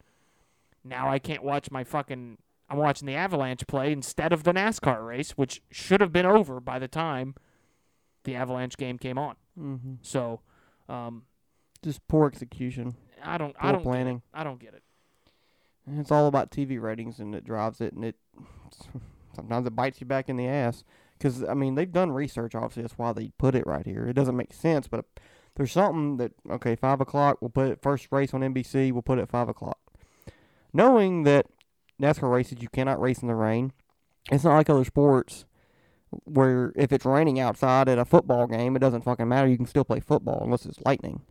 now 0.83 1.07
I 1.07 1.19
can't 1.19 1.43
watch 1.43 1.69
my 1.69 1.83
fucking. 1.83 2.39
I'm 2.71 2.77
watching 2.77 3.05
the 3.05 3.15
Avalanche 3.15 3.65
play 3.67 3.91
instead 3.91 4.33
of 4.33 4.43
the 4.43 4.51
NASCAR 4.51 5.05
race, 5.05 5.31
which 5.31 5.61
should 5.71 6.01
have 6.01 6.11
been 6.11 6.25
over 6.25 6.59
by 6.59 6.79
the 6.79 6.87
time 6.87 7.35
the 8.23 8.35
Avalanche 8.35 8.77
game 8.77 8.97
came 8.97 9.17
on. 9.17 9.35
Mm-hmm. 9.59 9.93
So, 10.01 10.41
um, 10.87 11.23
Just 11.83 12.07
poor 12.07 12.27
execution, 12.27 12.95
I 13.23 13.37
don't, 13.37 13.55
I 13.59 13.61
poor 13.61 13.73
don't, 13.73 13.83
planning. 13.83 14.21
I 14.33 14.43
don't 14.43 14.59
get 14.59 14.73
it. 14.73 14.83
It's 15.97 16.11
all 16.11 16.27
about 16.27 16.51
TV 16.51 16.81
ratings, 16.81 17.19
and 17.19 17.33
it 17.35 17.43
drives 17.43 17.79
it, 17.79 17.93
and 17.93 18.03
it 18.05 18.15
sometimes 19.35 19.67
it 19.67 19.75
bites 19.75 20.01
you 20.01 20.07
back 20.07 20.29
in 20.29 20.37
the 20.37 20.47
ass. 20.47 20.83
Because 21.17 21.43
I 21.43 21.53
mean, 21.53 21.75
they've 21.75 21.91
done 21.91 22.11
research. 22.11 22.55
Obviously, 22.55 22.83
that's 22.83 22.97
why 22.97 23.13
they 23.13 23.31
put 23.37 23.53
it 23.53 23.67
right 23.67 23.85
here. 23.85 24.07
It 24.07 24.13
doesn't 24.13 24.37
make 24.37 24.53
sense, 24.53 24.87
but 24.87 25.05
there's 25.55 25.71
something 25.71 26.17
that 26.17 26.31
okay, 26.49 26.75
five 26.75 27.01
o'clock. 27.01 27.37
We'll 27.41 27.49
put 27.49 27.67
it 27.69 27.81
first 27.81 28.07
race 28.11 28.33
on 28.33 28.41
NBC. 28.41 28.91
We'll 28.91 29.01
put 29.01 29.19
it 29.19 29.23
at 29.23 29.29
five 29.29 29.49
o'clock, 29.49 29.79
knowing 30.73 31.23
that 31.23 31.47
NASCAR 32.01 32.31
races 32.31 32.61
you 32.61 32.69
cannot 32.69 33.01
race 33.01 33.19
in 33.19 33.27
the 33.27 33.35
rain. 33.35 33.73
It's 34.31 34.43
not 34.43 34.55
like 34.55 34.69
other 34.69 34.85
sports 34.85 35.45
where 36.23 36.73
if 36.75 36.91
it's 36.91 37.05
raining 37.05 37.39
outside 37.39 37.87
at 37.87 37.99
a 37.99 38.05
football 38.05 38.47
game, 38.47 38.75
it 38.75 38.79
doesn't 38.79 39.03
fucking 39.03 39.27
matter. 39.27 39.47
You 39.47 39.57
can 39.57 39.65
still 39.65 39.83
play 39.83 39.99
football 39.99 40.41
unless 40.43 40.65
it's 40.65 40.79
lightning. 40.85 41.21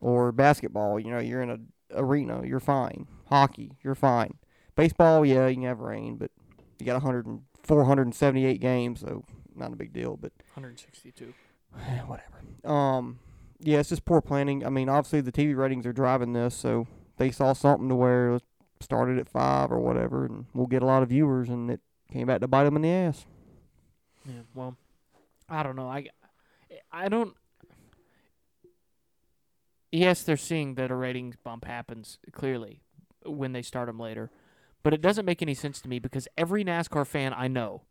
Or 0.00 0.32
basketball, 0.32 1.00
you 1.00 1.10
know, 1.10 1.18
you're 1.18 1.42
in 1.42 1.50
a 1.50 1.58
arena, 1.94 2.42
you're 2.44 2.60
fine. 2.60 3.06
Hockey, 3.28 3.72
you're 3.82 3.94
fine. 3.94 4.34
Baseball, 4.74 5.24
yeah, 5.24 5.46
you 5.46 5.54
can 5.54 5.64
have 5.64 5.80
rain, 5.80 6.16
but 6.16 6.30
you 6.78 6.84
got 6.84 6.94
100 6.94 7.26
and 7.26 7.42
478 7.62 8.60
games, 8.60 9.00
so 9.00 9.24
not 9.54 9.72
a 9.72 9.76
big 9.76 9.92
deal. 9.92 10.16
But 10.16 10.32
162. 10.54 11.32
whatever. 12.06 12.70
Um, 12.70 13.18
yeah, 13.60 13.78
it's 13.78 13.88
just 13.88 14.04
poor 14.04 14.20
planning. 14.20 14.64
I 14.64 14.70
mean, 14.70 14.88
obviously 14.88 15.20
the 15.20 15.32
TV 15.32 15.56
ratings 15.56 15.86
are 15.86 15.92
driving 15.92 16.32
this, 16.32 16.54
so 16.54 16.86
they 17.16 17.30
saw 17.30 17.52
something 17.52 17.88
to 17.88 17.94
where 17.94 18.34
it 18.34 18.42
started 18.80 19.18
at 19.18 19.28
five 19.28 19.72
or 19.72 19.78
whatever, 19.78 20.24
and 20.24 20.46
we'll 20.52 20.66
get 20.66 20.82
a 20.82 20.86
lot 20.86 21.02
of 21.02 21.08
viewers, 21.08 21.48
and 21.48 21.70
it 21.70 21.80
came 22.12 22.26
back 22.26 22.40
to 22.40 22.48
bite 22.48 22.64
them 22.64 22.76
in 22.76 22.82
the 22.82 22.90
ass. 22.90 23.26
Yeah, 24.26 24.42
well, 24.54 24.76
I 25.48 25.62
don't 25.62 25.76
know. 25.76 25.88
I, 25.88 26.06
I 26.92 27.08
don't. 27.08 27.34
Yes, 29.92 30.22
they're 30.22 30.36
seeing 30.36 30.74
that 30.74 30.90
a 30.90 30.94
ratings 30.94 31.36
bump 31.36 31.64
happens 31.64 32.18
clearly 32.32 32.82
when 33.24 33.52
they 33.52 33.62
start 33.62 33.86
them 33.86 33.98
later, 33.98 34.30
but 34.82 34.92
it 34.92 35.00
doesn't 35.00 35.24
make 35.24 35.42
any 35.42 35.54
sense 35.54 35.80
to 35.80 35.88
me 35.88 35.98
because 35.98 36.28
every 36.36 36.64
NASCAR 36.64 37.06
fan 37.06 37.32
I 37.34 37.48
know, 37.48 37.82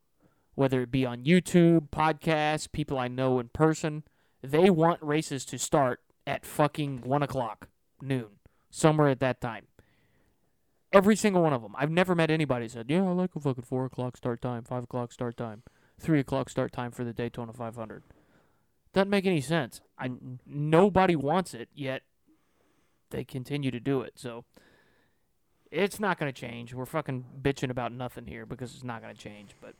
whether 0.53 0.81
it 0.81 0.91
be 0.91 1.05
on 1.05 1.23
YouTube, 1.23 1.89
podcasts, 1.89 2.71
people 2.71 2.99
I 2.99 3.07
know 3.07 3.39
in 3.39 3.49
person, 3.49 4.03
they 4.45 4.69
want 4.69 5.01
races 5.01 5.45
to 5.45 5.57
start 5.57 6.01
at 6.25 6.45
fucking 6.45 7.01
one 7.01 7.23
o'clock 7.23 7.67
noon, 8.01 8.39
somewhere 8.69 9.09
at 9.09 9.19
that 9.19 9.41
time. 9.41 9.67
Every 10.91 11.15
single 11.15 11.41
one 11.41 11.53
of 11.53 11.61
them. 11.61 11.75
I've 11.77 11.91
never 11.91 12.15
met 12.15 12.31
anybody 12.31 12.67
said, 12.67 12.89
"Yeah, 12.89 13.03
I 13.03 13.11
like 13.11 13.35
a 13.35 13.39
fucking 13.39 13.63
four 13.63 13.85
o'clock 13.85 14.17
start 14.17 14.41
time, 14.41 14.63
five 14.63 14.83
o'clock 14.83 15.11
start 15.11 15.35
time." 15.37 15.63
three 15.99 16.19
o'clock 16.19 16.49
start 16.49 16.71
time 16.71 16.91
for 16.91 17.03
the 17.03 17.13
Daytona 17.13 17.53
500. 17.53 18.03
Doesn't 18.93 19.09
make 19.09 19.25
any 19.25 19.41
sense. 19.41 19.81
I 19.97 20.11
nobody 20.45 21.15
wants 21.15 21.53
it 21.53 21.69
yet. 21.73 22.03
They 23.11 23.23
continue 23.23 23.71
to 23.71 23.79
do 23.79 24.01
it, 24.01 24.13
so 24.15 24.45
it's 25.71 25.99
not 25.99 26.17
going 26.17 26.31
to 26.31 26.39
change. 26.39 26.73
We're 26.73 26.85
fucking 26.85 27.25
bitching 27.41 27.69
about 27.69 27.91
nothing 27.91 28.27
here 28.27 28.45
because 28.45 28.73
it's 28.73 28.83
not 28.83 29.01
going 29.01 29.13
to 29.13 29.21
change. 29.21 29.51
But 29.61 29.75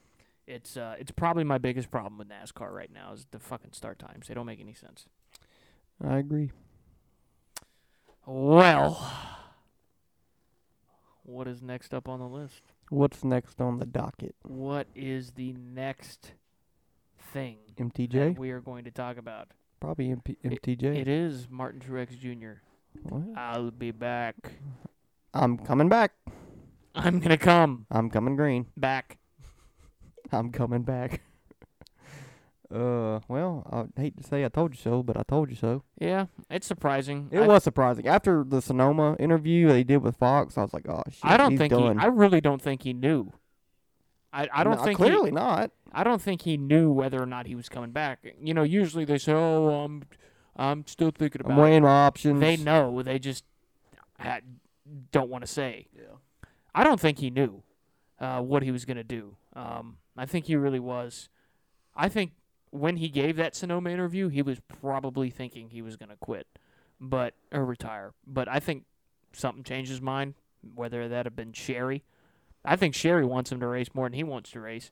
it's 0.48 0.78
uh, 0.78 0.96
it's 1.00 1.12
probably 1.12 1.44
my 1.44 1.58
biggest 1.58 1.90
problem 1.92 2.18
with 2.18 2.30
NASCAR 2.30 2.72
right 2.72 2.92
now 2.92 3.14
is 3.14 3.26
the 3.32 3.40
fucking 3.40 3.74
start 3.74 4.00
times. 4.00 4.28
They 4.28 4.34
don't 4.34 4.46
make 4.46 4.60
any 4.60 4.74
sense. 4.74 5.06
I 6.04 6.18
agree. 6.18 6.52
Well, 8.26 9.12
what 11.24 11.48
is 11.48 11.62
next 11.62 11.94
up 11.94 12.08
on 12.10 12.20
the 12.20 12.28
list? 12.28 12.62
What's 12.90 13.24
next 13.24 13.60
on 13.62 13.80
the 13.80 13.86
docket? 13.86 14.36
What 14.44 14.88
is 14.96 15.32
the 15.32 15.54
next 15.54 16.34
thing 17.34 17.58
MTJ? 17.78 18.12
that 18.12 18.40
we 18.40 18.52
are 18.52 18.62
going 18.62 18.84
to 18.86 18.92
talk 18.92 19.18
about? 19.18 19.50
Probably 19.80 20.08
MP- 20.08 20.38
It- 20.44 20.62
MTJ. 20.62 20.84
It 21.02 21.08
is 21.08 21.48
Martin 21.50 21.82
Truex 21.82 22.18
Jr. 22.20 22.62
Well, 23.04 23.34
I'll 23.36 23.72
be 23.72 23.92
back. 23.92 24.36
I'm 25.34 25.58
coming 25.58 25.90
back. 25.90 26.14
I'm 26.96 27.20
gonna 27.20 27.38
come 27.38 27.86
I'm 27.92 28.10
coming 28.10 28.36
green. 28.38 28.68
back. 28.78 29.18
I'm 30.32 30.52
coming 30.52 30.84
back. 30.84 31.22
uh, 32.74 33.20
well, 33.28 33.88
I 33.98 34.02
hate 34.02 34.18
to 34.18 34.24
say 34.24 34.44
I 34.46 34.50
told 34.50 34.74
you 34.74 34.80
so, 34.82 35.04
but 35.04 35.18
I 35.18 35.24
told 35.24 35.50
you 35.50 35.56
so. 35.56 35.84
Yeah, 36.00 36.26
it's 36.50 36.68
surprising. 36.68 37.30
It 37.32 37.40
I, 37.40 37.48
was 37.48 37.64
surprising. 37.64 38.08
After 38.08 38.44
the 38.44 38.62
Sonoma 38.62 39.16
interview 39.20 39.68
they 39.68 39.84
did 39.84 39.98
with 39.98 40.18
Fox, 40.18 40.58
I 40.58 40.62
was 40.64 40.74
like, 40.74 40.88
oh 40.90 41.04
shit, 41.10 41.20
I 41.24 41.38
don't 41.38 41.58
think 41.58 41.72
done. 41.72 42.00
he. 42.00 42.04
I 42.04 42.08
really 42.08 42.42
don't 42.42 42.62
think 42.62 42.84
he 42.84 42.94
knew. 42.94 43.34
I, 44.34 44.50
I 44.54 44.64
don't 44.66 44.78
No, 44.78 44.84
think 44.84 44.98
clearly 44.98 45.30
He, 45.30 45.36
not. 45.36 45.72
I 45.94 46.04
don't 46.04 46.22
think 46.22 46.42
he 46.42 46.58
knew 46.58 46.92
whether 46.92 47.22
or 47.22 47.26
not 47.26 47.48
he 47.48 47.56
was 47.56 47.70
coming 47.70 47.92
back. 47.92 48.20
You 48.42 48.54
know, 48.54 48.64
usually 48.64 49.06
they 49.06 49.18
say, 49.18 49.32
"Oh, 49.32 49.70
I'm, 49.70 50.04
I'm 50.58 50.86
still 50.88 51.12
thinking 51.12 51.42
I'm 51.46 51.52
about." 51.52 51.62
weighing 51.64 51.84
my 51.84 52.06
options. 52.06 52.42
They 52.42 52.58
know. 52.58 53.02
They 53.02 53.18
just 53.18 53.46
ha 54.20 54.40
don't 55.12 55.30
want 55.30 55.46
to 55.46 55.48
say. 55.52 55.88
Yeah. 55.96 56.18
I 56.74 56.84
don't 56.84 57.00
think 57.00 57.20
he 57.20 57.30
knew 57.30 57.64
uh, 58.20 58.42
what 58.42 58.62
he 58.64 58.72
was 58.72 58.84
going 58.84 58.98
to 58.98 59.04
do. 59.04 59.38
Um, 59.56 59.98
I 60.18 60.26
think 60.26 60.46
he 60.46 60.56
really 60.56 60.80
was. 60.80 61.30
I 61.96 62.10
think 62.10 62.32
when 62.72 62.98
he 62.98 63.10
gave 63.10 63.38
that 63.38 63.56
Sonoma 63.56 63.90
interview, 63.90 64.30
he 64.30 64.42
was 64.42 64.60
probably 64.68 65.30
thinking 65.30 65.70
he 65.70 65.82
was 65.82 65.96
going 65.96 66.10
to 66.10 66.16
quit, 66.18 66.48
but 67.00 67.34
or 67.52 67.66
retire. 67.66 68.14
But 68.26 68.48
I 68.48 68.60
think 68.60 68.84
something 69.34 69.64
changed 69.64 69.92
his 69.92 70.02
mind. 70.02 70.36
Whether 70.74 71.08
that 71.08 71.26
had 71.26 71.36
been 71.36 71.54
Sherry, 71.54 72.04
I 72.64 72.76
think 72.76 72.96
Sherry 72.96 73.24
wants 73.24 73.52
him 73.52 73.60
to 73.60 73.68
race 73.68 73.90
more 73.94 74.08
than 74.08 74.14
he 74.14 74.24
wants 74.24 74.50
to 74.52 74.60
race, 74.60 74.90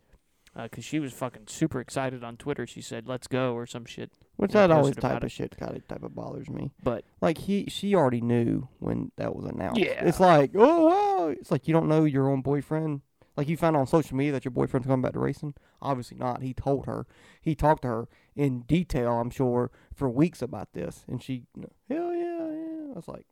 uh, 0.55 0.63
because 0.63 0.85
she 0.85 0.99
was 0.99 1.11
fucking 1.13 1.47
super 1.47 1.79
excited 1.79 2.23
on 2.23 2.37
Twitter. 2.37 2.67
She 2.67 2.81
said, 2.81 3.07
"Let's 3.07 3.27
go" 3.27 3.53
or 3.53 3.65
some 3.65 3.85
shit. 3.85 4.11
Which 4.35 4.51
that 4.51 4.71
always 4.71 4.95
type 4.95 5.17
it. 5.17 5.23
of 5.23 5.31
shit 5.31 5.57
kind 5.57 5.75
of 5.75 5.87
type 5.87 6.03
of 6.03 6.15
bothers 6.15 6.49
me. 6.49 6.71
But 6.81 7.05
Like 7.21 7.37
he, 7.39 7.65
she 7.69 7.95
already 7.95 8.21
knew 8.21 8.67
when 8.79 9.11
that 9.17 9.35
was 9.35 9.45
announced. 9.45 9.79
Yeah. 9.79 10.05
It's 10.05 10.19
like, 10.19 10.51
oh 10.55 10.85
wow. 10.85 11.27
It's 11.29 11.51
like 11.51 11.67
you 11.67 11.73
don't 11.73 11.87
know 11.87 12.05
your 12.05 12.29
own 12.29 12.41
boyfriend. 12.41 13.01
Like 13.35 13.47
you 13.49 13.57
found 13.57 13.75
on 13.75 13.87
social 13.87 14.15
media 14.15 14.31
that 14.33 14.45
your 14.45 14.51
boyfriend's 14.51 14.87
coming 14.87 15.01
back 15.01 15.13
to 15.13 15.19
racing. 15.19 15.55
Obviously 15.81 16.17
not. 16.17 16.41
He 16.41 16.53
told 16.53 16.85
her. 16.85 17.07
He 17.41 17.55
talked 17.55 17.81
to 17.81 17.87
her 17.87 18.07
in 18.35 18.61
detail. 18.61 19.13
I'm 19.13 19.31
sure 19.31 19.71
for 19.93 20.09
weeks 20.09 20.41
about 20.41 20.73
this, 20.73 21.03
and 21.07 21.21
she, 21.21 21.43
hell 21.89 22.13
yeah, 22.13 22.47
yeah. 22.47 22.91
I 22.91 22.95
was 22.95 23.07
like, 23.07 23.25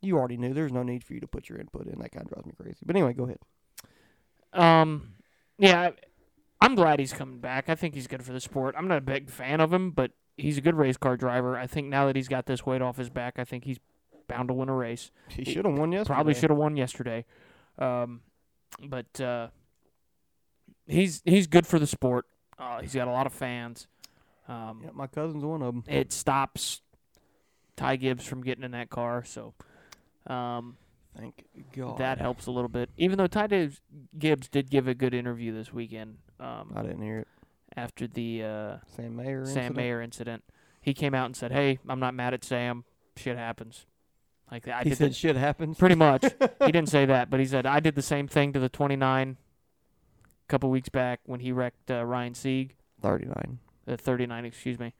you 0.00 0.16
already 0.18 0.36
knew. 0.36 0.52
There's 0.52 0.72
no 0.72 0.82
need 0.82 1.04
for 1.04 1.14
you 1.14 1.20
to 1.20 1.28
put 1.28 1.48
your 1.48 1.58
input 1.58 1.86
in. 1.86 1.98
That 2.00 2.10
kind 2.10 2.26
of 2.26 2.32
drives 2.32 2.46
me 2.46 2.54
crazy. 2.60 2.78
But 2.84 2.96
anyway, 2.96 3.12
go 3.12 3.24
ahead. 3.24 3.38
Um, 4.52 5.14
yeah, 5.58 5.90
I'm 6.60 6.74
glad 6.74 6.98
he's 6.98 7.12
coming 7.12 7.38
back. 7.38 7.68
I 7.68 7.74
think 7.74 7.94
he's 7.94 8.06
good 8.06 8.24
for 8.24 8.32
the 8.32 8.40
sport. 8.40 8.74
I'm 8.76 8.88
not 8.88 8.98
a 8.98 9.02
big 9.02 9.30
fan 9.30 9.60
of 9.60 9.72
him, 9.72 9.90
but 9.90 10.12
he's 10.36 10.58
a 10.58 10.60
good 10.60 10.74
race 10.74 10.96
car 10.96 11.16
driver. 11.16 11.56
I 11.56 11.66
think 11.66 11.88
now 11.88 12.06
that 12.06 12.16
he's 12.16 12.28
got 12.28 12.46
this 12.46 12.66
weight 12.66 12.82
off 12.82 12.96
his 12.96 13.10
back, 13.10 13.38
I 13.38 13.44
think 13.44 13.64
he's 13.64 13.78
bound 14.28 14.48
to 14.48 14.54
win 14.54 14.68
a 14.68 14.74
race. 14.74 15.10
He 15.28 15.44
should 15.44 15.64
have 15.64 15.78
won 15.78 15.92
yesterday. 15.92 16.14
Probably 16.14 16.34
should 16.34 16.50
have 16.50 16.58
won 16.58 16.76
yesterday. 16.76 17.24
Um, 17.78 18.22
but 18.88 19.20
uh, 19.20 19.48
he's 20.86 21.22
he's 21.24 21.46
good 21.46 21.66
for 21.66 21.78
the 21.78 21.86
sport. 21.86 22.26
Uh, 22.58 22.80
he's 22.80 22.94
got 22.94 23.08
a 23.08 23.10
lot 23.10 23.26
of 23.26 23.32
fans. 23.32 23.86
Um, 24.48 24.80
Yeah, 24.84 24.90
my 24.94 25.06
cousin's 25.06 25.44
one 25.44 25.62
of 25.62 25.74
them. 25.74 25.84
It 25.86 26.12
stops 26.12 26.80
Ty 27.76 27.96
Gibbs 27.96 28.24
from 28.24 28.42
getting 28.42 28.64
in 28.64 28.70
that 28.72 28.88
car, 28.90 29.24
so 29.24 29.54
um, 30.26 30.76
Thank 31.18 31.44
God. 31.74 31.98
that 31.98 32.18
helps 32.18 32.46
a 32.46 32.50
little 32.50 32.68
bit. 32.68 32.90
Even 32.96 33.18
though 33.18 33.26
Ty 33.26 33.48
Gibbs, 33.48 33.80
Gibbs 34.18 34.48
did 34.48 34.70
give 34.70 34.88
a 34.88 34.94
good 34.94 35.14
interview 35.14 35.52
this 35.52 35.72
weekend. 35.72 36.18
Um, 36.40 36.72
I 36.74 36.82
didn't 36.82 37.02
hear 37.02 37.18
it. 37.20 37.28
after 37.76 38.06
the 38.06 38.44
uh, 38.44 38.76
Sam 38.94 39.16
Mayer. 39.16 39.44
Sam 39.44 39.48
incident? 39.56 39.76
Mayer 39.76 40.00
incident. 40.02 40.44
He 40.80 40.94
came 40.94 41.14
out 41.14 41.26
and 41.26 41.36
said, 41.36 41.50
"Hey, 41.52 41.78
I'm 41.88 42.00
not 42.00 42.14
mad 42.14 42.32
at 42.34 42.44
Sam. 42.44 42.84
Shit 43.16 43.36
happens." 43.36 43.86
Like 44.50 44.68
I 44.68 44.82
he 44.84 44.90
did 44.90 44.98
said 44.98 45.10
the- 45.10 45.14
shit 45.14 45.36
happens. 45.36 45.76
pretty 45.78 45.94
much. 45.96 46.22
he 46.64 46.72
didn't 46.72 46.88
say 46.88 47.04
that, 47.06 47.30
but 47.30 47.40
he 47.40 47.46
said 47.46 47.66
I 47.66 47.80
did 47.80 47.94
the 47.94 48.02
same 48.02 48.28
thing 48.28 48.52
to 48.52 48.60
the 48.60 48.68
29 48.68 49.36
a 49.38 50.48
couple 50.48 50.70
weeks 50.70 50.88
back 50.88 51.20
when 51.26 51.40
he 51.40 51.50
wrecked 51.52 51.90
uh, 51.90 52.04
Ryan 52.04 52.34
Sieg, 52.34 52.76
Thirty-nine. 53.02 53.58
uh, 53.88 53.96
39, 53.96 54.44
excuse 54.44 54.78
me. 54.78 54.94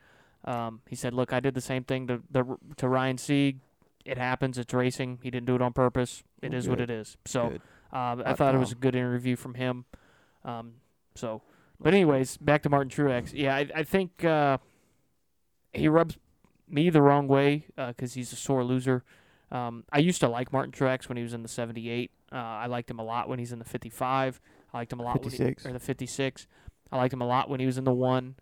Um, 0.45 0.81
he 0.89 0.97
said, 0.97 1.15
"Look, 1.15 1.33
I 1.33 1.39
did 1.41 1.55
the 1.55 1.61
same 1.61 1.85
thing 1.85 2.07
to 2.09 2.21
the 2.31 2.45
to 2.79 2.89
Ryan 2.89 3.19
Sieg. 3.19 3.61
It 4.05 4.19
happens. 4.19 4.59
It's 4.59 4.73
racing. 4.75 5.19
He 5.23 5.31
didn't 5.31 5.47
do 5.47 5.55
it 5.57 5.63
on 5.63 5.73
purpose. 5.73 6.23
It 6.43 6.53
is 6.55 6.69
what 6.69 6.79
Good. 6.79 6.91
it 6.91 6.95
is." 6.95 7.17
So 7.25 7.55
uh, 7.93 8.17
I 8.25 8.35
thought 8.35 8.55
it 8.55 8.59
was 8.59 8.73
a 8.73 8.77
good 8.77 8.95
interview 8.97 9.37
from 9.37 9.55
him. 9.55 9.85
Um, 10.45 10.75
so, 11.15 11.43
but 11.81 11.95
anyways, 11.95 12.37
back 12.37 12.63
to 12.63 12.69
Martin 12.69 12.91
Truex. 12.91 13.31
Yeah, 13.33 13.55
I, 13.57 13.69
I 13.75 13.83
think 13.85 14.25
uh, 14.25 14.59
he 15.73 15.89
rubs 15.89 16.17
me 16.69 16.91
the 16.91 17.03
wrong 17.03 17.27
way 17.29 17.67
because 17.77 18.15
he's 18.15 18.33
a 18.33 18.37
sore 18.37 18.65
loser. 18.65 19.05
Um, 19.53 19.85
I 19.93 19.99
used 19.99 20.21
to 20.21 20.29
like 20.29 20.53
Martin 20.53 20.73
Truex 20.73 21.09
when 21.09 21.17
he 21.17 21.23
was 21.23 21.33
in 21.35 21.43
the 21.43 21.49
78. 21.49 22.11
Uh, 22.33 22.37
I 22.37 22.67
liked 22.67 22.91
him 22.91 22.99
a 22.99 23.05
lot 23.05 23.29
when 23.29 23.39
he's 23.39 23.53
in 23.53 23.59
the 23.59 23.65
55. 23.65 24.41
I 24.73 24.77
liked 24.79 24.93
him 24.93 25.01
a 25.01 25.03
lot 25.05 25.23
when 25.23 25.33
he- 25.33 25.37
or 25.65 25.73
the 25.73 25.79
56. 25.81 26.47
I 26.91 26.97
liked 26.97 27.13
him 27.15 27.23
a 27.23 27.27
lot 27.27 27.49
when 27.49 27.61
he 27.61 27.67
was 27.67 27.79
in 27.79 27.85
the 27.85 27.93
one. 27.95 28.35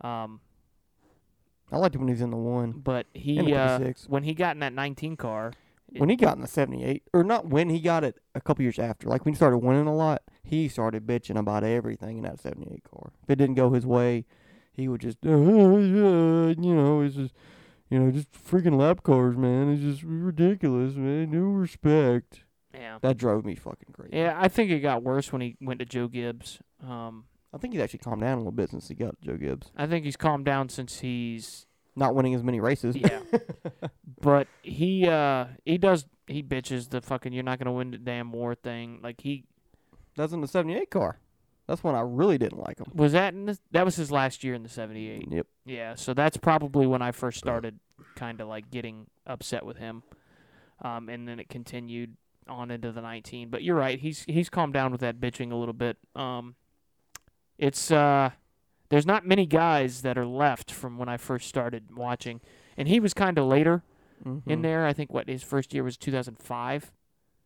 Um, 0.00 0.40
I 1.72 1.78
liked 1.78 1.94
him 1.94 2.02
when 2.02 2.08
he 2.08 2.14
was 2.14 2.20
in 2.20 2.30
the 2.30 2.36
one. 2.36 2.72
but 2.72 3.06
he 3.14 3.38
uh, 3.56 3.78
when 4.08 4.22
he 4.22 4.34
got 4.34 4.54
in 4.54 4.60
that 4.60 4.72
19 4.72 5.16
car, 5.16 5.52
When 5.96 6.08
he 6.08 6.16
got 6.16 6.36
in 6.36 6.42
the 6.42 6.48
seventy-eight, 6.48 7.04
or 7.12 7.22
not 7.24 7.46
when 7.48 7.68
he 7.70 7.80
got 7.80 8.04
it, 8.04 8.18
a 8.34 8.40
couple 8.40 8.62
years 8.62 8.78
after. 8.78 9.08
Like 9.08 9.24
when 9.24 9.32
he 9.34 9.36
started 9.36 9.58
winning 9.58 9.86
a 9.86 9.94
lot, 9.94 10.22
he 10.42 10.68
started 10.68 11.06
bitching 11.06 11.38
about 11.38 11.64
everything 11.64 12.18
in 12.18 12.24
that 12.24 12.40
seventy-eight 12.40 12.84
car. 12.84 13.12
If 13.22 13.30
it 13.30 13.36
didn't 13.36 13.54
go 13.54 13.70
his 13.70 13.86
way, 13.86 14.24
he 14.72 14.88
would 14.88 15.00
just, 15.00 15.18
"Oh, 15.24 15.78
yeah, 15.78 16.54
you 16.58 16.74
know, 16.74 17.00
it's 17.00 17.14
just, 17.16 17.34
you 17.90 17.98
know, 17.98 18.10
just 18.10 18.30
freaking 18.32 18.78
lap 18.78 19.02
cars, 19.02 19.36
man. 19.36 19.70
It's 19.72 19.82
just 19.82 20.02
ridiculous, 20.02 20.94
man. 20.94 21.30
No 21.30 21.40
respect. 21.40 22.44
yeah, 22.74 22.98
That 23.02 23.16
drove 23.16 23.44
me 23.44 23.54
fucking 23.54 23.92
crazy. 23.92 24.16
yeah, 24.16 24.34
I 24.40 24.48
think 24.48 24.70
it 24.70 24.80
got 24.80 25.02
worse 25.02 25.32
when 25.32 25.40
he 25.42 25.56
went 25.60 25.80
to 25.80 25.84
Joe 25.86 26.08
Gibbs. 26.08 26.60
Um, 26.82 27.24
I 27.52 27.58
think 27.58 27.72
he's 27.74 27.82
actually 27.82 28.00
calmed 28.00 28.22
down 28.22 28.34
a 28.34 28.38
little 28.38 28.52
bit 28.52 28.70
since 28.70 28.88
he 28.88 28.94
got 28.94 29.20
Joe 29.20 29.36
Gibbs. 29.36 29.70
I 29.76 29.86
think 29.86 30.04
he's 30.04 30.16
calmed 30.16 30.44
down 30.44 30.68
since 30.70 30.98
he's 31.00 31.66
Not 31.94 32.14
winning 32.14 32.34
as 32.34 32.42
many 32.42 32.58
races. 32.60 32.96
yeah. 32.96 33.20
but 34.20 34.48
he 34.62 35.06
uh 35.06 35.46
he 35.64 35.78
does 35.78 36.06
he 36.26 36.42
bitches 36.42 36.88
the 36.90 37.00
fucking 37.00 37.32
you're 37.32 37.44
not 37.44 37.58
gonna 37.58 37.72
win 37.72 37.90
the 37.92 37.98
damn 37.98 38.32
war 38.32 38.54
thing. 38.54 38.98
Like 39.02 39.20
he 39.20 39.44
That's 40.16 40.32
in 40.32 40.40
the 40.40 40.48
seventy-eight 40.48 40.90
car. 40.90 41.18
That's 41.66 41.82
when 41.82 41.94
I 41.94 42.00
really 42.00 42.36
didn't 42.38 42.58
like 42.58 42.78
him. 42.78 42.86
was 42.94 43.12
that 43.12 43.32
in 43.34 43.46
the, 43.46 43.58
that 43.70 43.84
was 43.84 43.96
his 43.96 44.10
last 44.10 44.44
year 44.44 44.54
in 44.54 44.62
the 44.62 44.68
seventy 44.68 45.08
eight. 45.08 45.28
Yep. 45.30 45.46
Yeah, 45.64 45.94
so 45.94 46.12
that's 46.14 46.36
probably 46.36 46.86
when 46.86 47.00
I 47.02 47.10
first 47.10 47.38
started 47.38 47.78
kind 48.16 48.40
of 48.40 48.48
like 48.48 48.70
getting 48.70 49.06
upset 49.26 49.64
with 49.64 49.78
him. 49.78 50.02
Um, 50.82 51.08
and 51.08 51.26
then 51.26 51.38
it 51.40 51.48
continued 51.48 52.16
on 52.48 52.70
into 52.70 52.92
the 52.92 53.00
19. 53.00 53.48
But 53.48 53.62
you're 53.62 53.76
right, 53.76 53.98
he's 53.98 54.24
he's 54.28 54.50
calmed 54.50 54.74
down 54.74 54.92
with 54.92 55.00
that 55.00 55.20
bitching 55.20 55.52
a 55.52 55.56
little 55.56 55.72
bit. 55.72 55.96
Um, 56.14 56.56
it's 57.58 57.90
uh, 57.90 58.30
there's 58.90 59.06
not 59.06 59.26
many 59.26 59.46
guys 59.46 60.02
that 60.02 60.18
are 60.18 60.26
left 60.26 60.70
from 60.70 60.98
when 60.98 61.08
I 61.08 61.16
first 61.16 61.48
started 61.48 61.96
watching, 61.96 62.40
and 62.76 62.88
he 62.88 63.00
was 63.00 63.14
kind 63.14 63.38
of 63.38 63.46
later 63.46 63.82
in 64.24 64.42
Mhm. 64.42 64.62
there. 64.62 64.86
I 64.86 64.92
think 64.92 65.12
what 65.12 65.28
his 65.28 65.42
first 65.42 65.72
year 65.72 65.82
was 65.84 65.96
2005. 65.96 66.92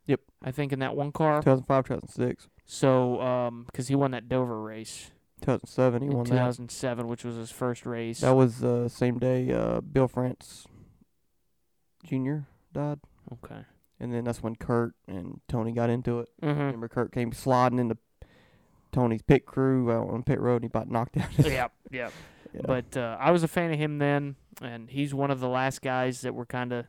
Yep. 0.09 0.21
I 0.43 0.51
think 0.51 0.73
in 0.73 0.81
that 0.81 0.97
one 0.97 1.13
car. 1.13 1.41
2005, 1.41 1.85
2006, 1.85 2.49
So, 2.65 3.21
um, 3.21 3.65
because 3.67 3.87
he 3.89 3.95
won 3.95 4.11
that 4.11 4.29
Dover 4.29 4.61
race 4.61 5.11
2007, 5.43 6.03
he 6.03 6.09
won 6.09 6.25
that. 6.25 6.31
2007, 6.31 7.07
which 7.07 7.25
was 7.25 7.37
his 7.37 7.51
first 7.53 7.87
race. 7.87 8.21
That 8.21 8.35
was 8.35 8.59
the 8.59 8.85
uh, 8.85 8.89
same 8.89 9.19
day 9.21 9.53
uh, 9.53 9.81
Bill 9.81 10.09
France 10.09 10.67
Jr. 12.05 12.39
died. 12.73 12.99
okay. 13.33 13.61
And 14.01 14.13
then 14.13 14.25
that's 14.25 14.43
when 14.43 14.55
Kurt 14.57 14.95
and 15.09 15.41
Tony 15.49 15.73
got 15.73 15.91
into 15.91 16.21
it. 16.21 16.29
Mm-hmm. 16.43 16.61
Remember, 16.61 16.89
Kurt 16.89 17.13
came 17.13 17.33
sliding 17.33 17.79
into 17.81 17.97
Tony's 18.93 19.23
pit 19.23 19.45
crew 19.45 19.91
out 19.93 20.09
on 20.09 20.23
pit 20.23 20.41
road 20.41 20.63
and 20.63 20.65
he 20.65 20.67
about 20.69 20.89
knocked 20.91 21.17
out 21.19 21.31
his. 21.31 21.47
yep, 21.47 21.73
yep. 21.91 22.13
Yeah. 22.55 22.63
But 22.65 22.97
uh, 22.97 23.15
I 23.21 23.31
was 23.31 23.43
a 23.43 23.49
fan 23.49 23.73
of 23.73 23.79
him 23.79 23.99
then, 23.99 24.37
and 24.63 24.89
he's 24.89 25.13
one 25.13 25.31
of 25.31 25.39
the 25.39 25.49
last 25.51 25.83
guys 25.83 26.23
that 26.23 26.35
were 26.35 26.47
kind 26.47 26.73
of 26.73 26.87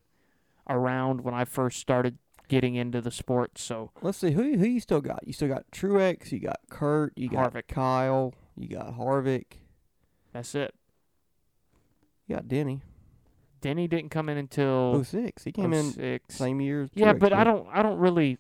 around 0.70 1.20
when 1.22 1.34
I 1.34 1.44
first 1.44 1.80
started 1.80 2.18
getting 2.50 2.76
into 2.76 3.00
the 3.00 3.12
sport. 3.12 3.58
So 3.58 3.92
Let's 4.02 4.18
see, 4.18 4.32
who 4.32 4.58
who 4.58 4.66
you 4.66 4.82
still 4.82 5.00
got? 5.00 5.26
You 5.26 5.32
still 5.32 5.48
got 5.48 5.64
Truex, 5.72 6.34
you 6.34 6.40
got 6.40 6.60
Kurt, 6.70 7.14
you 7.16 7.30
got 7.30 7.54
Harvick. 7.54 7.68
Kyle, 7.70 8.34
you 8.58 8.68
got 8.68 8.98
Harvick, 8.98 9.46
that's 10.34 10.54
it. 10.56 10.74
you 12.28 12.36
got 12.36 12.50
Denny. 12.50 12.82
Denny 13.62 13.88
didn't 13.88 14.10
come 14.10 14.30
in 14.30 14.38
until 14.38 15.04
06, 15.04 15.44
he 15.44 15.52
came 15.52 15.74
in 15.74 15.92
06. 15.92 16.34
same 16.36 16.60
year. 16.62 16.90
Yeah, 16.94 17.14
Truex 17.14 17.20
but 17.20 17.34
I 17.34 17.44
don't. 17.44 17.68
I 17.72 17.82
don't 17.82 18.00
really. 18.00 18.38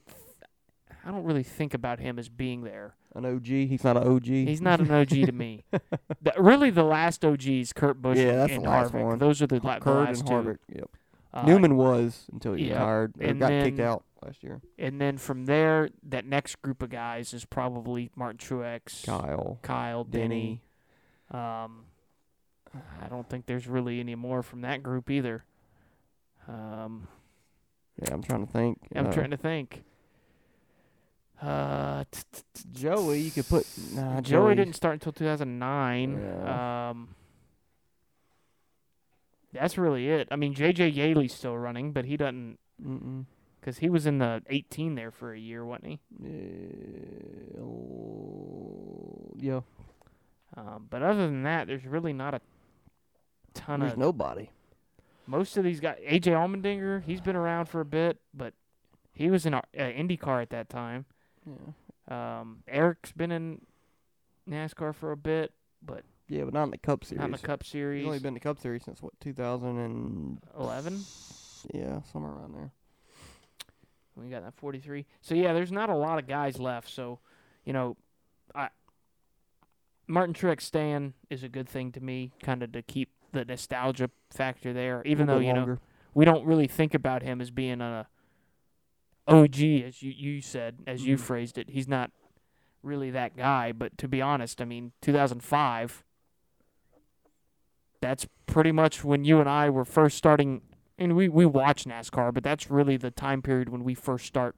I 1.05 1.11
don't 1.11 1.23
really 1.23 1.43
think 1.43 1.73
about 1.73 1.99
him 1.99 2.19
as 2.19 2.27
being 2.29 2.63
there. 2.63 2.93
An 3.15 3.25
OG, 3.25 3.45
he's 3.45 3.83
not 3.83 3.97
an 3.97 4.03
OG. 4.07 4.25
He's 4.25 4.61
not 4.61 4.79
an 4.81 4.91
OG 4.91 5.09
to 5.09 5.31
me. 5.31 5.63
The, 6.21 6.33
really, 6.37 6.69
the 6.69 6.83
last 6.83 7.23
OGs, 7.23 7.71
Kurt 7.73 8.01
Busch 8.01 8.17
Yeah, 8.17 8.35
that's 8.35 8.51
and 8.51 8.65
the 8.65 8.69
last 8.69 8.91
Harvick. 8.93 9.05
one. 9.05 9.17
Those 9.19 9.41
are 9.41 9.47
the, 9.47 9.59
la- 9.63 9.75
the 9.75 9.79
Kurt 9.81 10.07
last 10.09 10.19
and 10.19 10.27
two. 10.27 10.33
Harvick. 10.33 10.57
Yep. 10.75 10.89
Uh, 11.33 11.45
Newman 11.45 11.75
was 11.77 12.25
until 12.31 12.53
he 12.53 12.69
yeah, 12.69 12.73
retired 12.73 13.13
or 13.19 13.23
and 13.27 13.39
got 13.39 13.49
kicked 13.49 13.79
out 13.79 14.03
last 14.25 14.43
year. 14.43 14.61
And 14.79 14.99
then 14.99 15.17
from 15.17 15.45
there, 15.45 15.89
that 16.03 16.25
next 16.25 16.61
group 16.61 16.81
of 16.81 16.89
guys 16.89 17.33
is 17.33 17.45
probably 17.45 18.09
Martin 18.15 18.37
Truex, 18.39 19.05
Kyle, 19.05 19.59
Kyle, 19.61 20.03
Denny. 20.03 20.61
Denny. 21.31 21.43
Um, 21.43 21.85
I 23.01 23.07
don't 23.09 23.29
think 23.29 23.45
there's 23.45 23.67
really 23.67 23.99
any 23.99 24.15
more 24.15 24.41
from 24.41 24.61
that 24.61 24.81
group 24.83 25.09
either. 25.09 25.43
Um, 26.47 27.07
Yeah, 28.01 28.13
I'm 28.13 28.23
trying 28.23 28.45
to 28.45 28.51
think. 28.51 28.79
I'm 28.95 29.07
Uh, 29.07 29.11
trying 29.11 29.31
to 29.31 29.37
think. 29.37 29.83
Uh, 31.41 32.03
t- 32.11 32.21
t- 32.33 32.41
t- 32.53 32.63
Joey, 32.73 33.19
you 33.21 33.31
could 33.31 33.47
put. 33.47 33.65
Nah, 33.93 34.19
Joey 34.21 34.21
Joey 34.21 34.55
didn't 34.55 34.75
start 34.75 34.93
until 34.95 35.11
2009. 35.13 36.19
Yeah. 36.21 36.89
Um, 36.89 37.15
that's 39.53 39.77
really 39.77 40.09
it. 40.09 40.27
I 40.31 40.35
mean, 40.35 40.53
JJ 40.55 40.93
Yeley's 40.95 41.33
still 41.33 41.57
running, 41.57 41.91
but 41.91 42.05
he 42.05 42.17
doesn't 42.17 42.57
Mm-mm. 42.85 43.25
because 43.59 43.79
he 43.79 43.89
was 43.89 44.05
in 44.05 44.19
the 44.19 44.41
18 44.49 44.95
there 44.95 45.11
for 45.11 45.33
a 45.33 45.39
year, 45.39 45.65
wasn't 45.65 45.87
he? 45.87 45.99
Yeah. 49.37 49.61
Um, 50.57 50.87
but 50.89 51.01
other 51.01 51.27
than 51.27 51.43
that, 51.43 51.67
there's 51.67 51.85
really 51.85 52.13
not 52.13 52.33
a 52.33 52.41
ton 53.53 53.79
There's 53.81 53.93
of. 53.93 53.97
nobody. 53.99 54.49
most 55.27 55.55
of 55.57 55.63
these 55.63 55.79
guys, 55.79 55.97
AJ 56.07 56.23
Allmendinger, 56.33 57.03
he's 57.03 57.21
been 57.21 57.35
around 57.35 57.67
for 57.67 57.81
a 57.81 57.85
bit, 57.85 58.17
but 58.33 58.53
he 59.13 59.29
was 59.29 59.45
in 59.45 59.53
uh, 59.53 59.61
IndyCar 59.75 60.41
at 60.41 60.49
that 60.49 60.69
time. 60.69 61.05
Yeah. 61.45 62.39
Um, 62.39 62.63
Aric's 62.67 63.11
been 63.11 63.31
in 63.31 63.61
NASCAR 64.49 64.93
for 64.95 65.11
a 65.11 65.17
bit, 65.17 65.53
but 65.85 66.03
Yeah, 66.29 66.43
but 66.45 66.53
not 66.53 66.63
in 66.65 66.71
the 66.71 66.77
Cup 66.77 67.03
Series. 67.03 67.19
not 67.19 67.25
in 67.25 67.31
the 67.31 67.37
Cup 67.39 67.63
He's 67.63 67.71
Series. 67.71 68.05
only 68.05 68.19
been 68.19 68.29
in 68.29 68.33
the 68.35 68.39
Cup 68.39 68.59
Series 68.59 68.83
since 68.83 69.01
what 69.01 69.19
2000 69.19 70.39
11. 70.57 70.93
and 70.93 71.05
yeah, 71.73 72.01
somewhere 72.11 72.31
around 72.33 72.53
there. 72.53 72.71
We 74.15 74.29
got 74.29 74.43
that 74.43 74.53
43. 74.55 75.05
So 75.21 75.33
yeah, 75.33 75.53
there's 75.53 75.71
not 75.71 75.89
a 75.89 75.95
lot 75.95 76.19
of 76.19 76.27
guys 76.27 76.59
left. 76.59 76.89
So, 76.89 77.19
you 77.65 77.73
know, 77.73 77.97
I 78.53 78.69
Martin 80.07 80.33
Truex 80.33 80.61
staying 80.61 81.13
is 81.29 81.43
a 81.43 81.49
good 81.49 81.67
thing 81.69 81.91
to 81.93 82.01
me, 82.01 82.31
kind 82.41 82.61
of 82.63 82.71
to 82.73 82.81
keep 82.81 83.09
the 83.31 83.45
nostalgia 83.45 84.09
factor 84.29 84.73
there. 84.73 85.01
Even 85.05 85.27
though 85.27 85.39
you 85.39 85.53
know 85.53 85.77
we 86.13 86.25
don't 86.25 86.45
really 86.45 86.67
think 86.67 86.93
about 86.93 87.23
him 87.23 87.41
as 87.41 87.49
being 87.51 87.81
a 87.81 88.07
OG, 89.27 89.59
as 89.85 90.01
you 90.03 90.11
you 90.11 90.41
said, 90.41 90.79
as 90.87 91.05
you 91.05 91.15
Mhm. 91.15 91.19
phrased 91.19 91.57
it. 91.57 91.69
He's 91.69 91.87
not 91.87 92.11
really 92.83 93.11
that 93.11 93.37
guy. 93.37 93.71
But 93.71 93.97
to 93.99 94.07
be 94.07 94.21
honest, 94.21 94.61
I 94.61 94.65
mean, 94.65 94.91
2005. 95.01 96.03
That's 98.01 98.27
pretty 98.45 98.71
much 98.71 99.03
when 99.03 99.23
you 99.25 99.39
and 99.39 99.49
I 99.49 99.69
were 99.69 99.85
first 99.85 100.17
starting, 100.17 100.61
and 100.97 101.15
we 101.15 101.27
we 101.29 101.45
watch 101.45 101.85
NASCAR, 101.85 102.33
but 102.33 102.43
that's 102.43 102.69
really 102.71 102.97
the 102.97 103.11
time 103.11 103.41
period 103.41 103.69
when 103.69 103.83
we 103.83 103.93
first 103.93 104.25
start 104.25 104.55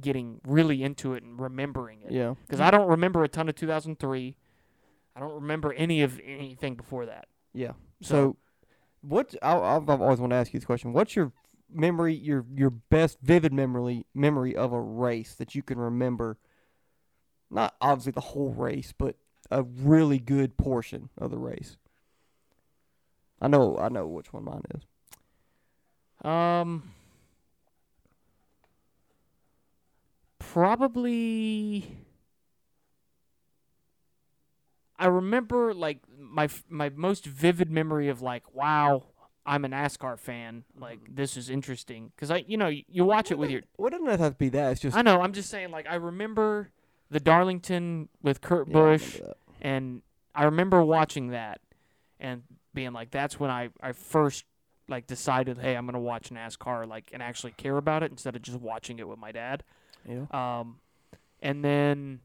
getting 0.00 0.40
really 0.46 0.82
into 0.82 1.14
it 1.14 1.22
and 1.22 1.40
remembering 1.40 2.02
it. 2.02 2.12
Yeah. 2.12 2.34
Because 2.46 2.60
I 2.60 2.70
don't 2.70 2.88
remember 2.88 3.24
a 3.24 3.28
ton 3.28 3.48
of 3.48 3.54
2003. 3.54 4.36
I 5.14 5.20
don't 5.20 5.32
remember 5.34 5.72
any 5.72 6.02
of 6.02 6.20
anything 6.22 6.74
before 6.74 7.06
that. 7.06 7.28
Yeah. 7.54 7.72
So- 8.02 8.14
So, 8.14 8.36
what 9.00 9.34
I, 9.40 9.56
I've, 9.56 9.88
I've 9.88 10.02
always 10.02 10.18
wanted 10.18 10.34
to 10.34 10.40
ask 10.40 10.52
you 10.52 10.58
this 10.60 10.66
question. 10.66 10.92
What's 10.92 11.14
your 11.16 11.32
memory, 11.72 12.14
your 12.14 12.44
your 12.54 12.70
best 12.70 13.18
vivid 13.22 13.52
memory 13.52 14.04
memory 14.14 14.54
of 14.56 14.72
a 14.72 14.80
race 14.80 15.34
that 15.36 15.54
you 15.54 15.62
can 15.62 15.78
remember? 15.78 16.36
Not 17.50 17.74
obviously 17.80 18.12
the 18.12 18.20
whole 18.20 18.52
race, 18.52 18.92
but 18.96 19.14
a 19.50 19.62
really 19.62 20.18
good 20.18 20.56
portion 20.56 21.08
of 21.16 21.30
the 21.30 21.38
race. 21.38 21.76
I 23.40 23.48
know, 23.48 23.76
I 23.78 23.88
know 23.88 24.06
which 24.06 24.32
one 24.32 24.44
mine 24.44 24.62
is. 24.74 24.82
Um, 26.24 26.90
probably. 30.38 31.98
I 34.98 35.08
remember 35.08 35.74
like 35.74 35.98
my 36.18 36.48
my 36.70 36.88
most 36.88 37.26
vivid 37.26 37.70
memory 37.70 38.08
of 38.08 38.22
like, 38.22 38.54
wow, 38.54 39.02
I'm 39.44 39.66
a 39.66 39.68
NASCAR 39.68 40.18
fan. 40.18 40.64
Like 40.78 41.00
this 41.14 41.36
is 41.36 41.50
interesting 41.50 42.12
because 42.16 42.30
I, 42.30 42.44
you 42.46 42.56
know, 42.56 42.68
you, 42.68 42.84
you 42.88 43.04
watch 43.04 43.30
it 43.30 43.38
with 43.38 43.50
your. 43.50 43.60
It 43.78 43.90
doesn't 43.90 44.06
have 44.06 44.18
to 44.18 44.38
be 44.38 44.48
that. 44.50 44.72
It's 44.72 44.80
just 44.80 44.96
I 44.96 45.02
know. 45.02 45.20
I'm 45.20 45.34
just 45.34 45.50
saying. 45.50 45.70
Like 45.70 45.86
I 45.86 45.96
remember 45.96 46.70
the 47.10 47.20
Darlington 47.20 48.08
with 48.22 48.40
Kurt 48.40 48.68
Yeah, 48.68 48.72
Busch, 48.72 49.20
and 49.60 50.00
I 50.34 50.44
remember 50.44 50.82
watching 50.82 51.28
that 51.28 51.60
and 52.18 52.42
being 52.76 52.92
like, 52.92 53.10
that's 53.10 53.40
when 53.40 53.50
I 53.50 53.70
I 53.80 53.90
first 53.90 54.44
like 54.88 55.08
decided, 55.08 55.58
hey, 55.58 55.74
I'm 55.74 55.86
gonna 55.86 55.98
watch 55.98 56.30
NASCAR 56.30 56.86
like 56.86 57.10
and 57.12 57.20
actually 57.20 57.52
care 57.52 57.76
about 57.76 58.04
it 58.04 58.12
instead 58.12 58.36
of 58.36 58.42
just 58.42 58.60
watching 58.60 59.00
it 59.00 59.08
with 59.08 59.18
my 59.18 59.32
dad. 59.32 59.64
Yeah. 60.08 60.26
Um, 60.30 60.78
and 61.42 61.64
then 61.64 62.20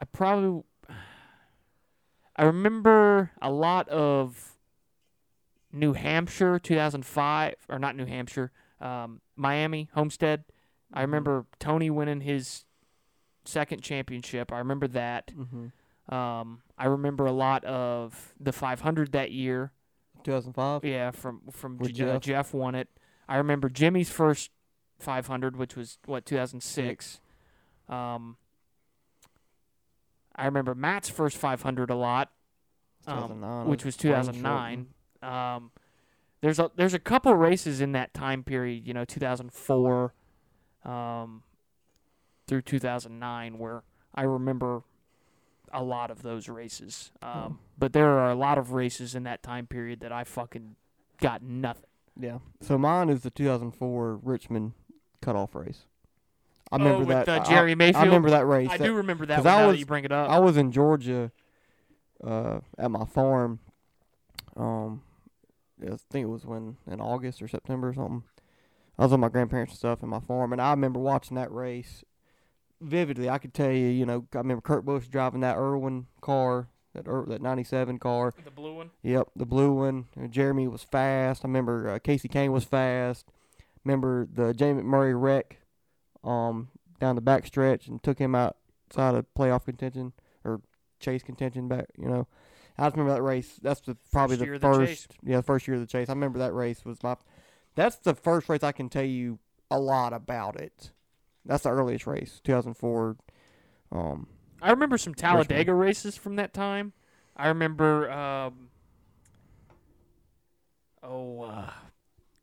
I 0.00 0.06
probably 0.06 0.62
I 2.36 2.44
remember 2.44 3.32
a 3.42 3.50
lot 3.50 3.88
of 3.90 4.56
New 5.70 5.92
Hampshire 5.92 6.58
2005 6.58 7.54
or 7.68 7.78
not 7.78 7.96
New 7.96 8.06
Hampshire, 8.06 8.50
um, 8.80 9.20
Miami 9.36 9.90
Homestead. 9.92 10.44
I 10.92 11.02
remember 11.02 11.46
Tony 11.58 11.90
winning 11.90 12.20
his 12.20 12.64
second 13.44 13.82
championship. 13.82 14.52
I 14.52 14.58
remember 14.58 14.86
that. 14.88 15.32
Mm-hmm. 15.36 16.14
Um, 16.14 16.62
I 16.76 16.86
remember 16.86 17.24
a 17.26 17.32
lot 17.32 17.64
of 17.64 18.34
the 18.40 18.52
500 18.52 19.12
that 19.12 19.30
year. 19.30 19.72
2005. 20.24 20.84
Yeah, 20.84 21.10
from 21.10 21.42
from 21.50 21.78
J- 21.78 22.04
uh, 22.04 22.12
Jeff? 22.14 22.22
Jeff 22.22 22.54
won 22.54 22.74
it. 22.74 22.88
I 23.28 23.36
remember 23.36 23.68
Jimmie's 23.68 24.10
first 24.10 24.50
500, 24.98 25.56
which 25.56 25.76
was 25.76 25.98
what 26.06 26.24
2006. 26.24 27.20
Um, 27.88 28.36
I 30.34 30.46
remember 30.46 30.74
Matt's 30.74 31.08
first 31.08 31.36
500 31.36 31.90
a 31.90 31.94
lot, 31.94 32.30
um, 33.06 33.14
2009, 33.16 33.66
which 33.66 33.84
was 33.84 33.96
2009. 33.96 34.86
Um, 35.22 35.70
there's 36.40 36.58
a 36.58 36.70
there's 36.74 36.94
a 36.94 36.98
couple 36.98 37.34
races 37.34 37.80
in 37.80 37.92
that 37.92 38.12
time 38.14 38.42
period, 38.42 38.86
you 38.86 38.94
know, 38.94 39.04
2004 39.04 40.14
um, 40.84 41.42
through 42.46 42.62
2009, 42.62 43.58
where 43.58 43.82
I 44.14 44.22
remember 44.22 44.82
a 45.74 45.82
lot 45.82 46.10
of 46.10 46.22
those 46.22 46.48
races. 46.48 47.10
Um, 47.22 47.30
Oh. 47.30 47.56
But 47.78 47.92
there 47.92 48.08
are 48.18 48.30
a 48.30 48.34
lot 48.34 48.56
of 48.58 48.72
races 48.72 49.14
in 49.14 49.24
that 49.24 49.42
time 49.42 49.66
period 49.66 50.00
that 50.00 50.12
I 50.12 50.24
fucking 50.24 50.76
got 51.20 51.42
nothing. 51.42 51.84
Yeah. 52.18 52.38
So 52.60 52.78
mine 52.78 53.08
is 53.10 53.22
the 53.22 53.30
2004 53.30 54.16
Richmond 54.22 54.72
cutoff 55.20 55.54
race. 55.54 55.86
I 56.70 56.76
Oh, 56.76 56.78
remember 56.78 56.98
with, 57.04 57.26
that. 57.26 57.28
uh, 57.28 57.44
Jerry 57.44 57.74
Mayfield. 57.74 57.96
I, 57.96 57.98
Mayfield? 58.00 58.06
remember 58.12 58.30
that 58.30 58.46
race. 58.46 58.68
I 58.70 58.76
That- 58.78 58.84
do 58.84 58.94
remember 58.94 59.26
that 59.26 59.36
'cause 59.36 59.44
one 59.44 59.54
I 59.54 59.60
that 59.62 59.66
was- 59.68 59.78
you 59.80 59.86
bring 59.86 60.04
it 60.04 60.12
up. 60.12 60.30
I 60.30 60.38
was 60.38 60.56
in 60.56 60.70
Georgia 60.72 61.30
uh, 62.22 62.60
at 62.78 62.90
my 62.90 63.04
farm. 63.04 63.58
Um, 64.56 65.02
I 65.82 65.96
think 66.10 66.24
it 66.24 66.30
was 66.30 66.46
when 66.46 66.76
in 66.86 67.00
August 67.00 67.42
or 67.42 67.48
September 67.48 67.88
or 67.88 67.94
something. 67.94 68.22
I 68.98 69.02
was 69.02 69.10
with 69.10 69.20
my 69.20 69.28
grandparents 69.28 69.72
and 69.72 69.78
stuff 69.78 70.02
in 70.04 70.08
my 70.08 70.20
farm, 70.20 70.52
and 70.52 70.62
I 70.62 70.70
remember 70.70 71.00
watching 71.00 71.34
that 71.34 71.50
race 71.52 72.04
vividly. 72.80 73.28
I 73.28 73.38
could 73.38 73.54
tell 73.54 73.70
you, 73.70 73.86
you 73.86 74.06
know, 74.06 74.26
I 74.34 74.38
remember 74.38 74.60
Kurt 74.60 74.84
Busch 74.84 75.06
driving 75.06 75.40
that 75.40 75.56
Irwin 75.56 76.06
car, 76.20 76.68
that 76.94 77.06
Ir- 77.06 77.26
that 77.28 77.42
'97 77.42 77.98
car. 77.98 78.32
the 78.44 78.50
blue 78.50 78.74
one. 78.76 78.90
Yep, 79.02 79.28
the 79.36 79.46
blue 79.46 79.72
one. 79.72 80.06
Uh, 80.20 80.26
Jeremy 80.26 80.68
was 80.68 80.82
fast. 80.82 81.44
I 81.44 81.48
remember 81.48 81.90
uh, 81.90 81.98
Kasey 81.98 82.30
Kahne 82.30 82.52
was 82.52 82.64
fast. 82.64 83.26
Remember 83.84 84.26
the 84.32 84.54
Jamie 84.54 84.82
McMurray 84.82 85.20
wreck 85.20 85.58
um, 86.22 86.68
down 87.00 87.14
the 87.16 87.20
back 87.20 87.46
stretch 87.46 87.86
and 87.86 88.02
took 88.02 88.18
him 88.18 88.34
outside 88.34 89.14
of 89.14 89.26
playoff 89.36 89.64
contention 89.66 90.12
or 90.44 90.60
chase 91.00 91.22
contention 91.22 91.68
back. 91.68 91.86
You 91.98 92.08
know, 92.08 92.26
I 92.78 92.84
just 92.86 92.96
remember 92.96 93.14
that 93.14 93.22
race. 93.22 93.58
That's 93.62 93.80
the 93.80 93.96
probably 94.12 94.36
First 94.36 94.48
the 94.48 94.54
of 94.54 94.60
the 94.60 94.86
first. 94.86 95.16
yeah, 95.22 95.36
the 95.36 95.42
first 95.42 95.66
year 95.68 95.74
of 95.74 95.80
the 95.80 95.86
chase. 95.86 96.08
I 96.08 96.12
remember 96.12 96.38
that 96.38 96.54
race 96.54 96.84
was 96.84 97.02
my. 97.02 97.16
That's 97.74 97.96
the 97.96 98.14
first 98.14 98.48
race 98.48 98.62
I 98.62 98.72
can 98.72 98.88
tell 98.88 99.04
you 99.04 99.38
a 99.70 99.78
lot 99.80 100.12
about 100.12 100.60
it. 100.60 100.92
That's 101.46 101.62
the 101.64 101.70
earliest 101.70 102.06
race, 102.06 102.40
2004. 102.44 103.16
Um, 103.92 104.26
I 104.62 104.70
remember 104.70 104.96
some 104.98 105.14
Talladega 105.14 105.74
races 105.74 106.16
from 106.16 106.36
that 106.36 106.54
time. 106.54 106.92
I 107.36 107.48
remember, 107.48 108.10
um, 108.10 108.70
oh, 111.02 111.42
uh, 111.42 111.70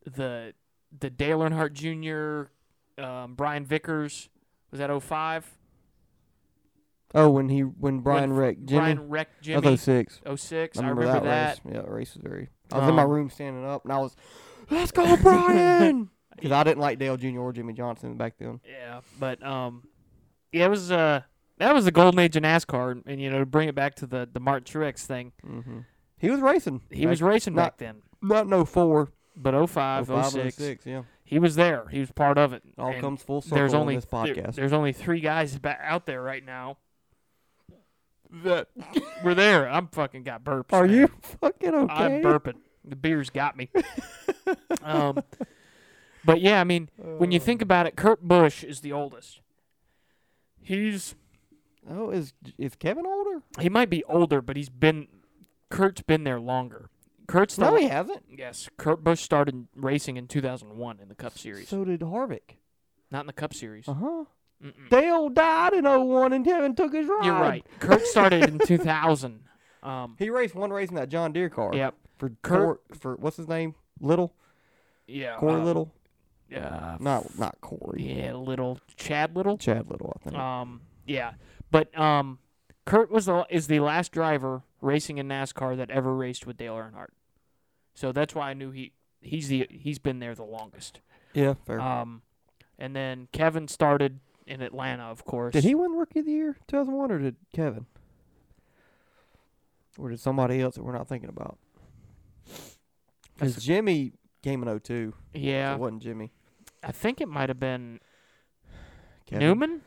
the 0.06 0.54
the 0.98 1.10
Dale 1.10 1.40
Earnhardt 1.40 1.74
Jr., 1.74 3.02
um, 3.04 3.36
Brian 3.36 3.66
Vickers. 3.66 4.30
Was 4.72 4.80
that 4.80 5.02
05? 5.02 5.58
oh, 7.14 7.30
when 7.30 7.50
he 7.50 7.62
when 7.62 8.00
Brian 8.00 8.32
wrecked 8.34 8.66
Jimmie. 8.66 8.80
Brian 8.80 9.10
wrecked 9.10 9.38
That 9.44 9.62
Jimmie. 9.64 9.72
was 9.72 9.82
06. 9.82 10.22
06. 10.36 10.78
I 10.78 10.82
I 10.82 10.84
remember, 10.84 11.02
remember, 11.02 11.26
that, 11.26 11.56
that. 11.56 11.66
race. 11.66 11.76
Yeah, 11.76 11.82
the 11.82 11.92
race 11.92 12.14
was 12.14 12.22
very. 12.24 12.50
I 12.72 12.80
was 12.80 12.88
in 12.90 12.96
my 12.96 13.04
Um, 13.04 13.10
room 13.10 13.30
standing 13.30 13.66
up, 13.66 13.84
and 13.84 13.92
I 13.92 13.98
was, 13.98 14.16
"Let's 14.70 14.92
go, 14.92 15.18
Brian!" 15.18 16.10
Because 16.36 16.52
I 16.52 16.64
didn't 16.64 16.80
like 16.80 16.98
Dale 17.00 17.18
Jr. 17.18 17.40
or 17.40 17.54
Jimmie 17.54 17.74
Johnson 17.74 18.16
back 18.16 18.36
then. 18.40 18.60
Yeah, 18.68 19.02
but 19.20 19.44
um, 19.46 19.84
yeah, 20.52 20.66
it 20.66 20.70
was 20.70 20.92
uh 20.92 21.22
that 21.58 21.74
was 21.76 21.86
the 21.86 21.92
golden 21.92 22.20
age 22.20 22.36
of 22.36 22.44
NASCAR, 22.44 22.92
and, 22.94 23.04
and 23.06 23.22
you 23.22 23.30
know 23.30 23.40
to 23.40 23.46
bring 23.46 23.68
it 23.70 23.76
back 23.76 23.96
to 23.96 24.08
the 24.08 24.28
the 24.32 24.40
Martin 24.40 24.64
Truex 24.82 25.06
thing, 25.06 25.32
hmm 25.44 25.80
He 26.18 26.30
was 26.30 26.40
racing. 26.40 26.82
he 26.90 27.06
was 27.06 27.22
racing 27.22 27.54
not- 27.56 27.64
back 27.64 27.78
then. 27.78 28.02
not 28.22 28.48
no 28.48 28.66
four, 28.66 29.12
But 29.36 29.52
05, 29.70 30.08
05, 30.08 30.32
06, 30.32 30.56
06, 30.56 30.86
Yeah, 30.86 31.04
he 31.24 31.38
was 31.40 31.56
there. 31.56 31.88
He 31.90 32.00
was 32.00 32.12
part 32.12 32.38
of 32.38 32.54
it. 32.54 32.64
all 32.78 32.92
And 32.92 33.02
comes 33.02 33.22
full 33.24 33.42
circle 33.42 33.58
there's 33.58 33.74
only 33.74 33.96
on 33.96 34.02
this 34.02 34.06
there- 34.10 34.36
podcast. 34.36 34.56
there's 34.56 34.74
only 34.74 34.94
three 34.94 35.20
guys 35.20 35.58
ba- 35.60 35.78
out 35.82 36.06
there 36.06 36.22
right 36.22 36.44
now 36.46 36.78
that 38.44 38.68
were 39.24 39.36
there. 39.36 39.70
I'm 39.70 39.88
fucking 39.88 40.24
got 40.24 40.44
burps. 40.44 40.72
Are 40.74 40.88
man. 40.88 40.96
you 40.96 41.08
fucking 41.22 41.74
okay? 41.74 41.94
I'm 41.94 42.22
burping. 42.24 42.56
The 42.86 42.96
beer's 42.96 43.30
got 43.30 43.56
me. 43.58 43.70
um, 44.84 45.20
but 46.26 46.42
yeah, 46.42 46.60
I 46.62 46.64
mean, 46.64 46.90
when 46.98 47.32
you 47.32 47.40
Uh. 47.40 47.44
think 47.44 47.62
about 47.62 47.86
it, 47.88 47.96
Kurt 47.96 48.22
Busch 48.28 48.64
is 48.64 48.82
the 48.82 48.92
oldest. 48.92 49.42
He's 50.62 51.16
Oh, 51.90 52.12
is 52.12 52.34
is 52.60 52.76
Kevin 52.76 53.06
older? 53.08 53.42
he 53.60 53.68
might 53.70 53.90
be 53.90 54.04
older, 54.06 54.42
but 54.42 54.56
he's 54.56 54.70
been 54.70 55.08
Kurt's 55.70 56.02
been 56.02 56.24
there 56.24 56.40
longer. 56.40 56.90
Kurt's 57.28 57.56
the 57.56 57.62
No, 57.72 57.76
he 57.76 57.88
hasn't. 57.88 58.24
yes. 58.30 58.70
Kurt 58.78 59.04
Busch 59.04 59.22
started 59.22 59.68
racing 59.76 60.18
in 60.18 60.28
2001 60.28 61.00
in 61.00 61.08
the 61.08 61.16
Cup 61.16 61.38
Series, 61.38 61.70
So 61.70 61.86
did 61.86 62.02
Harvick. 62.02 62.58
not 63.10 63.22
in 63.22 63.28
the 63.28 63.34
Cup 63.34 63.54
Series. 63.54 63.88
Uh 63.88 63.94
huh. 63.94 64.26
Mm-mm. 64.62 64.90
Dale 64.90 65.30
died 65.30 65.74
in 65.74 65.86
01 65.86 66.34
and 66.34 66.46
Kevin 66.46 66.76
took 66.76 66.94
his 66.94 67.08
ride. 67.08 67.26
You're 67.26 67.34
right. 67.40 67.66
Kurt 67.80 68.06
started 68.06 68.48
in 68.48 68.60
2000. 68.66 69.40
Um, 69.82 70.16
He 70.20 70.30
raced 70.30 70.54
one 70.54 70.72
race 70.72 70.90
in 70.90 70.96
that 70.96 71.10
John 71.10 71.32
Deere 71.34 71.50
car. 71.50 71.72
yep. 71.74 71.96
For 72.18 72.30
Kurt- 72.44 72.82
Cor- 72.90 72.96
for 73.00 73.16
what's 73.16 73.38
his 73.38 73.48
name? 73.48 73.74
Little 74.00 74.36
Yeah. 75.08 75.38
Corey 75.38 75.60
uh, 75.62 75.64
Little. 75.64 75.92
Uh, 76.54 76.98
Not 77.00 77.38
not 77.40 77.60
Corey. 77.62 78.04
yeah, 78.04 78.34
little 78.34 78.80
Chad 78.98 79.36
Little. 79.36 79.58
Chad 79.58 79.90
Little, 79.90 80.14
I 80.20 80.24
think. 80.24 80.36
Um, 80.38 80.82
yeah, 81.06 81.34
but 81.72 81.98
um, 81.98 82.40
Kurt 82.86 83.12
was 83.12 83.26
the 83.26 83.46
is 83.50 83.68
the 83.68 83.80
last 83.80 84.12
driver 84.12 84.64
racing 84.82 85.18
in 85.18 85.28
NASCAR 85.28 85.78
that 85.78 85.90
ever 85.90 86.16
raced 86.16 86.46
with 86.46 86.58
Dale 86.58 86.76
Earnhardt. 86.76 87.10
So 87.94 88.12
that's 88.12 88.34
why 88.36 88.50
I 88.50 88.54
knew 88.54 88.72
he 88.72 88.92
he's 89.22 89.48
the 89.48 89.68
he's 89.70 90.00
been 90.00 90.20
there 90.20 90.36
the 90.36 90.44
longest. 90.44 91.00
yeah, 91.34 91.54
fair. 91.66 91.80
Um, 91.80 92.22
and 92.80 92.96
then 92.96 93.28
Kevin 93.32 93.68
started 93.68 94.20
in 94.48 94.62
Atlanta, 94.62 95.04
of 95.04 95.24
course. 95.24 95.54
did 95.54 95.64
he 95.64 95.76
win 95.76 95.92
Rookie 95.92 96.20
of 96.20 96.26
the 96.26 96.32
Year 96.32 96.58
2001 96.68 97.12
or 97.12 97.20
did 97.20 97.36
Kevin? 97.54 97.86
Or 99.98 100.10
did 100.10 100.20
somebody 100.20 100.62
else 100.62 100.76
that 100.76 100.84
we're 100.84 100.94
not 100.94 101.08
thinking 101.08 101.30
about? 101.30 101.58
Because 102.46 103.56
That's- 103.56 103.64
Jimmie 103.64 104.14
came 104.42 104.64
in 104.64 104.80
02. 104.80 105.12
so 105.12 105.18
Yeah, 105.34 105.74
It 105.76 105.80
wasn't 105.80 106.02
Jimmie. 106.02 106.32
I 106.84 106.92
think 106.92 107.22
it 107.22 107.28
might 107.28 107.50
have 107.50 107.60
been 107.60 108.00
Kevin. 109.26 109.48
Newman. 109.48 109.82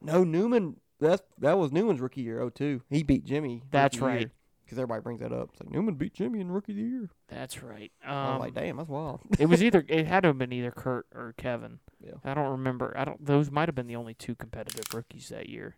No, 0.00 0.24
Newman. 0.24 0.76
That's 1.00 1.22
that 1.38 1.58
was 1.58 1.72
Newman's 1.72 2.00
rookie 2.00 2.22
year 2.22 2.48
02. 2.48 2.82
He 2.88 3.02
beat 3.02 3.24
Jimmie. 3.24 3.62
That's 3.70 3.98
right. 3.98 4.30
Because 4.64 4.78
everybody 4.78 5.02
brings 5.02 5.20
that 5.20 5.32
up. 5.32 5.50
It's 5.52 5.60
like 5.60 5.70
Newman 5.70 5.94
beat 5.94 6.14
Jimmie 6.14 6.40
in 6.40 6.50
rookie 6.50 6.72
of 6.72 6.76
the 6.78 6.82
year. 6.84 7.10
That's 7.28 7.62
right. 7.62 7.92
I'm 8.04 8.34
Um, 8.34 8.38
like, 8.40 8.54
damn, 8.54 8.78
that's 8.78 8.88
wild. 8.88 9.20
it 9.38 9.46
was 9.46 9.62
either 9.62 9.84
it 9.88 10.06
had 10.06 10.22
to 10.22 10.28
have 10.28 10.38
been 10.38 10.52
either 10.52 10.72
Kurt 10.72 11.06
or 11.14 11.34
Kevin. 11.36 11.78
Yeah. 12.00 12.14
I 12.24 12.34
don't 12.34 12.50
remember. 12.50 12.92
I 12.96 13.04
don't. 13.04 13.24
Those 13.24 13.50
might 13.50 13.68
have 13.68 13.74
been 13.76 13.86
the 13.86 13.96
only 13.96 14.14
two 14.14 14.34
competitive 14.34 14.92
rookies 14.94 15.28
that 15.28 15.48
year. 15.48 15.76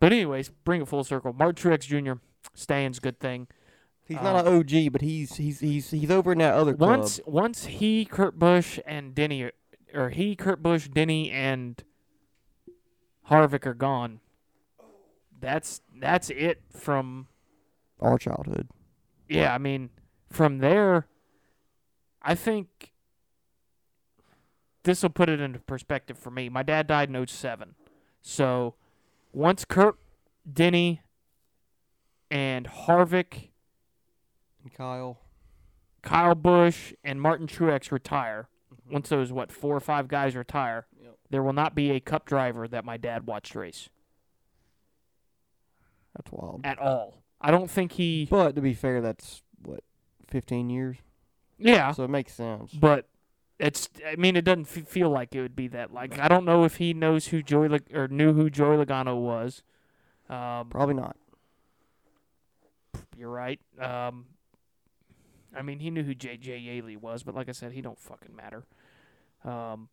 But 0.00 0.12
anyways, 0.12 0.50
bring 0.50 0.82
it 0.82 0.88
full 0.88 1.04
circle. 1.04 1.32
Mark 1.32 1.56
Truex 1.56 1.80
Jr. 1.86 2.20
staying's 2.54 2.98
good 2.98 3.18
thing. 3.20 3.46
He's 4.06 4.18
Uh, 4.18 4.22
not 4.22 4.46
an 4.46 4.54
OG, 4.56 4.92
but 4.92 5.00
he's 5.00 5.34
he's 5.36 5.60
he's 5.60 5.90
he's 5.90 6.10
over 6.10 6.32
in 6.32 6.38
that 6.38 6.54
other 6.54 6.74
club. 6.74 6.98
Once 6.98 7.20
once 7.26 7.64
he, 7.66 8.04
Kurt 8.04 8.38
Busch, 8.38 8.78
and 8.86 9.14
Denny, 9.14 9.50
or 9.92 10.10
he, 10.10 10.36
Kurt 10.36 10.62
Busch, 10.62 10.88
Denny, 10.88 11.30
and 11.30 11.82
Harvick 13.30 13.66
are 13.66 13.74
gone. 13.74 14.20
That's 15.38 15.80
that's 15.98 16.30
it 16.30 16.62
from 16.70 17.26
our 18.00 18.18
childhood. 18.18 18.68
yeah. 19.28 19.52
I 19.52 19.58
mean, 19.58 19.90
from 20.30 20.58
there, 20.58 21.06
I 22.22 22.34
think 22.34 22.92
this 24.84 25.02
will 25.02 25.10
put 25.10 25.28
it 25.28 25.40
into 25.40 25.58
perspective 25.58 26.16
for 26.16 26.30
me. 26.30 26.48
My 26.48 26.62
dad 26.62 26.86
died 26.86 27.08
in 27.12 27.26
07. 27.26 27.74
so 28.22 28.74
once 29.32 29.64
Kurt 29.64 29.96
Denny 30.50 31.02
and 32.30 32.66
Harvick, 32.68 33.48
And 34.66 34.74
Kyle. 34.74 35.18
Kyle 36.02 36.34
Busch, 36.34 36.92
and 37.04 37.20
Martin 37.20 37.46
Truex 37.46 37.92
retire, 37.92 38.48
once 38.90 39.08
those 39.10 39.30
what 39.32 39.52
four 39.52 39.76
or 39.76 39.80
five 39.80 40.08
guys 40.08 40.34
retire, 40.34 40.86
Yep. 41.00 41.14
there 41.30 41.42
will 41.44 41.52
not 41.52 41.76
be 41.76 41.92
a 41.92 42.00
Cup 42.00 42.26
driver 42.26 42.66
that 42.66 42.84
my 42.84 42.96
dad 42.96 43.28
watched 43.28 43.54
race 43.54 43.88
That's 46.16 46.32
wild. 46.32 46.62
at 46.64 46.78
all. 46.80 47.22
I 47.40 47.52
don't 47.52 47.70
think 47.70 47.92
he. 47.92 48.26
But 48.28 48.56
to 48.56 48.60
be 48.60 48.74
fair, 48.74 49.00
that's 49.00 49.42
what, 49.64 49.84
15 50.28 50.68
years? 50.68 50.96
Yeah, 51.58 51.92
So 51.92 52.02
it 52.04 52.10
makes 52.10 52.32
sense. 52.34 52.72
but 52.72 53.08
it's. 53.60 53.88
I 54.04 54.16
mean, 54.16 54.34
it 54.36 54.44
doesn't 54.44 54.66
f- 54.76 54.88
feel 54.88 55.10
like 55.10 55.32
it 55.34 55.42
would 55.42 55.54
be 55.56 55.68
that. 55.68 55.92
Like 55.94 56.18
I 56.18 56.26
don't 56.28 56.44
know 56.44 56.64
if 56.64 56.76
he 56.76 56.92
knows 56.92 57.28
who 57.28 57.40
Joey 57.40 57.68
Lag- 57.68 57.94
or 57.94 58.08
knew 58.08 58.32
who 58.32 58.50
Joey 58.50 58.84
Logano 58.84 59.16
was. 59.16 59.62
Um, 60.28 60.70
Probably 60.70 60.94
not. 60.94 61.16
You're 63.16 63.30
right. 63.30 63.60
Um, 63.80 64.26
I 65.56 65.62
mean, 65.62 65.78
he 65.80 65.90
knew 65.90 66.02
who 66.02 66.14
J.J. 66.14 66.58
Yeley 66.58 66.96
was, 66.96 67.22
but 67.22 67.34
like 67.34 67.48
I 67.48 67.52
said, 67.52 67.72
he 67.72 67.80
don't 67.80 67.98
fucking 67.98 68.34
matter. 68.36 68.64
Um, 69.44 69.88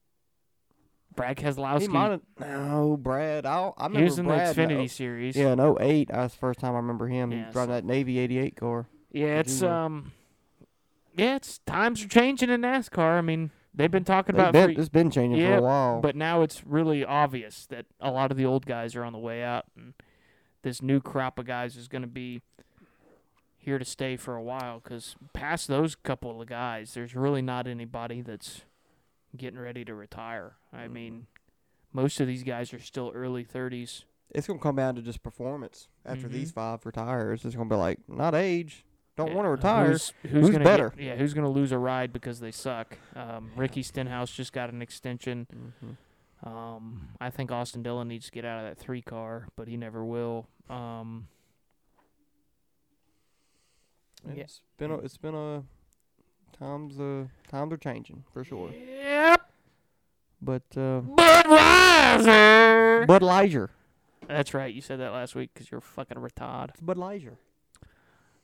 Brad 1.16 1.38
He 1.40 1.46
Keselowski, 1.46 1.88
might 1.90 2.12
have. 2.12 2.22
No, 2.40 2.98
Brad. 2.98 3.46
I, 3.46 3.72
I 3.78 3.86
remember 3.86 4.00
he 4.00 4.04
was 4.06 4.20
in 4.20 4.26
Brad 4.26 4.56
the 4.56 4.62
in 4.64 4.70
Xfinity 4.70 4.90
series. 4.90 5.36
Yeah, 5.36 5.54
in 5.54 5.60
08, 5.60 6.10
that's 6.12 6.34
the 6.34 6.40
first 6.40 6.60
time 6.60 6.74
I 6.74 6.78
remember 6.78 7.08
him 7.08 7.32
Yeah, 7.32 7.52
driving 7.52 7.70
so- 7.72 7.76
that 7.76 7.86
Navy 7.86 8.18
88 8.20 8.56
car. 8.56 8.88
yeah, 9.12 9.40
it's 9.40 9.60
Junior. 9.60 9.74
um, 9.76 10.12
yeah, 11.16 11.36
it's 11.36 11.60
times 11.60 12.04
are 12.04 12.08
changing 12.08 12.50
in 12.50 12.62
NASCAR. 12.62 13.18
I 13.20 13.22
mean, 13.22 13.52
they've 13.76 13.92
been 13.92 14.04
talking 14.04 14.36
They've 14.36 14.42
about, 14.46 14.54
been, 14.54 14.74
for- 14.76 14.80
it's 14.82 14.90
been 14.90 15.12
changing 15.12 15.40
Yeah, 15.40 15.58
for 15.58 15.58
a 15.58 15.62
while. 15.62 16.02
but 16.02 16.16
now 16.16 16.42
it's 16.42 16.66
really 16.66 17.06
obvious 17.06 17.68
that 17.68 17.86
a 18.02 18.10
lot 18.10 18.32
of 18.32 18.38
the 18.38 18.46
old 18.46 18.66
guys 18.66 18.96
are 18.96 19.04
on 19.04 19.14
the 19.14 19.20
way 19.20 19.44
out, 19.44 19.66
and 19.78 19.94
this 20.64 20.82
new 20.82 21.00
crop 21.00 21.38
of 21.38 21.46
guys 21.46 21.78
is 21.78 21.88
going 21.88 22.02
to 22.02 22.08
be 22.08 22.42
here 23.64 23.80
to 23.80 23.86
stay 23.86 24.18
for 24.18 24.36
a 24.36 24.44
while. 24.44 24.80
Because 24.84 25.16
past 25.34 25.68
those 25.68 25.96
couple 25.96 26.42
of 26.42 26.48
guys, 26.48 26.94
there's 26.94 27.16
really 27.16 27.42
not 27.42 27.68
anybody 27.68 28.22
that's 28.22 28.62
getting 29.36 29.60
ready 29.60 29.84
to 29.86 29.96
retire. 29.96 30.54
I 30.72 30.84
Mm-hmm. 30.84 30.94
mean, 30.94 31.28
most 31.92 32.20
of 32.20 32.28
these 32.28 32.44
guys 32.44 32.74
are 32.74 32.80
still 32.80 33.12
early 33.16 33.44
30s. 33.46 34.04
it's 34.36 34.48
going 34.48 34.58
to 34.58 34.64
come 34.64 34.76
down 34.76 34.96
to 34.96 35.02
just 35.02 35.22
performance. 35.22 35.88
After 36.06 36.28
Mhm. 36.28 36.32
these 36.32 36.52
five 36.52 36.84
retires, 36.88 37.46
it's 37.46 37.56
going 37.56 37.70
to 37.70 37.76
be 37.76 37.80
like, 37.80 38.00
not 38.10 38.34
age. 38.34 38.84
Don't 39.16 39.28
Yeah, 39.28 39.36
want 39.36 39.46
to 39.46 39.50
retire. 39.52 39.92
Who's, 39.92 40.12
who's, 40.24 40.32
Who's 40.32 40.50
gonna 40.50 40.64
better? 40.64 40.90
Get, 40.90 41.00
yeah, 41.04 41.16
who's 41.18 41.36
going 41.36 41.44
to 41.46 41.52
lose 41.52 41.72
a 41.72 41.78
ride 41.78 42.12
because 42.12 42.40
they 42.40 42.50
suck? 42.50 42.98
Um, 43.16 43.52
Ricky 43.56 43.84
Stenhouse 43.84 44.32
just 44.32 44.52
got 44.52 44.72
an 44.72 44.82
extension. 44.82 45.46
Mhm. 45.86 46.48
Um, 46.48 47.10
I 47.22 47.30
think 47.30 47.52
Austin 47.52 47.84
Dillon 47.84 48.08
needs 48.08 48.26
to 48.26 48.32
get 48.32 48.44
out 48.44 48.64
of 48.66 48.70
that 48.70 48.78
three 48.82 49.02
car, 49.04 49.48
but 49.56 49.68
he 49.68 49.78
never 49.78 50.04
will. 50.04 50.48
Um, 50.68 51.28
Yeah. 54.28 54.44
It's 54.44 54.62
been 54.78 54.92
a, 54.92 54.98
it's 55.00 55.18
been 55.18 55.36
a 55.36 55.64
times 56.58 57.00
uh 57.00 57.26
times 57.50 57.74
are 57.74 57.78
changing 57.78 58.24
for 58.34 58.44
sure. 58.44 58.72
Yep. 58.72 59.42
But 60.42 60.64
uh, 60.76 61.02
Budweiser. 61.02 63.08
Bud 63.08 63.24
Liger. 63.24 63.70
That's 64.28 64.54
right. 64.54 64.74
You 64.74 64.82
said 64.82 65.00
that 65.00 65.14
last 65.14 65.36
week 65.36 65.52
because 65.54 65.72
you're 65.72 65.82
fucking 65.82 66.18
retard. 66.18 66.70
It's 66.70 66.82
Bud 66.82 66.98
Liger. 66.98 67.38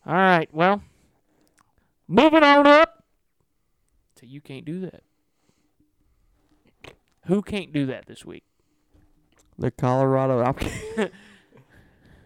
All 0.06 0.14
right. 0.14 0.48
Well, 0.54 0.82
moving 2.08 2.44
on 2.44 2.68
up. 2.68 3.00
So 4.20 4.26
you 4.26 4.42
can't 4.42 4.66
do 4.66 4.82
that. 4.82 5.04
Who 7.26 7.42
can't 7.42 7.72
do 7.72 7.86
that 7.86 8.08
this 8.08 8.26
week? 8.26 8.44
The 9.58 9.72
Colorado. 9.72 10.42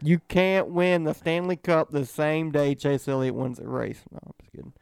You 0.06 0.20
can't 0.28 0.68
win 0.68 1.06
the 1.06 1.14
Stanley 1.14 1.56
Cup 1.56 1.92
the 1.92 2.06
same 2.06 2.52
day 2.52 2.76
Chase 2.76 3.08
Elliott 3.08 3.36
wins 3.36 3.58
a 3.58 3.66
race. 3.66 4.02
No, 4.12 4.20
I'm 4.22 4.34
just 4.42 4.52
kidding. 4.52 4.74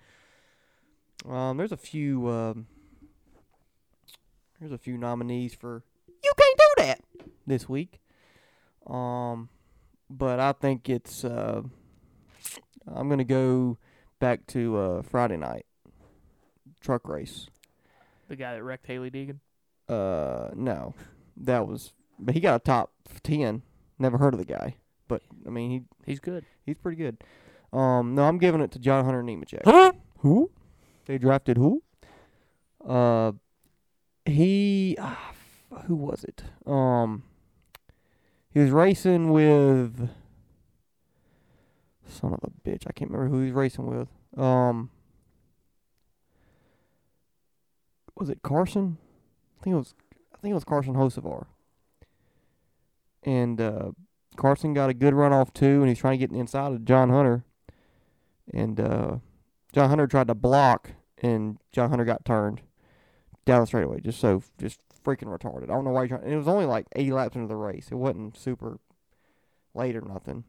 Um, 1.30 1.58
there's 1.58 1.72
a 1.72 1.78
few. 1.78 2.28
Um, 2.28 2.66
there's 4.60 4.72
a 4.72 4.80
few 4.80 4.98
nominees 4.98 5.54
for 5.54 5.84
you 6.24 6.32
can't 6.36 6.58
do 6.58 6.84
that 6.84 7.02
this 7.46 7.70
week. 7.70 8.00
Um, 8.88 9.50
but 10.10 10.40
I 10.40 10.54
think 10.54 10.90
it's. 10.90 11.24
Uh, 11.24 11.62
I'm 12.88 13.08
gonna 13.08 13.24
go 13.24 13.78
back 14.20 14.48
to 14.48 14.78
uh, 14.78 15.02
Friday 15.04 15.38
night 15.38 15.68
truck 16.80 17.08
race. 17.08 17.46
The 18.28 18.36
guy 18.36 18.56
that 18.56 18.64
wrecked 18.64 18.88
Hailie 18.88 19.12
Deegan. 19.12 19.38
Uh, 19.88 20.50
no, 20.56 20.96
that 21.38 21.68
was. 21.68 21.94
But 22.18 22.34
he 22.34 22.40
got 22.40 22.56
a 22.56 22.60
top 22.60 22.92
ten. 23.22 23.62
Never 24.00 24.18
heard 24.18 24.34
of 24.34 24.40
the 24.40 24.46
guy, 24.46 24.78
but 25.12 25.24
I 25.46 25.50
mean 25.50 25.72
he 25.72 25.82
He's 26.06 26.22
good. 26.22 26.46
he's 26.66 26.78
pretty 26.78 26.96
good. 26.96 27.22
Um, 27.74 28.16
no, 28.16 28.24
I'm 28.24 28.38
giving 28.38 28.62
it 28.62 28.72
to 28.72 28.80
John 28.80 29.04
Hunter 29.04 29.22
Nemechek. 29.22 29.64
Huh? 29.66 29.92
Who? 30.20 30.52
They 31.06 31.18
drafted 31.18 31.58
who? 31.58 31.84
Uh, 32.86 33.34
he. 34.26 34.96
ah, 35.00 35.34
who 35.88 35.96
was 35.96 36.24
it? 36.24 36.44
Um, 36.66 37.24
he 38.50 38.60
was 38.60 38.72
racing 38.72 39.32
with. 39.32 40.10
Son 42.08 42.34
of 42.34 42.40
a 42.44 42.70
bitch! 42.70 42.84
I 42.88 42.92
can't 42.94 43.12
remember 43.12 43.34
who 43.34 43.42
he 43.42 43.48
was 43.48 43.54
racing 43.54 43.86
with. 43.88 44.08
Um, 44.38 44.90
was 48.16 48.30
it 48.30 48.42
Carson? 48.44 48.98
I 49.60 49.64
think 49.64 49.74
it 49.74 49.78
was. 49.78 49.94
I 50.34 50.38
think 50.38 50.52
it 50.52 50.56
was 50.56 50.64
Carson 50.64 50.96
Hocevar. 50.96 51.46
And 53.24 53.62
uh, 53.62 53.92
Carson 54.36 54.74
got 54.74 54.90
a 54.90 54.94
good 54.94 55.14
run 55.14 55.34
off 55.34 55.54
too, 55.54 55.82
and 55.82 55.90
he's 55.90 56.00
trying 56.00 56.20
to 56.20 56.26
get 56.28 56.36
inside 56.36 56.72
of 56.74 56.86
John 56.86 57.10
Hunter. 57.10 57.44
And 58.54 58.80
uh, 58.80 59.18
John 59.74 59.90
Hunter 59.90 60.08
tried 60.08 60.28
to 60.28 60.36
block, 60.36 60.92
and 61.22 61.58
John 61.72 61.90
Hunter 61.90 62.06
got 62.06 62.26
turned 62.26 62.62
down 63.46 63.62
the 63.62 63.68
straightaway. 63.68 64.00
Just 64.02 64.20
so, 64.20 64.44
just 64.58 64.80
freaking 65.04 65.36
retarded. 65.36 65.64
I 65.64 65.74
don't 65.74 65.86
know 65.86 65.92
why. 65.92 66.06
And 66.06 66.34
it 66.34 66.38
was 66.38 66.48
only 66.48 66.66
like 66.66 66.88
80 66.96 67.12
laps 67.12 67.36
into 67.36 67.48
the 67.48 67.56
race. 67.56 67.90
It 67.92 67.96
wasn't 67.96 68.38
super 68.38 68.80
late 69.74 69.96
or 69.96 70.02
nothing. 70.02 70.44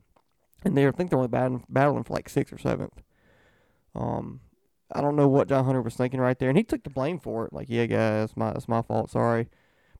And 0.64 0.76
they, 0.76 0.86
I 0.86 0.90
think 0.92 1.10
they're 1.10 1.18
only 1.18 1.28
battling, 1.28 1.64
battling 1.68 2.04
for 2.04 2.14
like 2.14 2.28
sixth 2.28 2.52
or 2.52 2.58
seventh. 2.58 3.02
Um, 3.94 4.40
I 4.92 5.00
don't 5.00 5.16
know 5.16 5.28
what 5.28 5.48
John 5.48 5.64
Hunter 5.64 5.82
was 5.82 5.94
thinking 5.94 6.20
right 6.20 6.38
there, 6.38 6.48
and 6.48 6.58
he 6.58 6.64
took 6.64 6.84
the 6.84 6.90
blame 6.90 7.18
for 7.18 7.46
it. 7.46 7.52
Like, 7.52 7.68
yeah, 7.68 7.86
guys, 7.86 8.36
my 8.36 8.50
it's 8.52 8.68
my 8.68 8.82
fault. 8.82 9.10
Sorry. 9.10 9.48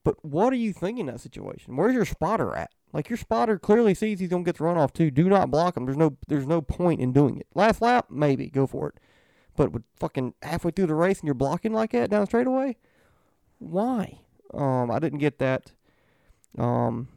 But 0.03 0.23
what 0.23 0.53
are 0.53 0.57
you 0.57 0.73
thinking 0.73 1.07
in 1.07 1.13
that 1.13 1.21
situation? 1.21 1.75
Where's 1.75 1.93
your 1.93 2.05
spotter 2.05 2.55
at? 2.55 2.71
Like 2.93 3.09
your 3.09 3.17
spotter 3.17 3.57
clearly 3.57 3.95
sees 3.95 4.19
he's 4.19 4.29
gonna 4.29 4.43
get 4.43 4.57
the 4.57 4.63
runoff 4.63 4.93
too. 4.93 5.09
Do 5.09 5.27
not 5.27 5.49
block 5.49 5.75
him. 5.75 5.85
There's 5.85 5.97
no 5.97 6.15
there's 6.27 6.45
no 6.45 6.61
point 6.61 7.01
in 7.01 7.11
doing 7.11 7.37
it. 7.37 7.47
Last 7.55 7.81
lap, 7.81 8.05
maybe 8.09 8.49
go 8.49 8.67
for 8.67 8.89
it. 8.89 8.95
But 9.55 9.71
with 9.71 9.83
fucking 9.95 10.35
halfway 10.43 10.71
through 10.71 10.87
the 10.87 10.95
race 10.95 11.19
and 11.19 11.27
you're 11.27 11.33
blocking 11.33 11.73
like 11.73 11.91
that 11.91 12.11
down 12.11 12.27
straightaway, 12.27 12.77
why? 13.57 14.19
Um, 14.53 14.91
I 14.91 14.99
didn't 14.99 15.19
get 15.19 15.39
that. 15.39 15.71
Um, 16.57 17.07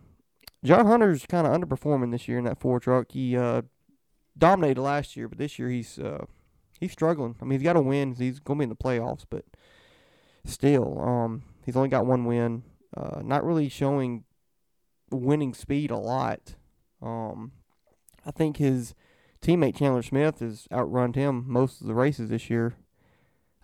John 0.65 0.87
Hunter's 0.87 1.27
kind 1.27 1.47
of 1.47 1.53
underperforming 1.53 2.11
this 2.11 2.27
year 2.27 2.39
in 2.39 2.45
that 2.45 2.59
four 2.59 2.81
truck. 2.81 3.13
He 3.13 3.37
uh 3.37 3.63
dominated 4.37 4.81
last 4.81 5.17
year, 5.17 5.29
but 5.29 5.39
this 5.39 5.59
year 5.59 5.69
he's 5.69 5.99
uh 5.99 6.25
he's 6.81 6.93
struggling. 6.93 7.37
I 7.41 7.45
mean, 7.45 7.59
he's 7.59 7.65
got 7.65 7.75
to 7.75 7.83
win. 7.83 8.15
He's 8.15 8.41
gonna 8.41 8.59
be 8.59 8.65
in 8.65 8.71
the 8.71 8.77
playoffs, 8.77 9.25
but 9.29 9.45
still, 10.47 11.01
um, 11.01 11.43
he's 11.65 11.77
only 11.77 11.91
got 11.91 12.07
one 12.07 12.25
win. 12.25 12.63
Uh, 12.97 13.21
not 13.23 13.45
really 13.45 13.69
showing 13.69 14.25
winning 15.11 15.55
speed 15.55 15.91
a 15.91 15.97
lot. 15.97 16.55
Um, 17.03 17.53
I 18.25 18.31
think 18.31 18.57
his 18.57 18.95
teammate 19.41 19.77
Chandler 19.77 20.03
Smith 20.03 20.41
has 20.41 20.67
outrun 20.73 21.13
him 21.13 21.45
most 21.47 21.81
of 21.81 21.87
the 21.87 21.95
races 21.95 22.31
this 22.31 22.51
year. 22.51 22.75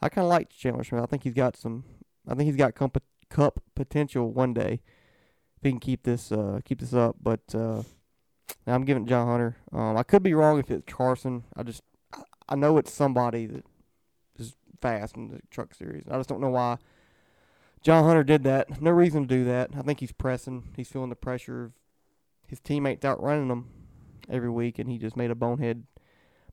I 0.00 0.08
kind 0.08 0.24
of 0.24 0.30
like 0.30 0.50
Chandler 0.50 0.84
Smith. 0.84 1.02
I 1.02 1.06
think 1.06 1.24
he's 1.24 1.34
got 1.34 1.56
some. 1.56 1.84
I 2.28 2.34
think 2.34 2.46
he's 2.46 2.56
got 2.56 2.74
cup 2.74 2.96
cup 3.28 3.60
potential 3.74 4.32
one 4.32 4.54
day. 4.54 4.80
If 5.56 5.62
he 5.64 5.70
can 5.70 5.80
keep 5.80 6.02
this 6.02 6.32
uh, 6.32 6.60
keep 6.64 6.80
this 6.80 6.94
up, 6.94 7.16
but 7.22 7.40
uh, 7.54 7.82
I'm 8.66 8.84
giving 8.84 9.04
it 9.04 9.08
John 9.08 9.26
Hunter. 9.26 9.56
Um, 9.72 9.96
I 9.96 10.02
could 10.02 10.22
be 10.22 10.34
wrong 10.34 10.58
if 10.58 10.70
it's 10.70 10.92
Carson. 10.92 11.44
I 11.56 11.62
just 11.62 11.82
I 12.48 12.56
know 12.56 12.78
it's 12.78 12.92
somebody 12.92 13.46
that 13.46 13.64
is 14.38 14.56
fast 14.80 15.16
in 15.16 15.28
the 15.28 15.40
truck 15.50 15.74
series. 15.74 16.04
I 16.10 16.16
just 16.16 16.28
don't 16.28 16.40
know 16.40 16.50
why 16.50 16.78
John 17.82 18.04
Hunter 18.04 18.22
did 18.22 18.44
that. 18.44 18.80
No 18.80 18.90
reason 18.90 19.22
to 19.22 19.28
do 19.28 19.44
that. 19.44 19.70
I 19.76 19.82
think 19.82 20.00
he's 20.00 20.12
pressing. 20.12 20.68
He's 20.76 20.88
feeling 20.88 21.10
the 21.10 21.16
pressure 21.16 21.64
of 21.64 21.72
his 22.46 22.60
teammates 22.60 23.04
outrunning 23.04 23.48
him 23.48 23.68
every 24.28 24.50
week, 24.50 24.78
and 24.78 24.88
he 24.88 24.98
just 24.98 25.16
made 25.16 25.30
a 25.30 25.34
bonehead 25.34 25.84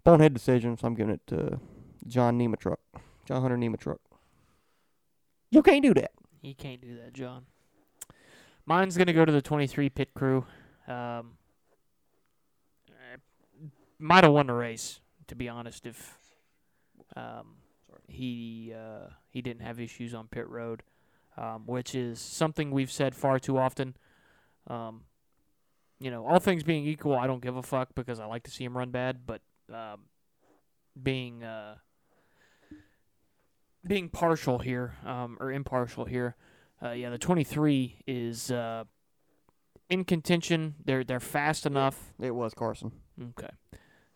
bonehead 0.03 0.33
decision. 0.33 0.77
So 0.77 0.87
I'm 0.87 0.95
giving 0.95 1.13
it 1.13 1.25
to 1.27 1.59
John 2.07 2.39
Nematruck. 2.39 2.77
John 3.25 3.41
Hunter 3.41 3.57
Nematruck. 3.57 3.99
You 5.51 5.61
can't 5.61 5.83
do 5.83 5.93
that. 5.93 6.11
You 6.41 6.55
can't 6.55 6.81
do 6.81 6.97
that, 6.97 7.13
John. 7.13 7.45
Mine's 8.65 8.97
gonna 8.97 9.13
go 9.13 9.25
to 9.25 9.31
the 9.31 9.41
23 9.41 9.89
pit 9.89 10.13
crew. 10.13 10.45
Um, 10.87 11.37
might 13.99 14.23
have 14.23 14.33
won 14.33 14.47
the 14.47 14.53
race, 14.53 15.01
to 15.27 15.35
be 15.35 15.49
honest, 15.49 15.85
if 15.85 16.17
um, 17.15 17.57
he 18.07 18.73
uh, 18.75 19.09
he 19.29 19.41
didn't 19.41 19.61
have 19.61 19.79
issues 19.79 20.13
on 20.13 20.27
pit 20.27 20.47
road, 20.47 20.81
um, 21.39 21.63
which 21.65 21.95
is 21.95 22.19
something 22.19 22.69
we've 22.69 22.91
said 22.91 23.15
far 23.15 23.39
too 23.39 23.57
often. 23.57 23.95
Um, 24.67 25.03
you 25.99 26.11
know, 26.11 26.25
all 26.25 26.39
things 26.39 26.63
being 26.63 26.85
equal, 26.85 27.15
I 27.15 27.27
don't 27.27 27.41
give 27.41 27.55
a 27.55 27.63
fuck 27.63 27.95
because 27.95 28.19
I 28.19 28.25
like 28.25 28.43
to 28.43 28.51
see 28.51 28.65
him 28.65 28.77
run 28.77 28.91
bad. 28.91 29.25
But 29.25 29.41
um, 29.73 30.01
being 31.01 31.43
uh, 31.43 31.75
being 33.87 34.09
partial 34.09 34.59
here 34.59 34.95
um, 35.05 35.37
or 35.39 35.51
impartial 35.51 36.05
here, 36.05 36.35
uh, 36.83 36.91
yeah, 36.91 37.09
the 37.09 37.17
23 37.17 37.99
is 38.05 38.51
uh, 38.51 38.83
in 39.89 40.03
contention. 40.03 40.75
They're 40.83 41.03
they're 41.05 41.19
fast 41.21 41.65
enough. 41.65 42.13
It 42.19 42.35
was 42.35 42.53
Carson. 42.53 42.91
Okay, 43.37 43.53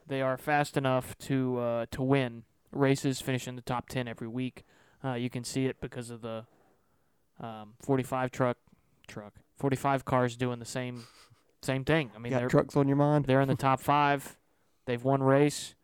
they 0.07 0.21
are 0.21 0.37
fast 0.37 0.75
enough 0.75 1.17
to 1.19 1.57
uh, 1.59 1.85
to 1.91 2.01
win 2.01 2.43
races, 2.71 3.21
finish 3.21 3.47
in 3.47 3.55
the 3.55 3.61
top 3.61 3.87
10 3.87 4.07
every 4.07 4.27
week. 4.27 4.63
Uh, 5.03 5.13
you 5.13 5.29
can 5.29 5.43
see 5.43 5.67
it 5.67 5.79
because 5.79 6.09
of 6.09 6.21
the 6.21 6.45
um, 7.43 7.73
45 7.81 8.31
truck 8.31 8.57
truck 9.07 9.33
45 9.57 10.05
cars 10.05 10.35
doing 10.35 10.59
the 10.59 10.65
same 10.65 11.03
same 11.61 11.85
thing. 11.85 12.11
I 12.15 12.19
mean, 12.19 12.33
they're 12.33 12.49
trucks 12.49 12.75
on 12.75 12.87
your 12.87 12.97
mind? 12.97 13.25
they're 13.25 13.41
in 13.41 13.47
the 13.47 13.55
top 13.55 13.79
five. 13.79 14.37
They've 14.85 15.03
won 15.03 15.23
race, 15.23 15.75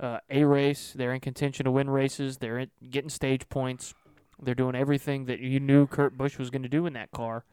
uh, 0.00 0.20
a 0.30 0.44
race. 0.44 0.94
They're 0.96 1.12
in 1.12 1.20
contention 1.20 1.64
to 1.64 1.70
win 1.70 1.90
races. 1.90 2.38
They're 2.38 2.58
in, 2.58 2.70
getting 2.88 3.10
stage 3.10 3.46
points. 3.50 3.94
They're 4.40 4.54
doing 4.54 4.74
everything 4.74 5.26
that 5.26 5.40
you 5.40 5.60
knew 5.60 5.86
Kurt 5.86 6.16
Busch 6.16 6.38
was 6.38 6.48
going 6.48 6.62
to 6.62 6.68
do 6.68 6.86
in 6.86 6.94
that 6.94 7.10
car. 7.10 7.44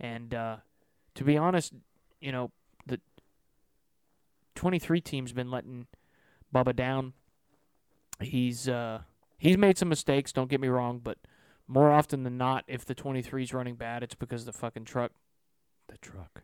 And 0.00 0.34
uh, 0.34 0.56
to 1.14 1.24
be 1.24 1.36
honest, 1.36 1.72
you 2.20 2.32
know 2.32 2.50
the 2.86 3.00
23 4.56 5.00
team's 5.00 5.32
been 5.32 5.50
letting 5.50 5.86
Bubba 6.52 6.74
down. 6.74 7.12
He's 8.20 8.68
uh, 8.68 9.02
he's 9.38 9.58
made 9.58 9.78
some 9.78 9.88
mistakes. 9.88 10.32
Don't 10.32 10.50
get 10.50 10.60
me 10.60 10.68
wrong, 10.68 11.00
but 11.02 11.18
more 11.66 11.90
often 11.90 12.22
than 12.22 12.36
not, 12.36 12.64
if 12.66 12.84
the 12.84 12.94
23's 12.94 13.54
running 13.54 13.76
bad, 13.76 14.02
it's 14.02 14.14
because 14.14 14.44
the 14.44 14.52
fucking 14.52 14.84
truck, 14.84 15.12
the 15.88 15.98
truck, 15.98 16.42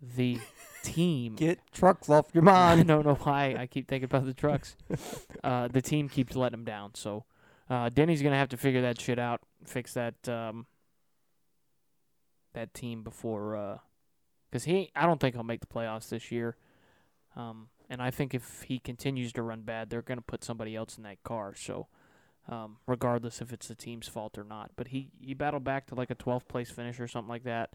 the 0.00 0.38
team 0.82 1.36
Get 1.36 1.60
trucks 1.72 2.08
off 2.08 2.26
your 2.32 2.42
mind. 2.42 2.80
I 2.80 2.84
don't 2.84 3.06
know 3.06 3.14
why 3.14 3.56
I 3.58 3.66
keep 3.66 3.88
thinking 3.88 4.06
about 4.06 4.26
the 4.26 4.34
trucks. 4.34 4.76
uh, 5.44 5.68
the 5.68 5.82
team 5.82 6.08
keeps 6.08 6.34
letting 6.34 6.58
them 6.58 6.64
down. 6.64 6.94
So 6.94 7.24
uh, 7.68 7.88
Denny's 7.90 8.22
gonna 8.22 8.36
have 8.36 8.48
to 8.50 8.56
figure 8.56 8.82
that 8.82 9.00
shit 9.00 9.18
out, 9.18 9.40
fix 9.64 9.94
that 9.94 10.28
um, 10.28 10.66
that 12.54 12.74
team 12.74 13.02
before, 13.02 13.80
because 14.50 14.64
he 14.64 14.90
I 14.96 15.06
don't 15.06 15.20
think 15.20 15.34
he'll 15.34 15.44
make 15.44 15.60
the 15.60 15.66
playoffs 15.66 16.08
this 16.08 16.32
year. 16.32 16.56
Um, 17.36 17.68
and 17.88 18.02
I 18.02 18.10
think 18.10 18.34
if 18.34 18.62
he 18.62 18.78
continues 18.78 19.32
to 19.34 19.42
run 19.42 19.62
bad, 19.62 19.90
they're 19.90 20.02
gonna 20.02 20.22
put 20.22 20.42
somebody 20.42 20.74
else 20.74 20.96
in 20.96 21.04
that 21.04 21.22
car. 21.22 21.54
So. 21.54 21.88
Um, 22.48 22.78
regardless 22.88 23.40
if 23.40 23.52
it's 23.52 23.68
the 23.68 23.76
team's 23.76 24.08
fault 24.08 24.36
or 24.36 24.42
not, 24.42 24.72
but 24.74 24.88
he, 24.88 25.10
he 25.20 25.32
battled 25.32 25.62
back 25.62 25.86
to 25.86 25.94
like 25.94 26.10
a 26.10 26.16
12th 26.16 26.48
place 26.48 26.70
finish 26.70 26.98
or 26.98 27.06
something 27.06 27.28
like 27.28 27.44
that. 27.44 27.70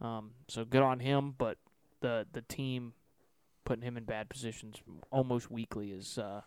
Um, 0.00 0.32
so 0.48 0.64
good 0.64 0.82
on 0.82 1.00
him, 1.00 1.34
but 1.38 1.58
the 2.00 2.26
the 2.32 2.42
team 2.42 2.92
putting 3.64 3.82
him 3.82 3.96
in 3.96 4.04
bad 4.04 4.28
positions 4.28 4.76
almost 5.10 5.50
weekly 5.50 5.90
is 5.90 6.16
uh 6.18 6.42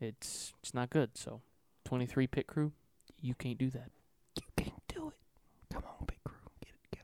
it's 0.00 0.52
it's 0.62 0.74
not 0.74 0.90
good. 0.90 1.16
So 1.16 1.42
23 1.84 2.26
pit 2.26 2.46
crew, 2.46 2.72
you 3.20 3.34
can't 3.34 3.58
do 3.58 3.70
that. 3.70 3.90
You 4.36 4.48
can't 4.56 4.82
do 4.88 5.08
it. 5.08 5.74
Come 5.74 5.84
on, 5.84 6.06
big 6.06 6.22
crew. 6.24 6.36
Get 6.60 6.72
it 6.74 6.96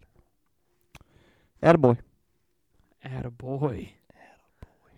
together. 1.63 1.79
Attaboy. 1.79 1.99
Attaboy. 3.05 3.91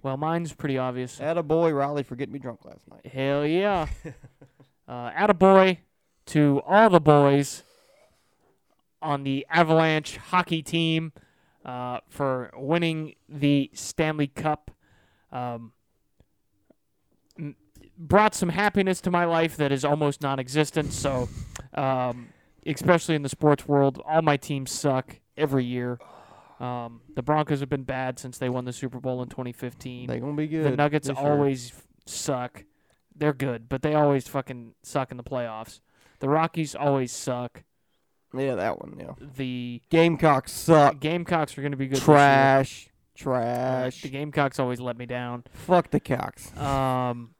Well, 0.02 0.16
mine's 0.16 0.54
pretty 0.54 0.78
obvious. 0.78 1.18
Attaboy, 1.18 1.76
Riley, 1.76 2.02
for 2.02 2.16
getting 2.16 2.32
me 2.32 2.38
drunk 2.38 2.64
last 2.64 2.88
night. 2.88 3.06
Hell 3.06 3.46
yeah. 3.46 3.86
uh, 4.88 5.10
attaboy 5.10 5.78
to 6.26 6.62
all 6.66 6.88
the 6.88 7.00
boys 7.00 7.64
on 9.02 9.24
the 9.24 9.46
Avalanche 9.50 10.16
hockey 10.16 10.62
team 10.62 11.12
uh, 11.64 12.00
for 12.08 12.50
winning 12.56 13.14
the 13.28 13.70
Stanley 13.74 14.28
Cup. 14.28 14.70
Um, 15.32 15.72
brought 17.98 18.34
some 18.34 18.48
happiness 18.48 19.00
to 19.02 19.10
my 19.10 19.24
life 19.24 19.56
that 19.58 19.70
is 19.70 19.84
almost 19.84 20.22
non-existent. 20.22 20.92
So, 20.92 21.28
um, 21.74 22.28
especially 22.66 23.14
in 23.14 23.22
the 23.22 23.28
sports 23.28 23.68
world, 23.68 24.00
all 24.06 24.22
my 24.22 24.36
teams 24.36 24.70
suck 24.70 25.20
every 25.36 25.64
year. 25.64 25.98
Um, 26.60 27.00
the 27.14 27.22
Broncos 27.22 27.60
have 27.60 27.70
been 27.70 27.84
bad 27.84 28.18
since 28.18 28.36
they 28.38 28.48
won 28.50 28.66
the 28.66 28.72
Super 28.72 29.00
Bowl 29.00 29.22
in 29.22 29.28
2015. 29.28 30.06
They 30.08 30.20
gonna 30.20 30.34
be 30.34 30.46
good. 30.46 30.64
The 30.64 30.76
Nuggets 30.76 31.08
year. 31.08 31.16
always 31.16 31.70
f- 31.70 31.86
suck. 32.06 32.64
They're 33.16 33.32
good, 33.32 33.68
but 33.68 33.82
they 33.82 33.94
always 33.94 34.28
fucking 34.28 34.74
suck 34.82 35.10
in 35.10 35.16
the 35.16 35.24
playoffs. 35.24 35.80
The 36.20 36.28
Rockies 36.28 36.74
always 36.74 37.12
suck. 37.12 37.64
Yeah, 38.36 38.54
that 38.56 38.78
one. 38.78 38.96
Yeah. 38.98 39.12
The 39.36 39.82
Gamecocks 39.90 40.52
suck. 40.52 41.00
Gamecocks 41.00 41.56
are 41.58 41.62
going 41.62 41.72
to 41.72 41.76
be 41.78 41.86
good. 41.88 41.96
this 41.96 42.04
Trash. 42.04 42.82
year. 42.84 42.90
Trash. 43.16 44.02
The 44.02 44.08
Gamecocks 44.08 44.58
always 44.58 44.80
let 44.80 44.96
me 44.96 45.06
down. 45.06 45.44
Fuck 45.52 45.90
the 45.90 46.00
cocks. 46.00 46.56
Um, 46.56 47.34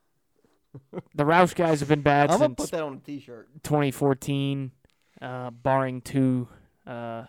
the 1.15 1.25
Roush 1.25 1.55
guys 1.55 1.81
have 1.81 1.89
been 1.89 2.03
bad 2.03 2.31
I'm 2.31 2.39
gonna 2.39 2.49
since 2.57 2.71
put 2.71 2.71
that 2.73 2.83
on 2.83 2.95
a 2.95 3.01
T-shirt. 3.01 3.49
2014, 3.63 4.73
uh, 5.23 5.51
barring 5.51 6.01
two 6.01 6.49
uh, 6.87 7.25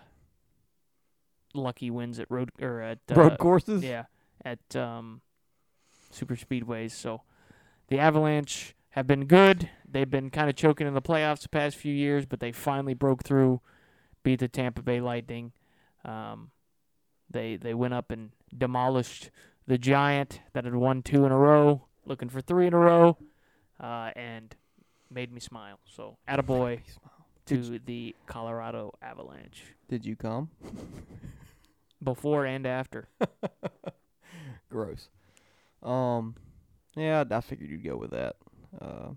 lucky 1.56 1.90
wins 1.90 2.20
at 2.20 2.30
road 2.30 2.52
or 2.62 2.82
at 2.82 3.00
uh, 3.12 3.16
Road 3.16 3.38
courses. 3.38 3.84
Yeah, 3.84 4.06
at 4.44 4.76
um, 4.76 5.22
super 6.10 6.36
speedways. 6.36 6.92
So 6.92 7.22
the 7.88 8.00
Avalanche 8.00 8.76
have 8.92 9.08
been 9.08 9.26
good. 9.26 9.70
They've 9.88 10.10
been 10.10 10.30
kind 10.30 10.50
of 10.50 10.56
choking 10.56 10.88
in 10.88 10.94
the 10.94 11.02
playoffs 11.02 11.42
the 11.42 11.50
past 11.50 11.76
few 11.78 11.94
years, 11.94 12.26
but 12.26 12.40
they 12.40 12.52
finally 12.52 12.94
broke 12.94 13.24
through, 13.24 13.62
beat 14.24 14.40
the 14.40 14.48
Tampa 14.48 14.82
Bay 14.82 15.02
Lightning. 15.02 15.52
Um, 16.04 16.52
they 17.30 17.56
they 17.56 17.74
went 17.74 17.94
up 17.94 18.12
and 18.12 18.32
demolished 18.56 19.30
the 19.68 19.78
Giant 19.78 20.42
that 20.54 20.66
had 20.66 20.76
won 20.76 21.02
two 21.02 21.26
in 21.26 21.32
a 21.32 21.38
row, 21.38 21.86
looking 22.06 22.30
for 22.30 22.42
three 22.42 22.68
in 22.68 22.74
a 22.74 22.80
row, 22.80 23.18
uh, 23.80 24.12
and 24.16 24.56
made 25.10 25.32
me 25.32 25.40
smile. 25.40 25.80
So, 25.86 26.18
attaboy 26.28 26.82
to 27.46 27.80
the 27.80 28.16
Colorado 28.28 28.94
Avalanche 29.02 29.64
Did 29.90 30.06
you 30.06 30.16
come? 30.16 30.50
before 32.04 32.46
and 32.46 32.66
after. 32.66 33.08
Gross. 34.70 35.10
Um, 35.84 36.36
yeah, 36.96 37.24
I 37.30 37.42
figured 37.42 37.70
you'd 37.70 37.84
go 37.84 37.98
with 37.98 38.12
that. 38.12 38.36
Uh, 38.80 39.10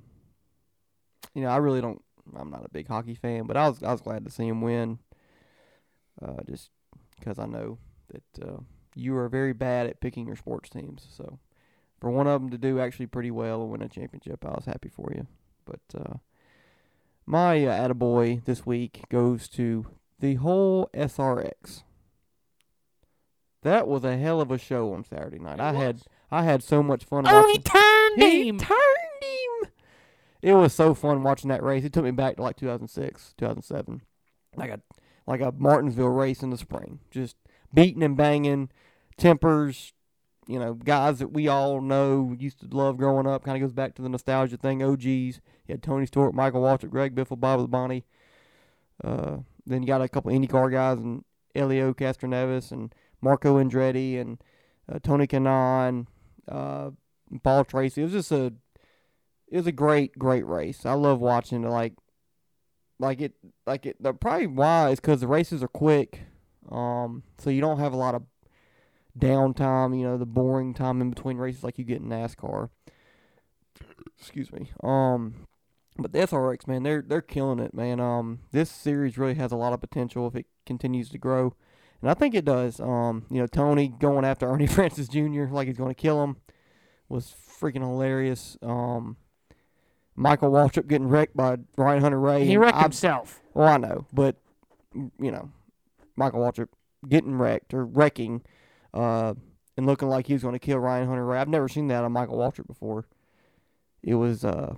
you 1.35 1.43
know, 1.43 1.49
I 1.49 1.57
really 1.57 1.80
don't. 1.80 2.03
I'm 2.37 2.51
not 2.51 2.64
a 2.64 2.70
big 2.70 2.89
hockey 2.89 3.14
fan, 3.14 3.45
but 3.45 3.57
I 3.57 3.68
was 3.68 3.82
I 3.82 3.93
was 3.93 4.01
glad 4.01 4.24
to 4.24 4.30
see 4.30 4.49
him 4.49 4.62
win. 4.62 4.99
Uh, 6.22 6.43
just 6.49 6.70
because 7.18 7.39
I 7.39 7.47
know 7.47 7.78
that 8.12 8.49
uh, 8.49 8.61
you 8.95 9.16
are 9.16 9.28
very 9.28 9.53
bad 9.53 9.87
at 9.87 10.01
picking 10.01 10.26
your 10.26 10.37
sports 10.37 10.70
teams. 10.70 11.07
So 11.11 11.39
for 12.01 12.11
one 12.11 12.26
of 12.26 12.41
them 12.41 12.51
to 12.51 12.59
do 12.59 12.80
actually 12.80 13.07
pretty 13.07 13.30
well 13.30 13.62
and 13.62 13.70
win 13.70 13.82
a 13.82 13.89
championship, 13.89 14.45
I 14.45 14.51
was 14.51 14.64
happy 14.66 14.89
for 14.89 15.12
you. 15.14 15.26
But 15.64 15.80
uh, 15.99 16.14
my 17.26 17.64
uh, 17.64 17.89
attaboy 17.89 18.45
this 18.45 18.64
week 18.64 19.03
goes 19.11 19.49
to 19.51 19.87
the 20.20 20.35
whole 20.35 20.89
SRX. 20.95 21.82
That 23.65 23.89
was 23.89 24.05
a 24.05 24.17
hell 24.17 24.41
of 24.41 24.51
a 24.51 24.59
show 24.59 24.93
on 24.95 25.05
Saturday 25.05 25.39
night. 25.41 25.55
It 25.55 25.61
I 25.61 25.73
had. 25.73 26.03
I 26.31 26.43
had 26.45 26.62
so 26.62 26.83
much 26.83 27.05
fun 27.05 27.25
Oh, 27.27 27.35
watching. 27.43 27.51
he 27.53 27.59
turned 27.59 28.23
He 28.23 28.49
him. 28.49 28.59
turned 28.59 29.23
him. 29.23 29.71
It 30.43 30.53
was 30.55 30.73
so 30.75 30.95
fun 30.95 31.23
watching 31.23 31.49
that 31.49 31.62
race. 31.62 31.85
It 31.85 31.93
took 31.93 32.05
me 32.05 32.11
back 32.11 32.37
to 32.37 32.43
like 32.43 32.57
2006, 32.57 33.35
2007, 33.39 34.03
like 34.57 34.71
a 34.71 34.81
like 35.27 35.41
a 35.41 35.53
Martinsville 35.57 36.09
race 36.09 36.43
in 36.43 36.51
the 36.51 36.59
spring. 36.59 37.01
Just 37.11 37.37
beating 37.73 38.03
and 38.03 38.17
banging, 38.17 38.69
tempers. 39.17 39.93
You 40.47 40.59
know, 40.59 40.75
guys 40.75 41.21
that 41.21 41.33
we 41.33 41.49
all 41.49 41.81
know 41.81 42.37
used 42.39 42.61
to 42.61 42.77
love 42.77 42.99
growing 42.99 43.27
up. 43.27 43.45
Kind 43.45 43.57
of 43.57 43.67
goes 43.67 43.73
back 43.73 43.95
to 43.95 44.03
the 44.03 44.11
nostalgia 44.11 44.59
thing. 44.59 44.83
OGs. 44.83 45.07
You 45.07 45.33
had 45.71 45.83
Tony 45.83 46.05
Stewart, 46.05 46.35
Michael 46.35 46.61
Waltrip, 46.61 46.91
Greg 46.91 47.15
Biffle, 47.15 47.41
Bob 47.41 47.61
Labonte. 47.61 48.03
Uh, 49.03 49.39
then 49.65 49.83
you 49.83 49.87
got 49.87 50.03
a 50.03 50.09
couple 50.09 50.31
IndyCar 50.31 50.71
guys 50.71 50.99
and 50.99 51.25
Helio 51.55 51.95
Castroneves 51.95 52.71
and 52.73 52.95
Marco 53.25 53.57
Andretti 53.57 54.20
and 54.20 54.39
uh, 54.93 54.99
Tony 55.03 55.27
Kanaan, 55.27 56.07
uh, 56.47 56.91
Paul 57.43 57.64
Tracy. 57.64 58.03
It 58.03 58.05
was 58.05 58.12
just 58.12 58.31
a 58.31 58.53
it 59.49 59.57
was 59.57 59.66
a 59.66 59.72
great, 59.72 60.18
great 60.18 60.47
race. 60.47 60.85
I 60.85 60.93
love 60.93 61.20
watching 61.20 61.64
it. 61.64 61.68
Like, 61.68 61.95
like 62.99 63.20
it, 63.20 63.33
like 63.66 63.87
it. 63.87 63.97
The 64.03 64.12
probably 64.12 64.47
why 64.47 64.91
is 64.91 65.01
because 65.01 65.20
the 65.20 65.27
races 65.27 65.62
are 65.62 65.68
quick, 65.68 66.22
um, 66.70 67.22
so 67.39 67.51
you 67.51 67.61
don't 67.61 67.79
have 67.79 67.93
a 67.93 67.97
lot 67.97 68.14
of 68.14 68.22
downtime. 69.18 69.99
You 69.99 70.05
know, 70.05 70.18
the 70.18 70.27
boring 70.27 70.75
time 70.75 71.01
in 71.01 71.11
between 71.11 71.39
races 71.39 71.64
like 71.64 71.79
you 71.79 71.85
get 71.85 72.03
in 72.03 72.09
NASCAR. 72.09 72.68
Excuse 74.18 74.53
me. 74.53 74.70
Um, 74.83 75.47
but 75.97 76.12
the 76.12 76.18
SRX 76.20 76.66
man, 76.66 76.83
they're 76.83 77.05
they're 77.07 77.22
killing 77.22 77.59
it, 77.59 77.72
man. 77.72 78.01
Um, 78.01 78.41
this 78.53 78.70
series 78.70 79.16
really 79.16 79.35
has 79.35 79.53
a 79.53 79.57
lot 79.57 79.72
of 79.72 79.81
potential 79.81 80.27
if 80.27 80.35
it 80.35 80.47
continues 80.66 81.09
to 81.11 81.18
grow, 81.18 81.55
and 82.01 82.11
I 82.11 82.15
think 82.15 82.35
it 82.35 82.45
does. 82.45 82.81
Um, 82.81 83.27
you 83.31 83.41
know, 83.41 83.47
Tony 83.47 83.89
going 83.89 84.25
after 84.25 84.49
Ernie 84.49 84.67
Francis 84.69 85.09
Jr. 85.09 85.45
like 85.51 85.69
he's 85.69 85.77
going 85.77 85.95
to 85.95 86.01
kill 86.01 86.23
him 86.23 86.37
was 87.09 87.35
freaking 87.61 87.81
hilarious. 87.81 88.57
Um, 88.63 89.17
Michael 90.17 90.51
Waltrip 90.51 90.87
getting 90.87 91.09
wrecked 91.09 91.37
by 91.37 91.57
Ryan 91.77 92.03
Hunter-Reay. 92.03 92.45
He 92.45 92.57
wrecked 92.57 92.77
I- 92.77 92.83
himself. 92.83 93.41
Well, 93.53 93.69
I 93.69 93.77
know, 93.77 94.07
but 94.13 94.37
you 94.95 95.31
know, 95.31 95.51
Michael 96.17 96.41
Waltrip 96.41 96.69
getting 97.09 97.37
wrecked 97.37 97.75
or 97.75 97.85
wrecking, 97.85 98.43
uh, 98.93 99.35
and 99.77 99.87
looking 99.87 100.09
like 100.09 100.27
he 100.27 100.33
was 100.33 100.43
going 100.43 100.55
to 100.55 100.59
kill 100.59 100.79
Ryan 100.79 101.09
Hunter-Reay. 101.09 101.39
I've 101.39 101.49
never 101.49 101.69
seen 101.69 101.89
that 101.89 102.05
on 102.05 102.13
Michael 102.13 102.39
Waltrip 102.39 102.67
before. 102.67 103.07
It 104.03 104.15
was, 104.15 104.45
uh, 104.45 104.75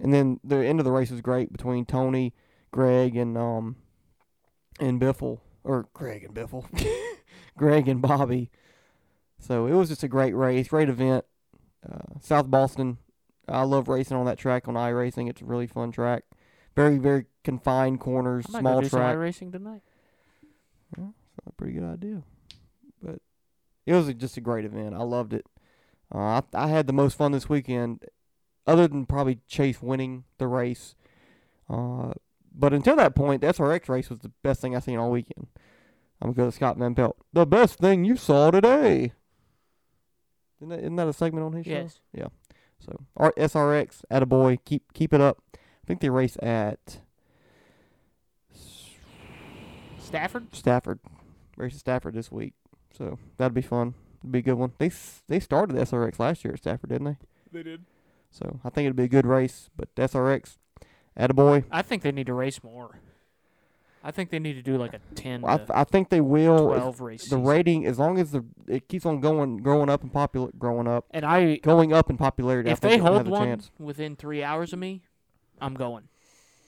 and 0.00 0.12
then 0.12 0.40
the 0.42 0.56
end 0.64 0.80
of 0.80 0.84
the 0.84 0.92
race 0.92 1.10
was 1.10 1.20
great 1.20 1.52
between 1.52 1.84
Tony, 1.84 2.34
Greg, 2.70 3.16
and 3.16 3.36
um, 3.36 3.76
and 4.78 5.00
Biffle 5.00 5.40
or 5.64 5.88
Greg 5.92 6.24
and 6.24 6.34
Biffle, 6.34 6.64
Greg 7.56 7.88
and 7.88 8.00
Bobby. 8.02 8.50
So 9.38 9.66
it 9.66 9.72
was 9.74 9.88
just 9.88 10.02
a 10.02 10.08
great 10.08 10.34
race, 10.34 10.68
great 10.68 10.88
event. 10.88 11.24
Uh, 11.88 12.18
South 12.20 12.50
Boston, 12.50 12.98
I 13.48 13.62
love 13.62 13.88
racing 13.88 14.16
on 14.16 14.26
that 14.26 14.38
track 14.38 14.68
on 14.68 14.74
iRacing. 14.74 15.28
It's 15.30 15.40
a 15.40 15.44
really 15.46 15.66
fun 15.66 15.92
track. 15.92 16.24
Very, 16.76 16.98
very 16.98 17.26
confined 17.42 18.00
corners, 18.00 18.46
I 18.48 18.52
might 18.52 18.60
small 18.60 18.74
go 18.76 18.80
do 18.82 18.88
some 18.88 19.00
track. 19.00 19.16
racing 19.16 19.52
tonight. 19.52 19.82
It's 20.96 21.46
a 21.46 21.52
pretty 21.52 21.72
good 21.74 21.84
idea. 21.84 22.22
But 23.02 23.20
it 23.86 23.94
was 23.94 24.08
a, 24.08 24.14
just 24.14 24.36
a 24.36 24.40
great 24.40 24.64
event. 24.64 24.94
I 24.94 25.02
loved 25.02 25.32
it. 25.32 25.46
Uh, 26.14 26.18
I, 26.18 26.42
I 26.54 26.68
had 26.68 26.86
the 26.86 26.92
most 26.92 27.16
fun 27.16 27.32
this 27.32 27.48
weekend, 27.48 28.04
other 28.66 28.86
than 28.86 29.06
probably 29.06 29.38
Chase 29.48 29.80
winning 29.80 30.24
the 30.38 30.46
race. 30.46 30.94
Uh, 31.68 32.12
but 32.54 32.72
until 32.72 32.96
that 32.96 33.14
point, 33.14 33.40
the 33.40 33.48
SRX 33.48 33.88
race 33.88 34.10
was 34.10 34.20
the 34.20 34.32
best 34.42 34.60
thing 34.60 34.74
I've 34.76 34.84
seen 34.84 34.98
all 34.98 35.10
weekend. 35.10 35.46
I'm 36.22 36.32
gonna 36.32 36.36
go 36.36 36.50
to 36.50 36.52
Scott 36.52 36.76
Van 36.76 36.94
Pelt. 36.94 37.16
The 37.32 37.46
best 37.46 37.78
thing 37.78 38.04
you 38.04 38.16
saw 38.16 38.50
today. 38.50 39.12
Isn't 40.58 40.68
that, 40.68 40.80
isn't 40.80 40.96
that 40.96 41.08
a 41.08 41.12
segment 41.12 41.46
on 41.46 41.52
his 41.54 41.64
show? 41.66 41.72
Yes. 41.72 42.00
Yeah. 42.12 42.26
So 42.78 42.98
R- 43.16 43.34
SRX, 43.36 44.02
attaboy, 44.10 44.58
keep 44.64 44.92
keep 44.92 45.14
it 45.14 45.20
up. 45.20 45.42
I 45.54 45.86
think 45.86 46.00
they 46.00 46.10
race 46.10 46.36
at 46.42 47.00
Stafford. 49.98 50.54
Stafford. 50.54 50.98
Race 51.56 51.74
at 51.74 51.80
Stafford 51.80 52.14
this 52.14 52.30
week. 52.32 52.54
So 52.96 53.18
that'd 53.36 53.54
be 53.54 53.62
fun. 53.62 53.94
It'd 54.22 54.32
be 54.32 54.40
a 54.40 54.42
good 54.42 54.54
one. 54.54 54.72
They 54.78 54.90
they 55.28 55.40
started 55.40 55.76
the 55.76 55.82
SRX 55.82 56.18
last 56.18 56.44
year 56.44 56.54
at 56.54 56.60
Stafford, 56.60 56.90
didn't 56.90 57.04
they? 57.06 57.16
They 57.52 57.62
did. 57.62 57.84
So 58.30 58.60
I 58.64 58.70
think 58.70 58.86
it'd 58.86 58.96
be 58.96 59.04
a 59.04 59.08
good 59.08 59.26
race. 59.26 59.70
But 59.76 59.88
the 59.94 60.02
SRX, 60.02 60.58
attaboy. 61.18 61.64
I 61.70 61.82
think 61.82 62.02
they 62.02 62.12
need 62.12 62.26
to 62.26 62.34
race 62.34 62.62
more. 62.62 62.98
I 64.02 64.10
think 64.12 64.30
they 64.30 64.38
need 64.38 64.54
to 64.54 64.62
do 64.62 64.78
like 64.78 64.94
a 64.94 65.00
ten 65.14 65.44
I, 65.44 65.52
to 65.52 65.58
th- 65.58 65.70
I 65.74 65.84
think 65.84 66.08
they 66.08 66.22
will. 66.22 66.68
twelve 66.68 67.00
race. 67.02 67.28
The 67.28 67.36
rating, 67.36 67.84
as 67.84 67.98
long 67.98 68.18
as 68.18 68.30
the 68.30 68.44
it 68.66 68.88
keeps 68.88 69.04
on 69.04 69.20
going, 69.20 69.58
growing 69.58 69.90
up 69.90 70.02
in 70.02 70.08
popular, 70.08 70.50
growing 70.58 70.88
up, 70.88 71.04
and 71.10 71.24
I 71.24 71.56
going 71.56 71.92
up 71.92 72.08
in 72.08 72.16
popularity. 72.16 72.70
I 72.70 72.72
if 72.72 72.80
they 72.80 72.96
hold 72.96 73.26
a 73.26 73.30
one 73.30 73.42
chance. 73.46 73.70
within 73.78 74.16
three 74.16 74.42
hours 74.42 74.72
of 74.72 74.78
me, 74.78 75.02
I'm 75.60 75.74
going. 75.74 76.08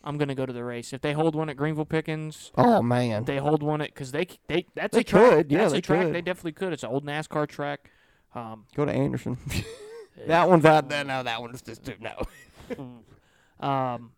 I'm 0.05 0.19
gonna 0.19 0.35
go 0.35 0.45
to 0.45 0.53
the 0.53 0.65
race. 0.65 0.93
If 0.93 1.01
they 1.01 1.13
hold 1.15 1.35
one 1.35 1.49
at 1.49 1.57
Greenville 1.57 1.87
Pickens, 1.87 2.51
Oh 2.57 2.83
man, 2.83 3.25
they 3.25 3.39
hold 3.39 3.63
one 3.63 3.81
at 3.81 3.89
because 3.95 4.13
they 4.13 4.27
they 4.49 4.67
that's 4.75 4.93
They 4.95 5.01
a 5.01 5.05
track. 5.05 5.31
could, 5.31 5.51
yeah, 5.53 5.59
that's 5.61 5.73
they 5.73 5.79
a 5.79 5.83
track. 5.83 6.03
could. 6.07 6.15
They 6.15 6.21
definitely 6.23 6.53
could. 6.53 6.73
It's 6.75 6.83
an 6.83 6.91
old 6.91 7.07
NASCAR 7.07 7.49
track. 7.49 7.91
Um, 8.35 8.67
go 8.75 8.85
to 8.85 8.93
Anderson. 8.93 9.39
that 10.27 10.49
one's 10.51 10.65
out 10.67 10.89
there. 10.91 11.05
No, 11.13 11.23
that 11.23 11.41
one's 11.41 11.63
just 11.63 11.85
too 11.85 11.95
no. 12.01 12.27
um, 13.67 14.11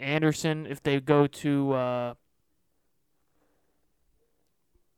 Anderson. 0.00 0.66
If 0.66 0.82
they 0.82 0.98
go 1.00 1.26
to 1.26 1.72
uh, 1.72 2.14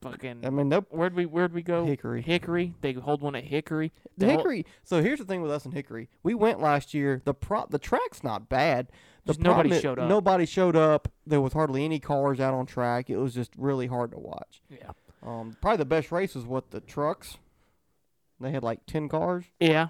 fucking 0.01 0.45
I 0.45 0.51
mean, 0.51 0.69
nope. 0.69 0.87
where'd 0.91 1.15
we 1.15 1.27
where'd 1.27 1.53
we 1.53 1.63
go? 1.63 1.85
Hickory. 1.85 2.23
Hickory. 2.23 2.75
They 2.81 2.93
hold 2.93 3.23
one 3.23 3.37
at 3.37 3.45
Hickory. 3.45 3.93
The 4.17 4.27
They 4.27 4.33
Hickory. 4.33 4.67
So 4.85 5.03
here's 5.03 5.19
the 5.19 5.25
thing 5.25 5.43
with 5.43 5.51
us 5.51 5.65
in 5.65 5.73
Hickory. 5.73 6.09
We 6.23 6.35
went 6.35 6.61
last 6.61 6.95
year. 6.95 7.23
The 7.25 7.35
pro 7.35 7.67
the 7.69 7.79
track's 7.79 8.23
not 8.25 8.49
bad. 8.49 8.89
The 9.25 9.35
Just 9.35 9.41
nobody 9.41 9.69
problem 9.69 9.77
is- 9.77 9.83
showed 9.83 9.99
up. 10.01 10.09
Nobody 10.09 10.47
showed 10.47 10.77
up. 10.77 11.09
There 11.27 11.41
was 11.41 11.53
hardly 11.53 11.85
any 11.85 12.01
cars 12.01 12.41
out 12.41 12.55
on 12.55 12.67
track. 12.67 13.09
It 13.09 13.19
was 13.19 13.35
just 13.35 13.53
really 13.57 13.87
hard 13.87 14.11
to 14.13 14.19
watch. 14.19 14.61
Yeah. 14.69 14.91
Um, 15.23 15.57
probably 15.61 15.77
the 15.79 15.85
best 15.85 16.11
race 16.11 16.35
was 16.35 16.45
what 16.45 16.73
the 16.73 16.81
trucks. 16.81 17.39
They 18.41 18.51
had 18.51 18.65
like 18.65 18.81
ten 18.87 19.09
cars. 19.09 19.45
Yeah. 19.61 19.89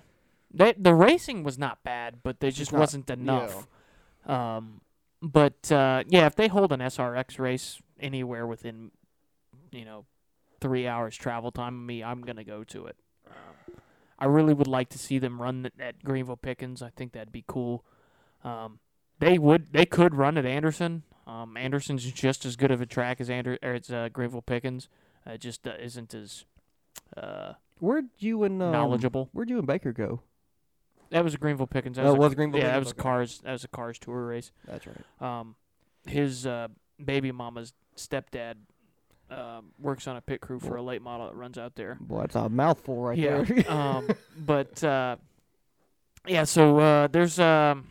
They, 0.54 0.74
the 0.76 0.94
racing 0.94 1.42
was 1.44 1.56
not 1.56 1.82
bad, 1.82 2.18
but 2.22 2.40
there 2.40 2.50
just 2.50 2.72
not- 2.72 2.80
wasn't 2.80 3.08
enough. 3.08 3.66
Um, 4.26 4.82
but 5.22 5.70
uh, 5.70 6.02
yeah, 6.08 6.26
if 6.26 6.34
they 6.34 6.48
hold 6.48 6.72
an 6.72 6.80
SRX 6.80 7.38
race 7.38 7.80
anywhere 8.00 8.46
within, 8.46 8.90
you 9.70 9.84
know, 9.84 10.04
three 10.60 10.86
hours 10.86 11.16
travel 11.16 11.50
time 11.52 11.74
of 11.76 11.82
me, 11.82 12.02
I'm 12.02 12.22
gonna 12.22 12.44
go 12.44 12.64
to 12.64 12.86
it. 12.86 12.96
Um, 13.28 13.76
I 14.18 14.26
really 14.26 14.52
would 14.52 14.66
like 14.66 14.88
to 14.90 14.98
see 14.98 15.18
them 15.18 15.40
run 15.40 15.70
at 15.78 16.02
Greenville 16.04 16.36
Pickens. 16.36 16.82
I 16.82 16.90
think 16.90 17.12
that'd 17.12 17.32
be 17.32 17.44
cool. 17.46 17.84
Um, 18.44 18.80
they 19.20 19.38
would, 19.38 19.72
they 19.72 19.86
could 19.86 20.14
run 20.14 20.36
at 20.36 20.44
Anderson. 20.44 21.04
Um, 21.26 21.56
Anderson's 21.56 22.10
just 22.10 22.44
as 22.44 22.56
good 22.56 22.72
of 22.72 22.80
a 22.80 22.86
track 22.86 23.20
as 23.20 23.30
Ander, 23.30 23.56
or 23.62 23.74
it's 23.74 23.90
uh, 23.90 24.08
Greenville 24.12 24.42
Pickens. 24.42 24.88
Uh, 25.26 25.32
it 25.32 25.40
just 25.40 25.66
uh, 25.66 25.74
isn't 25.80 26.12
as 26.14 26.44
uh, 27.16 27.52
Where'd 27.78 28.10
you 28.18 28.44
and 28.44 28.62
um, 28.62 28.72
knowledgeable. 28.72 29.28
Where'd 29.32 29.50
you 29.50 29.58
and 29.58 29.66
Baker 29.66 29.92
go? 29.92 30.22
That 31.12 31.22
was 31.24 31.34
a 31.34 31.38
Greenville 31.38 31.66
Pickens. 31.66 31.96
That 31.96 32.06
Oh, 32.06 32.14
was 32.14 32.14
it 32.14 32.16
a, 32.16 32.20
was 32.20 32.34
Greenville 32.34 32.60
Yeah, 32.60 32.72
that 32.72 32.78
was 32.78 32.88
Okay. 32.88 33.02
cars. 33.02 33.40
That 33.44 33.52
was 33.52 33.64
a 33.64 33.68
cars 33.68 33.98
tour 33.98 34.26
race. 34.26 34.50
That's 34.66 34.86
right. 34.86 35.40
Um, 35.40 35.54
his 36.06 36.46
uh, 36.46 36.68
baby 37.02 37.30
mama's 37.32 37.72
stepdad 37.96 38.54
um, 39.30 39.72
works 39.78 40.06
on 40.06 40.16
a 40.16 40.20
pit 40.20 40.40
crew 40.40 40.58
for 40.58 40.76
a 40.76 40.82
late 40.82 41.02
model 41.02 41.26
that 41.26 41.36
runs 41.36 41.58
out 41.58 41.74
there. 41.76 41.96
Boy, 42.00 42.22
that's 42.22 42.34
a 42.34 42.48
mouthful 42.48 42.96
right 43.02 43.16
yeah. 43.18 43.42
there. 43.42 43.70
um, 43.70 44.08
but 44.36 44.82
uh, 44.82 45.16
yeah, 46.26 46.44
so 46.44 46.78
uh, 46.78 47.06
there's 47.08 47.38
um, 47.38 47.90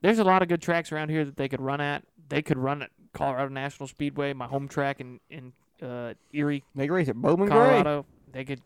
there's 0.00 0.18
a 0.18 0.24
lot 0.24 0.42
of 0.42 0.48
good 0.48 0.62
tracks 0.62 0.92
around 0.92 1.10
here 1.10 1.24
that 1.24 1.36
they 1.36 1.48
could 1.48 1.60
run 1.60 1.80
at. 1.80 2.04
They 2.28 2.42
could 2.42 2.58
run 2.58 2.82
at 2.82 2.90
Colorado 3.12 3.48
National 3.48 3.86
Speedway, 3.86 4.32
my 4.32 4.46
home 4.46 4.68
track 4.68 5.00
in 5.00 5.20
in 5.30 5.52
uh, 5.82 6.14
Erie, 6.32 6.64
they 6.74 6.88
race 6.88 7.08
at 7.08 7.16
Bowman 7.16 7.48
Gray. 7.48 7.56
Colorado. 7.58 8.06
They 8.32 8.44
could. 8.44 8.60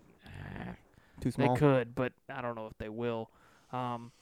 Too 1.20 1.30
They 1.30 1.48
could, 1.54 1.94
but 1.94 2.12
I 2.32 2.42
don't 2.42 2.54
know 2.54 2.66
if 2.66 2.76
they 2.78 2.88
will. 2.88 3.30
Um, 3.72 4.12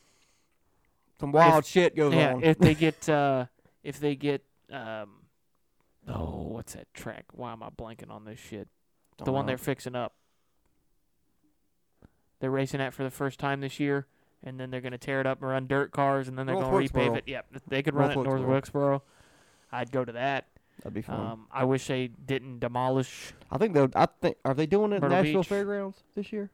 Some 1.21 1.33
wild 1.33 1.65
shit 1.67 1.97
goes 1.97 2.15
yeah, 2.15 2.35
on. 2.35 2.43
if 2.43 2.59
they 2.59 2.75
get 2.75 3.09
uh, 3.09 3.47
if 3.83 4.01
they 4.01 4.15
get 4.15 4.43
um, 4.73 5.11
oh, 6.09 6.49
what's 6.49 6.75
that 6.75 6.93
track? 6.95 7.25
Why 7.33 7.53
am 7.53 7.63
I 7.63 7.71
blanking 7.71 8.11
on 8.11 8.25
this 8.25 8.39
shit? 8.39 8.69
the 9.19 9.25
Don't 9.25 9.35
one 9.35 9.47
know. 9.47 9.51
they're 9.51 9.59
fixing 9.59 9.95
up. 9.95 10.15
They're 12.41 12.51
racing 12.51 12.79
that 12.79 12.93
for 12.93 13.05
the 13.05 13.11
first 13.11 13.39
time 13.39 13.61
this 13.61 13.81
year, 13.81 14.07
and 14.43 14.59
then 14.59 14.71
they're 14.71 14.81
going 14.81 14.93
to 14.93 14.99
tear 14.99 15.21
it 15.21 15.27
up 15.27 15.41
and 15.41 15.51
run 15.51 15.67
dirt 15.67 15.93
cars, 15.93 16.29
and 16.29 16.39
then 16.39 16.47
they're 16.47 16.57
going 16.57 16.89
to 16.89 16.93
repave 16.93 17.17
it. 17.17 17.25
Yep, 17.27 17.47
they 17.69 17.83
could 17.83 17.95
run 17.95 18.13
North 18.13 18.27
it 18.27 18.31
in 18.31 18.37
North 18.37 18.49
Wilkesboro. 18.49 19.03
I'd 19.73 19.91
go 19.91 20.05
to 20.05 20.13
that. 20.13 20.47
That'd 20.79 20.95
be 20.95 21.03
fun. 21.03 21.21
Um, 21.21 21.47
I 21.53 21.65
wish 21.65 21.87
they 21.87 22.09
didn't 22.09 22.59
demolish. 22.59 23.33
I 23.51 23.59
think 23.59 23.75
they'll. 23.75 23.91
I 23.95 24.07
think 24.07 24.37
are 24.45 24.55
they 24.55 24.67
doing 24.67 24.93
it 24.93 25.03
at 25.03 25.11
Nashville 25.11 25.43
Beach. 25.43 25.49
Fairgrounds 25.49 26.03
this 26.15 26.33
year? 26.33 26.51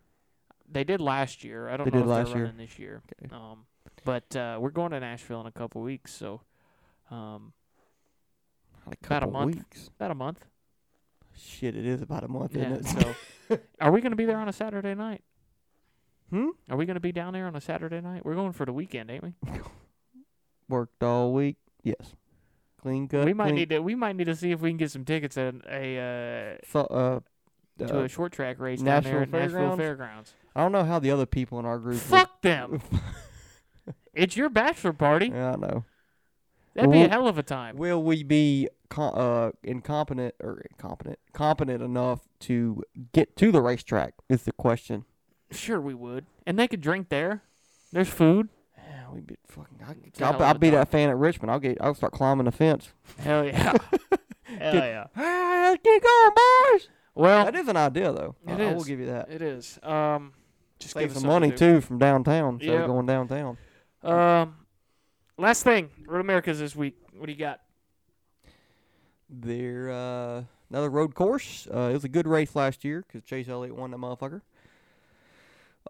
They 0.73 0.85
did 0.85 1.01
last 1.01 1.43
year. 1.45 1.69
I 1.69 1.77
don't 1.77 1.91
They 1.91 1.99
know 1.99 2.05
did 2.05 2.11
if 2.11 2.17
last 2.17 2.27
they're 2.29 2.37
year. 2.37 2.45
running 2.47 2.59
this 2.67 2.79
year. 2.79 3.03
Okay. 3.25 3.35
Um, 3.35 3.67
but 4.05 4.35
uh, 4.37 4.59
we're 4.61 4.71
going 4.71 4.93
to 4.93 5.01
Nashville 5.01 5.41
in 5.41 5.47
a 5.47 5.53
couple 5.53 5.83
weeks, 5.83 6.13
so 6.15 6.41
um, 7.11 7.53
a 8.87 8.95
About 9.07 9.23
a 9.25 9.27
month. 9.27 9.57
weeks. 9.57 9.91
about 9.97 10.11
a 10.11 10.15
month. 10.15 10.47
Shit, 11.37 11.77
it 11.77 11.87
is 11.87 12.03
about 12.03 12.25
a 12.25 12.29
month, 12.29 12.55
Yeah. 12.57 12.73
isn't 12.75 12.99
it? 12.99 13.17
So, 13.49 13.59
are 13.81 13.91
we 13.91 14.01
going 14.01 14.13
to 14.13 14.17
be 14.17 14.25
there 14.27 14.39
on 14.39 14.49
a 14.49 14.53
Saturday 14.53 14.95
night? 14.95 15.23
hmm. 16.31 16.51
Are 16.71 16.77
we 16.77 16.87
going 16.87 16.95
to 16.95 17.01
be 17.01 17.13
down 17.13 17.33
there 17.33 17.47
on 17.47 17.57
a 17.57 17.61
Saturday 17.61 18.01
night? 18.01 18.25
We're 18.25 18.35
going 18.35 18.53
for 18.53 18.65
the 18.65 18.73
weekend, 18.73 19.11
ain't 19.11 19.23
we? 19.25 19.35
Worked 20.69 21.03
all 21.03 21.33
week. 21.33 21.57
Yes. 21.83 22.15
Clean 22.81 23.09
cut. 23.09 23.25
we 23.27 23.35
might 23.35 23.47
clean, 23.47 23.55
need 23.57 23.71
to. 23.71 23.81
We 23.81 23.95
might 23.95 24.17
need 24.17 24.25
to 24.25 24.37
see 24.37 24.53
if 24.53 24.61
we 24.61 24.71
can 24.71 24.77
get 24.79 24.91
some 24.91 25.05
tickets 25.05 25.37
at 25.37 25.55
a 25.69 26.59
So, 26.71 26.81
uh, 26.81 27.21
uh, 27.83 27.87
to 27.87 28.01
uh, 28.01 28.05
a 28.05 28.09
short 28.09 28.33
track 28.33 28.59
race 28.59 28.81
down 28.81 29.03
there 29.03 29.23
at 29.23 29.31
Nashville 29.31 29.77
Fairgrounds? 29.77 30.33
I 30.55 30.63
don't 30.63 30.73
know 30.73 30.85
how 30.85 30.99
the 30.99 31.11
other 31.11 31.27
people 31.27 31.59
in 31.59 31.65
our 31.67 31.79
group. 31.79 31.95
would- 31.95 32.03
Fuck 32.03 32.43
them! 32.43 32.81
it's 34.15 34.37
your 34.37 34.49
bachelor 34.49 34.93
party. 34.93 35.27
yeah, 35.33 35.53
I 35.53 35.57
know. 35.57 35.85
That'd 36.75 36.93
be 36.93 37.03
a 37.03 37.09
hell 37.09 37.27
of 37.27 37.37
a 37.37 37.43
time. 37.43 37.77
Will 37.77 38.03
we 38.03 38.23
be 38.23 38.69
uh 38.97 39.51
incompetent 39.63 40.35
or 40.43 40.63
incompetent 40.71 41.19
competent 41.33 41.83
enough 41.83 42.21
to 42.41 42.83
get 43.13 43.37
to 43.37 43.51
the 43.53 43.61
racetrack? 43.61 44.15
Is 44.29 44.43
the 44.45 44.53
question. 44.53 45.05
Sure, 45.51 45.81
we 45.81 45.95
would, 45.95 46.27
and 46.47 46.57
they 46.59 46.69
could 46.69 46.81
drink 46.81 47.09
there. 47.09 47.43
There's 47.93 48.09
food. 48.09 48.49
Yeah, 48.79 49.07
we 49.13 49.21
be 49.21 49.37
fucking. 49.49 49.79
I, 49.85 50.25
I'll, 50.25 50.41
I'll 50.43 50.55
be 50.55 50.69
time. 50.71 50.79
that 50.79 50.89
fan 50.93 51.09
at 51.11 51.17
Richmond. 51.17 51.51
I'll 51.51 51.59
get. 51.59 51.77
I'll 51.81 51.95
start 51.95 52.13
climbing 52.13 52.45
the 52.45 52.53
fence. 52.53 52.93
Hell 53.19 53.45
yeah. 53.45 53.73
hell 54.45 54.75
yeah. 54.75 55.07
Hey, 55.15 55.63
let's 55.71 55.83
get 55.83 56.03
going, 56.03 56.33
boys. 56.37 56.89
Well, 57.17 57.45
That 57.47 57.57
is 57.57 57.67
an 57.67 57.77
idea, 57.77 58.13
though. 58.13 58.37
It 58.47 58.61
I, 58.61 58.71
I 58.71 58.75
will 58.75 58.85
give 58.85 59.01
you 59.01 59.07
that. 59.07 59.29
it 59.31 59.43
is. 59.43 59.79
Um, 59.83 60.33
just 60.81 60.95
give 60.95 61.03
Save 61.03 61.17
us 61.17 61.23
some 61.23 61.29
money 61.29 61.51
to 61.51 61.57
too 61.57 61.81
from 61.81 61.99
downtown. 61.99 62.55
Instead 62.55 62.73
Yep. 62.73 62.81
of 62.83 62.87
going 62.89 63.07
downtown. 63.07 63.59
Um, 64.03 64.57
last 65.39 65.63
thing, 65.63 65.91
Road 66.07 66.21
Americas 66.21 66.59
this 66.59 66.75
week. 66.75 66.97
What 67.17 67.27
do 67.27 67.33
you 67.33 67.39
got? 67.39 67.61
There, 69.29 69.91
uh, 69.91 70.43
another 70.71 70.91
road 70.91 71.15
course. 71.15 71.69
Uh, 71.73 71.91
it 71.91 71.93
was 71.93 72.05
a 72.05 72.09
good 72.09 72.27
race 72.27 72.57
last 72.57 72.85
year 72.85 73.05
because 73.07 73.23
Chase 73.23 73.49
Elliott 73.49 73.77
won 73.77 73.91
that 73.93 73.99
motherfucker. 73.99 74.41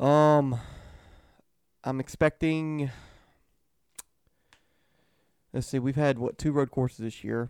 Um, 0.05 0.59
I'm 1.84 2.01
expecting. 2.01 2.91
Let's 5.53 5.66
see. 5.66 5.78
We've 5.78 5.97
had 5.97 6.18
what 6.18 6.36
two 6.38 6.53
road 6.53 6.70
courses 6.70 6.99
this 6.99 7.24
year. 7.24 7.49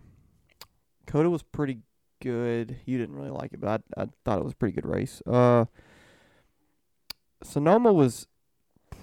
COTA 1.07 1.29
was 1.29 1.43
pretty 1.43 1.79
good. 2.21 2.77
You 2.85 2.97
didn't 2.97 3.15
really 3.15 3.29
like 3.31 3.53
it, 3.53 3.59
but 3.59 3.81
I, 3.97 4.03
I 4.03 4.07
thought 4.23 4.39
it 4.39 4.43
was 4.43 4.53
a 4.53 4.55
pretty 4.55 4.73
good 4.75 4.85
race. 4.85 5.21
Uh, 5.25 5.65
Sonoma 7.43 7.91
was 7.93 8.27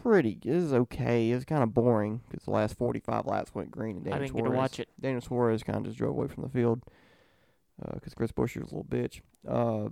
pretty. 0.03 0.39
It 0.45 0.55
was 0.55 0.73
okay. 0.73 1.31
It 1.31 1.35
was 1.35 1.45
kind 1.45 1.63
of 1.63 1.75
boring 1.75 2.23
because 2.29 2.45
the 2.45 2.51
last 2.51 2.77
45 2.77 3.27
laps 3.27 3.55
went 3.55 3.71
green. 3.71 3.99
And 3.99 4.15
I 4.15 4.19
didn't 4.19 4.35
get 4.35 4.45
to 4.45 4.51
watch 4.51 4.81
it. 4.81 4.89
Daniel 5.01 5.21
Suarez 5.21 5.63
kind 5.63 5.79
of 5.79 5.85
just 5.85 5.99
drove 5.99 6.11
away 6.11 6.29
from 6.29 6.45
the 6.45 6.49
field 6.49 6.83
because 7.95 8.15
Chris 8.15 8.33
Buescher 8.33 8.63
was 8.63 8.73
a 8.73 8.77
little 8.77 8.85
bitch. 8.85 9.21
Uh, 9.47 9.91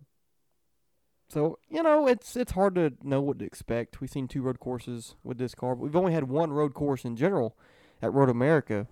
so 1.28 1.58
you 1.68 1.82
know 1.82 2.06
it's 2.06 2.36
it's 2.36 2.52
hard 2.52 2.76
to 2.76 2.92
know 3.02 3.20
what 3.20 3.38
to 3.40 3.44
expect. 3.44 4.00
We've 4.00 4.10
seen 4.10 4.28
two 4.28 4.42
road 4.42 4.60
courses 4.60 5.16
with 5.24 5.38
this 5.38 5.54
car, 5.54 5.74
but 5.74 5.82
we've 5.82 5.96
only 5.96 6.12
had 6.12 6.28
one 6.28 6.52
road 6.52 6.72
course 6.74 7.04
in 7.04 7.16
general 7.16 7.56
at 8.00 8.12
Road 8.12 8.28
America. 8.28 8.86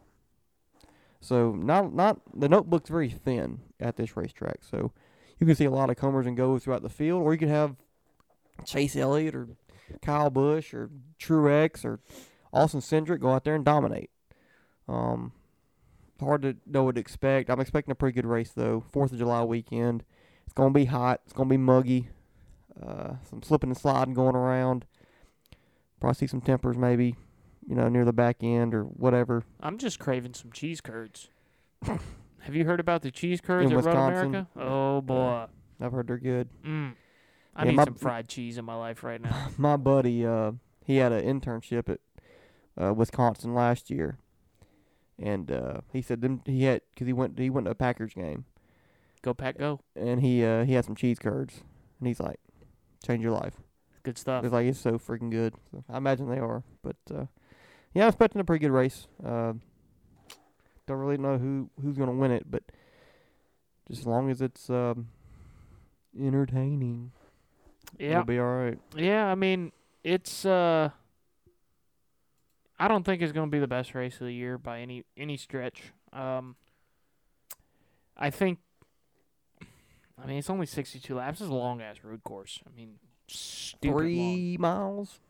So 1.20 1.52
not 1.52 1.94
not 1.94 2.20
the 2.34 2.48
notebook's 2.48 2.90
very 2.90 3.08
thin 3.08 3.60
at 3.78 3.96
this 3.96 4.16
racetrack. 4.16 4.58
So 4.62 4.92
you 5.38 5.46
can 5.46 5.54
see 5.54 5.64
a 5.64 5.70
lot 5.70 5.90
of 5.90 5.96
comers 5.96 6.26
and 6.26 6.36
goes 6.36 6.64
throughout 6.64 6.82
the 6.82 6.88
field, 6.88 7.22
or 7.22 7.32
you 7.32 7.38
could 7.38 7.48
have 7.48 7.76
Chase 8.64 8.96
Elliott 8.96 9.34
or 9.34 9.48
Kyle 10.02 10.30
Busch 10.30 10.72
or 10.72 10.90
Truex 11.18 11.84
or 11.84 12.00
Austin 12.52 12.80
Cindric 12.80 13.20
go 13.20 13.30
out 13.30 13.44
there 13.44 13.54
and 13.54 13.64
dominate. 13.64 14.10
Um, 14.88 15.32
hard 16.20 16.42
to 16.42 16.56
know 16.66 16.84
what 16.84 16.94
to 16.94 17.00
expect. 17.00 17.50
I'm 17.50 17.60
expecting 17.60 17.92
a 17.92 17.94
pretty 17.94 18.14
good 18.14 18.26
race 18.26 18.52
though. 18.52 18.84
Fourth 18.92 19.12
of 19.12 19.18
July 19.18 19.42
weekend. 19.44 20.04
It's 20.44 20.54
gonna 20.54 20.72
be 20.72 20.84
hot. 20.86 21.20
It's 21.24 21.32
gonna 21.32 21.50
be 21.50 21.56
muggy. 21.56 22.08
Uh, 22.80 23.14
some 23.28 23.42
slipping 23.42 23.70
and 23.70 23.76
sliding 23.76 24.14
going 24.14 24.36
around. 24.36 24.84
Probably 26.00 26.14
see 26.14 26.26
some 26.26 26.40
tempers 26.40 26.76
maybe, 26.76 27.14
you 27.66 27.74
know, 27.74 27.88
near 27.88 28.04
the 28.04 28.12
back 28.12 28.42
end 28.42 28.74
or 28.74 28.82
whatever. 28.84 29.44
I'm 29.60 29.78
just 29.78 29.98
craving 29.98 30.34
some 30.34 30.52
cheese 30.52 30.80
curds. 30.80 31.28
Have 31.82 32.54
you 32.54 32.64
heard 32.66 32.80
about 32.80 33.02
the 33.02 33.10
cheese 33.10 33.40
curds 33.40 33.70
In 33.70 33.72
at 33.72 33.76
Road 33.76 33.86
Wisconsin? 33.86 34.26
America? 34.26 34.48
Oh 34.56 35.00
boy. 35.00 35.46
I've 35.80 35.92
heard 35.92 36.08
they're 36.08 36.18
good. 36.18 36.48
Mm. 36.64 36.94
I 37.56 37.64
Yeah, 37.64 37.70
need 37.70 37.76
my- 37.76 37.84
some 37.84 37.94
fried 37.94 38.28
cheese 38.28 38.58
in 38.58 38.64
my 38.64 38.74
life 38.74 39.04
right 39.04 39.20
now. 39.20 39.48
My 39.58 39.76
buddy, 39.76 40.26
uh, 40.26 40.52
he 40.84 40.96
had 40.96 41.12
an 41.12 41.40
internship 41.40 41.88
at 41.88 42.00
uh, 42.82 42.92
Wisconsin 42.92 43.54
last 43.54 43.90
year, 43.90 44.18
and 45.18 45.50
uh, 45.50 45.80
he 45.92 46.02
said 46.02 46.20
them 46.20 46.42
he 46.44 46.64
had 46.64 46.82
because 46.90 47.06
he 47.06 47.12
went 47.12 47.38
he 47.38 47.48
went 47.50 47.66
to 47.66 47.70
a 47.70 47.74
Packers 47.76 48.14
game 48.14 48.44
Go 49.22 49.32
pack, 49.34 49.56
go. 49.58 49.80
and 49.94 50.20
he 50.20 50.44
uh, 50.44 50.64
he 50.64 50.72
had 50.74 50.84
some 50.84 50.96
cheese 50.96 51.18
curds 51.20 51.62
and 52.00 52.08
he's 52.08 52.18
like, 52.20 52.40
change 53.06 53.22
your 53.22 53.32
life. 53.32 53.54
Good 54.02 54.18
stuff. 54.18 54.44
It's 54.44 54.52
like 54.52 54.66
it's 54.66 54.78
so 54.80 54.98
freaking 54.98 55.30
good. 55.30 55.54
So 55.70 55.84
I 55.88 55.96
imagine 55.96 56.28
they 56.28 56.40
are, 56.40 56.62
but 56.82 56.96
uh, 57.10 57.26
yeah, 57.94 58.02
I'm 58.02 58.08
expecting 58.08 58.40
a 58.40 58.44
pretty 58.44 58.62
good 58.66 58.72
race. 58.72 59.06
Uh, 59.24 59.54
don't 60.86 60.98
really 60.98 61.16
know 61.16 61.38
who 61.38 61.70
who's 61.80 61.96
gonna 61.96 62.12
win 62.12 62.32
it, 62.32 62.50
but 62.50 62.64
just 63.88 64.00
as 64.00 64.06
long 64.06 64.28
as 64.30 64.42
it's 64.42 64.68
um, 64.68 65.08
entertaining, 66.18 67.12
Yeah. 67.98 68.10
it'll 68.10 68.24
be 68.24 68.38
all 68.38 68.46
right. 68.46 68.78
Yeah, 68.96 69.26
I 69.26 69.34
mean, 69.34 69.72
it's 70.02 70.44
uh 70.44 70.90
I 72.78 72.88
don't 72.88 73.04
think 73.04 73.22
it's 73.22 73.32
going 73.32 73.48
to 73.48 73.50
be 73.54 73.60
the 73.60 73.68
best 73.68 73.94
race 73.94 74.14
of 74.14 74.26
the 74.26 74.34
year 74.34 74.58
by 74.58 74.80
any 74.80 75.04
any 75.16 75.36
stretch. 75.36 75.92
Um 76.12 76.56
I 78.16 78.30
think 78.30 78.58
I 80.22 80.26
mean, 80.26 80.38
it's 80.38 80.50
only 80.50 80.66
62 80.66 81.14
laps. 81.14 81.40
It's 81.40 81.50
a 81.50 81.54
long 81.54 81.82
ass 81.82 81.96
road 82.04 82.22
course. 82.22 82.60
I 82.66 82.76
mean, 82.76 82.94
stupid 83.26 83.94
long. 83.94 83.98
Three 84.02 84.56
miles. 84.58 85.20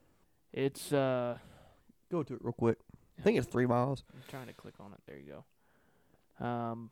It's 0.53 0.93
uh 0.93 1.39
Go 2.11 2.23
to 2.23 2.35
it 2.35 2.45
real 2.45 2.53
quick. 2.53 2.79
I 3.19 3.23
think 3.23 3.39
it's 3.39 3.47
three 3.47 3.67
miles. 3.67 4.05
I'm 4.13 4.23
trying 4.29 4.47
to 4.47 4.53
click 4.53 4.75
on 4.81 4.93
it. 4.93 5.01
There 5.07 5.17
you 5.19 5.43
go. 6.41 6.45
Um 6.47 6.91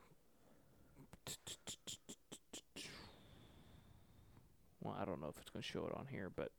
Well, 4.82 4.96
I 5.00 5.04
don't 5.04 5.20
know 5.20 5.28
if 5.28 5.38
it's 5.38 5.50
going 5.50 5.62
to 5.62 5.68
show 5.68 5.86
it 5.86 5.96
on 5.96 6.06
here, 6.10 6.30
but 6.34 6.50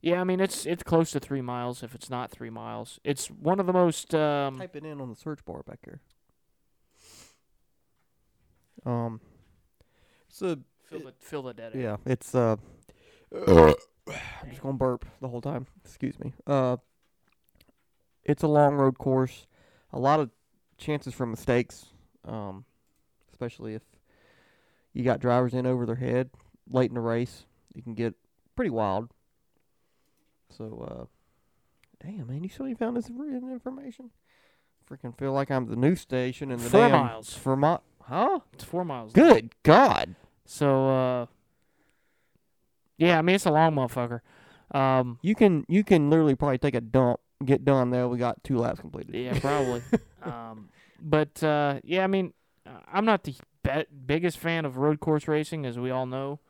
yeah, 0.00 0.20
I 0.20 0.24
mean 0.24 0.38
it's 0.38 0.66
it's 0.66 0.82
close 0.82 1.10
to 1.12 1.20
3 1.20 1.40
miles 1.40 1.82
if 1.82 1.94
it's 1.94 2.08
not 2.08 2.30
3 2.30 2.50
miles. 2.50 3.00
It's 3.04 3.28
one 3.28 3.58
of 3.58 3.66
the 3.66 3.72
most 3.72 4.14
um 4.14 4.58
Type 4.58 4.76
it 4.76 4.84
in 4.84 5.00
on 5.00 5.08
the 5.10 5.16
search 5.16 5.44
bar 5.44 5.62
back 5.62 5.80
here. 5.84 6.00
Um, 8.86 9.20
it's 10.28 10.42
a 10.42 10.58
fill 10.84 11.00
the 11.00 11.14
fill 11.18 11.42
the 11.42 11.54
dead 11.54 11.72
air. 11.74 11.80
yeah, 11.80 11.96
it's 12.06 12.34
uh. 12.34 12.56
I'm 13.36 14.50
just 14.50 14.62
gonna 14.62 14.74
burp 14.74 15.06
the 15.20 15.28
whole 15.28 15.40
time. 15.40 15.66
Excuse 15.84 16.18
me. 16.20 16.34
Uh, 16.46 16.76
it's 18.22 18.42
a 18.42 18.48
long 18.48 18.74
road 18.74 18.98
course. 18.98 19.46
A 19.92 19.98
lot 19.98 20.20
of 20.20 20.30
chances 20.76 21.14
for 21.14 21.24
mistakes. 21.24 21.86
Um, 22.26 22.66
especially 23.32 23.74
if 23.74 23.82
you 24.92 25.02
got 25.02 25.20
drivers 25.20 25.54
in 25.54 25.66
over 25.66 25.86
their 25.86 25.96
head 25.96 26.30
late 26.70 26.90
in 26.90 26.94
the 26.94 27.00
race, 27.00 27.44
you 27.74 27.82
can 27.82 27.94
get 27.94 28.14
pretty 28.56 28.70
wild. 28.70 29.10
So, 30.50 30.86
uh, 30.88 31.04
damn 32.04 32.26
man, 32.26 32.42
you 32.42 32.48
still 32.48 32.66
ain't 32.66 32.78
found 32.78 32.96
this 32.96 33.08
information? 33.08 34.10
Freaking 34.88 35.16
feel 35.16 35.32
like 35.32 35.50
I'm 35.50 35.66
the 35.66 35.76
news 35.76 36.00
station 36.00 36.50
and 36.50 36.60
the 36.60 36.68
Four 36.68 36.88
damn 36.88 36.92
miles. 36.92 37.34
For 37.34 37.56
my, 37.56 37.78
huh? 38.02 38.40
It's 38.52 38.64
4 38.64 38.84
miles. 38.84 39.12
Good 39.12 39.54
God. 39.62 40.14
So 40.44 40.88
uh 40.90 41.26
Yeah, 42.98 43.18
I 43.18 43.22
mean 43.22 43.36
it's 43.36 43.46
a 43.46 43.50
long 43.50 43.74
motherfucker. 43.74 44.20
Um 44.72 45.18
You 45.22 45.34
can 45.34 45.64
you 45.68 45.84
can 45.84 46.10
literally 46.10 46.34
probably 46.34 46.58
take 46.58 46.74
a 46.74 46.82
dump, 46.82 47.20
get 47.44 47.64
done 47.64 47.90
there. 47.90 48.08
We 48.08 48.18
got 48.18 48.44
two 48.44 48.58
laps 48.58 48.80
completed. 48.80 49.14
Yeah, 49.14 49.38
probably. 49.40 49.82
um, 50.22 50.68
but 51.00 51.42
uh, 51.42 51.80
yeah, 51.82 52.04
I 52.04 52.06
mean, 52.06 52.32
uh, 52.66 52.80
I'm 52.90 53.04
not 53.04 53.24
the 53.24 53.34
be- 53.62 53.86
biggest 54.06 54.38
fan 54.38 54.64
of 54.64 54.76
road 54.76 55.00
course 55.00 55.28
racing, 55.28 55.66
as 55.66 55.78
we 55.78 55.90
all 55.90 56.06
know. 56.06 56.40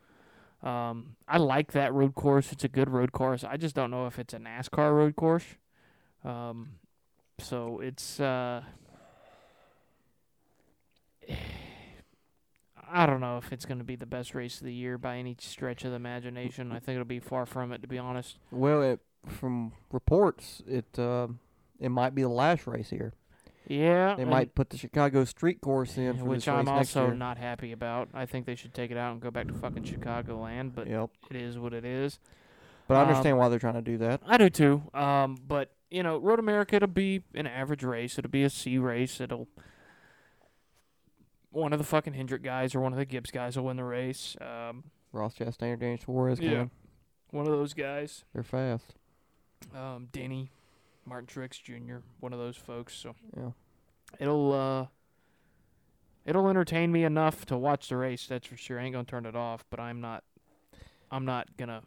Um, 0.64 1.16
I 1.28 1.36
like 1.38 1.72
that 1.72 1.92
road 1.92 2.14
course; 2.14 2.50
it's 2.50 2.64
a 2.64 2.68
good 2.68 2.88
road 2.88 3.12
course. 3.12 3.44
I 3.44 3.56
just 3.58 3.74
don't 3.74 3.90
know 3.90 4.06
if 4.06 4.18
it's 4.18 4.32
a 4.32 4.38
NASCAR 4.38 4.94
road 4.94 5.14
course. 5.14 5.44
Um, 6.24 6.76
so 7.38 7.80
it's 7.80 8.18
uh, 8.18 8.62
I 12.90 13.06
don't 13.06 13.20
know 13.20 13.38
if 13.38 13.52
it's 13.52 13.66
going 13.66 13.78
to 13.78 13.84
be 13.84 13.96
the 13.96 14.06
best 14.06 14.34
race 14.34 14.58
of 14.60 14.66
the 14.66 14.72
year 14.72 14.96
by 14.98 15.16
any 15.16 15.36
stretch 15.38 15.84
of 15.84 15.90
the 15.90 15.96
imagination. 15.96 16.72
I 16.72 16.78
think 16.78 16.94
it'll 16.94 17.04
be 17.04 17.20
far 17.20 17.44
from 17.44 17.72
it, 17.72 17.82
to 17.82 17.88
be 17.88 17.98
honest. 17.98 18.38
Well, 18.50 18.82
it, 18.82 19.00
from 19.26 19.72
reports, 19.92 20.62
it 20.66 20.98
uh, 20.98 21.28
it 21.78 21.90
might 21.90 22.14
be 22.14 22.22
the 22.22 22.28
last 22.28 22.66
race 22.66 22.90
here. 22.90 23.12
Yeah, 23.66 24.14
They 24.16 24.26
might 24.26 24.54
put 24.54 24.68
the 24.70 24.76
Chicago 24.76 25.24
Street 25.24 25.60
Course 25.62 25.96
in 25.96 26.18
for 26.18 26.24
which 26.24 26.44
this 26.44 26.48
I'm 26.48 26.66
next 26.66 26.94
also 26.96 27.06
year. 27.06 27.14
not 27.14 27.38
happy 27.38 27.72
about. 27.72 28.10
I 28.12 28.26
think 28.26 28.44
they 28.44 28.54
should 28.54 28.74
take 28.74 28.90
it 28.90 28.96
out 28.98 29.12
and 29.12 29.22
go 29.22 29.30
back 29.30 29.46
to 29.48 29.54
fucking 29.54 29.84
Chicagoland, 29.84 30.74
but 30.74 30.86
Yep. 30.86 31.10
it 31.30 31.36
is 31.36 31.58
what 31.58 31.72
it 31.72 31.84
is. 31.84 32.18
But 32.86 32.96
I 32.98 33.02
Um, 33.02 33.08
understand 33.08 33.38
why 33.38 33.48
they're 33.48 33.58
trying 33.58 33.74
to 33.74 33.82
do 33.82 33.96
that. 33.98 34.20
I 34.26 34.36
do 34.36 34.50
too. 34.50 34.82
Um, 34.92 35.36
but 35.48 35.70
you 35.90 36.02
know, 36.02 36.18
Road 36.18 36.38
America, 36.40 36.76
it'll 36.76 36.88
be 36.88 37.22
an 37.34 37.46
average 37.46 37.82
race. 37.84 38.18
It'll 38.18 38.30
be 38.30 38.42
a 38.44 38.50
C 38.50 38.76
race. 38.78 39.18
It'll 39.20 39.48
one 41.50 41.72
of 41.72 41.78
the 41.78 41.84
fucking 41.84 42.14
Hendrick 42.14 42.42
guys 42.42 42.74
or 42.74 42.80
one 42.80 42.92
of 42.92 42.98
the 42.98 43.04
Gibbs 43.04 43.30
guys 43.30 43.56
will 43.56 43.64
win 43.64 43.76
the 43.76 43.84
race. 43.84 44.36
Um, 44.40 44.84
Ross 45.12 45.36
Chastain 45.36 45.72
or 45.72 45.76
Daniel 45.76 45.98
Suarez 45.98 46.40
Yeah. 46.40 46.50
coming. 46.50 46.70
one 47.30 47.46
of 47.46 47.52
those 47.52 47.74
guys. 47.74 48.24
They're 48.32 48.42
fast. 48.42 48.94
Um, 49.74 50.08
Denny, 50.12 50.50
Martin 51.06 51.26
Truex 51.26 51.62
Jr. 51.62 51.98
One 52.20 52.32
of 52.32 52.38
those 52.38 52.56
folks. 52.56 52.94
So 52.94 53.14
Yeah. 53.36 53.50
it'll 54.18 54.52
uh, 54.52 54.86
it'll 56.24 56.48
entertain 56.48 56.92
me 56.92 57.04
enough 57.04 57.44
to 57.46 57.56
watch 57.56 57.88
the 57.88 57.96
race. 57.96 58.26
That's 58.26 58.46
for 58.46 58.56
sure. 58.56 58.80
I 58.80 58.84
ain't 58.84 58.92
gonna 58.92 59.04
turn 59.04 59.26
it 59.26 59.36
off, 59.36 59.64
but 59.70 59.80
I'm 59.80 60.00
not. 60.00 60.24
I'm 61.10 61.24
not 61.24 61.56
gonna, 61.56 61.82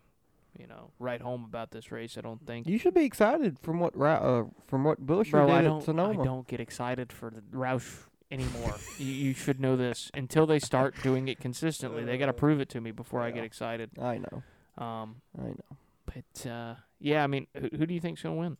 you 0.57 0.67
know, 0.67 0.91
write 0.99 1.21
home 1.21 1.43
about 1.43 1.71
this 1.71 1.91
race. 1.91 2.17
I 2.17 2.21
don't 2.21 2.45
think. 2.45 2.67
You 2.67 2.77
should 2.77 2.93
be 2.93 3.03
excited 3.03 3.59
from 3.59 3.79
what 3.79 3.97
Ra- 3.97 4.15
uh, 4.17 4.45
from 4.67 4.83
what 4.83 4.99
Bush 4.99 5.31
Bro, 5.31 5.47
did 5.47 5.55
I 5.55 5.61
don't. 5.63 5.83
Sonoma. 5.83 6.21
I 6.21 6.23
don't 6.25 6.47
get 6.47 6.59
excited 6.59 7.11
for 7.11 7.29
the 7.29 7.41
Roush 7.55 8.03
anymore. 8.31 8.75
you, 8.97 9.11
you 9.11 9.33
should 9.33 9.59
know 9.59 9.75
this. 9.75 10.09
Until 10.13 10.45
they 10.45 10.59
start 10.59 10.95
doing 11.03 11.27
it 11.27 11.39
consistently, 11.39 12.05
they 12.05 12.17
gotta 12.17 12.33
prove 12.33 12.61
it 12.61 12.69
to 12.69 12.79
me 12.81 12.91
before 12.91 13.21
I 13.21 13.31
get 13.31 13.43
excited. 13.43 13.89
I 13.99 14.19
know. 14.19 14.43
Um, 14.77 15.21
I 15.37 15.47
know. 15.47 15.77
but 16.05 16.49
uh, 16.49 16.75
yeah, 16.99 17.23
I 17.23 17.27
mean, 17.27 17.47
who, 17.59 17.69
who 17.75 17.85
do 17.85 17.93
you 17.93 17.99
think's 17.99 18.21
gonna 18.21 18.35
win? 18.35 18.57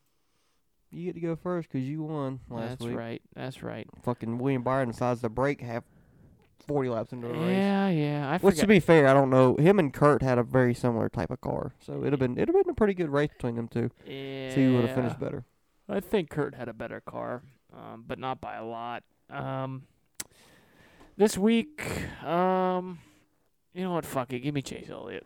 You 0.91 1.05
get 1.05 1.15
to 1.15 1.19
go 1.19 1.35
first 1.35 1.69
'cause 1.69 1.81
you 1.81 2.03
won 2.03 2.39
last 2.49 2.69
That's 2.69 2.81
week. 2.81 2.89
That's 2.89 2.97
right. 2.97 3.21
That's 3.35 3.63
right. 3.63 3.88
Fucking 4.03 4.38
William 4.38 4.63
Byron 4.63 4.89
decides 4.89 5.21
to 5.21 5.29
break 5.29 5.61
half 5.61 5.83
40 6.65 6.89
laps 6.89 7.13
into 7.13 7.27
the 7.27 7.33
race. 7.33 7.57
Yeah, 7.57 7.89
yeah. 7.89 8.31
I 8.31 8.38
Which, 8.38 8.57
to 8.59 8.67
be 8.67 8.79
fair, 8.79 9.07
I 9.07 9.13
don't 9.13 9.29
know. 9.29 9.55
Him 9.55 9.79
and 9.79 9.93
Kurt 9.93 10.21
had 10.21 10.38
a 10.38 10.43
very 10.43 10.73
similar 10.73 11.09
type 11.09 11.31
of 11.31 11.41
car, 11.41 11.73
so 11.79 12.01
it'd 12.01 12.13
have 12.13 12.19
been 12.19 12.38
it'd 12.38 12.53
have 12.53 12.63
been 12.63 12.71
a 12.71 12.75
pretty 12.75 12.93
good 12.93 13.09
race 13.09 13.29
between 13.31 13.55
them 13.55 13.67
two. 13.67 13.89
Yeah. 14.05 14.53
See 14.53 14.65
who 14.65 14.75
would 14.75 14.85
have 14.85 14.95
finished 14.95 15.19
better. 15.19 15.45
I 15.89 15.99
think 15.99 16.29
Kurt 16.29 16.55
had 16.55 16.67
a 16.67 16.73
better 16.73 16.99
car, 16.99 17.43
um, 17.73 18.03
but 18.05 18.19
not 18.19 18.41
by 18.41 18.55
a 18.55 18.65
lot. 18.65 19.03
Um, 19.29 19.83
this 21.15 21.38
week, 21.38 21.83
um, 22.23 22.99
you 23.73 23.83
know 23.83 23.93
what? 23.93 24.05
Fuck 24.05 24.33
it. 24.33 24.39
Give 24.39 24.53
me 24.53 24.61
Chase 24.61 24.89
Elliott. 24.89 25.25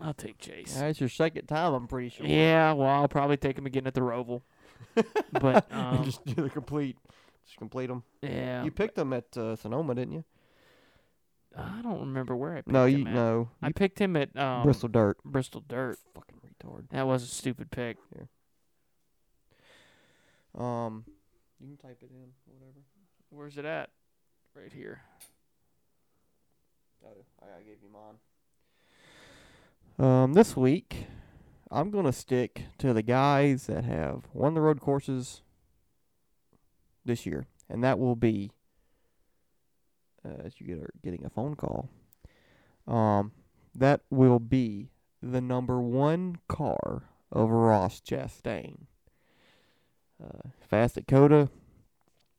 I'll 0.00 0.14
take 0.14 0.38
Chase. 0.38 0.74
That's 0.74 1.00
your 1.00 1.10
second 1.10 1.46
time, 1.46 1.74
I'm 1.74 1.86
pretty 1.86 2.08
sure. 2.08 2.26
Yeah, 2.26 2.72
well, 2.72 2.88
I'll 2.88 3.08
probably 3.08 3.36
take 3.36 3.58
him 3.58 3.66
again 3.66 3.86
at 3.86 3.92
the 3.92 4.00
Roval. 4.00 4.40
but 5.32 5.66
um, 5.72 6.04
just 6.04 6.24
do 6.24 6.34
the 6.34 6.50
complete, 6.50 6.96
just 7.46 7.58
complete 7.58 7.86
them. 7.86 8.02
yeah, 8.22 8.64
You 8.64 8.70
picked 8.70 8.94
them 8.96 9.12
at 9.12 9.36
uh, 9.36 9.56
Sonoma, 9.56 9.94
didn't 9.94 10.14
you? 10.14 10.24
I 11.56 11.80
don't 11.82 12.00
remember 12.00 12.36
where 12.36 12.52
I 12.52 12.56
picked 12.56 12.68
him. 12.68 12.72
No, 12.74 12.84
him 12.86 13.00
you 13.00 13.06
at. 13.06 13.14
no. 13.14 13.48
I 13.62 13.68
You 13.68 13.72
picked 13.74 13.98
him 13.98 14.16
at 14.16 14.36
um, 14.36 14.62
Bristol 14.62 14.88
Dirt. 14.88 15.18
Bristol 15.24 15.64
Dirt. 15.66 15.98
Fucking 16.14 16.38
retard. 16.46 16.88
That 16.90 17.06
was 17.06 17.22
a 17.24 17.26
stupid 17.26 17.70
pick. 17.70 17.96
Um, 20.56 21.04
you 21.60 21.68
can 21.68 21.76
type 21.76 21.98
it 22.02 22.10
in, 22.10 22.30
whatever. 22.46 22.80
Where's 23.30 23.56
it 23.58 23.64
at? 23.64 23.90
Right 24.54 24.72
here. 24.72 25.00
Oh, 27.04 27.24
I, 27.42 27.58
I 27.58 27.62
gave 27.62 27.78
you 27.82 27.88
mine. 27.92 28.16
Um, 29.98 30.32
this 30.34 30.56
week, 30.56 31.06
I'm 31.70 31.90
gonna 31.90 32.12
stick 32.12 32.64
to 32.78 32.92
the 32.92 33.02
guys 33.02 33.66
that 33.66 33.84
have 33.84 34.24
won 34.32 34.54
the 34.54 34.60
road 34.60 34.80
courses 34.80 35.42
this 37.04 37.26
year, 37.26 37.46
and 37.68 37.84
that 37.84 37.98
will 37.98 38.16
be 38.16 38.50
uh, 40.24 40.42
as 40.44 40.60
you 40.60 40.66
get 40.66 40.78
are 40.78 40.90
getting 41.02 41.24
a 41.24 41.30
phone 41.30 41.54
call. 41.54 41.88
Um, 42.86 43.32
that 43.74 44.00
will 44.10 44.40
be 44.40 44.90
the 45.22 45.40
number 45.40 45.80
one 45.80 46.38
car 46.48 47.04
of 47.30 47.50
Ross 47.50 48.00
Chastain. 48.00 48.86
Uh, 50.22 50.50
fast 50.68 50.98
at 50.98 51.06
COTA. 51.06 51.48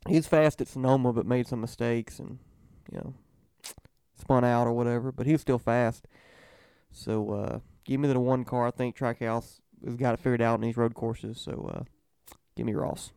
He's 0.07 0.27
fast 0.27 0.61
at 0.61 0.67
Sonoma, 0.67 1.13
but 1.13 1.25
made 1.25 1.47
some 1.47 1.61
mistakes 1.61 2.19
and 2.19 2.39
you 2.91 2.97
know 2.97 3.13
spun 4.19 4.43
out 4.43 4.67
or 4.67 4.73
whatever. 4.73 5.11
But 5.11 5.25
he 5.25 5.31
was 5.31 5.41
still 5.41 5.59
fast. 5.59 6.07
So 6.91 7.31
uh, 7.31 7.59
give 7.85 7.99
me 7.99 8.07
the 8.07 8.19
one 8.19 8.43
car. 8.45 8.67
I 8.67 8.71
think 8.71 8.95
Trackhouse 8.97 9.59
has 9.85 9.95
got 9.95 10.13
it 10.13 10.17
figured 10.19 10.41
out 10.41 10.55
in 10.55 10.61
these 10.61 10.77
road 10.77 10.93
courses. 10.93 11.39
So 11.41 11.71
uh, 11.73 11.83
give 12.55 12.65
me 12.65 12.73
Ross. 12.73 13.11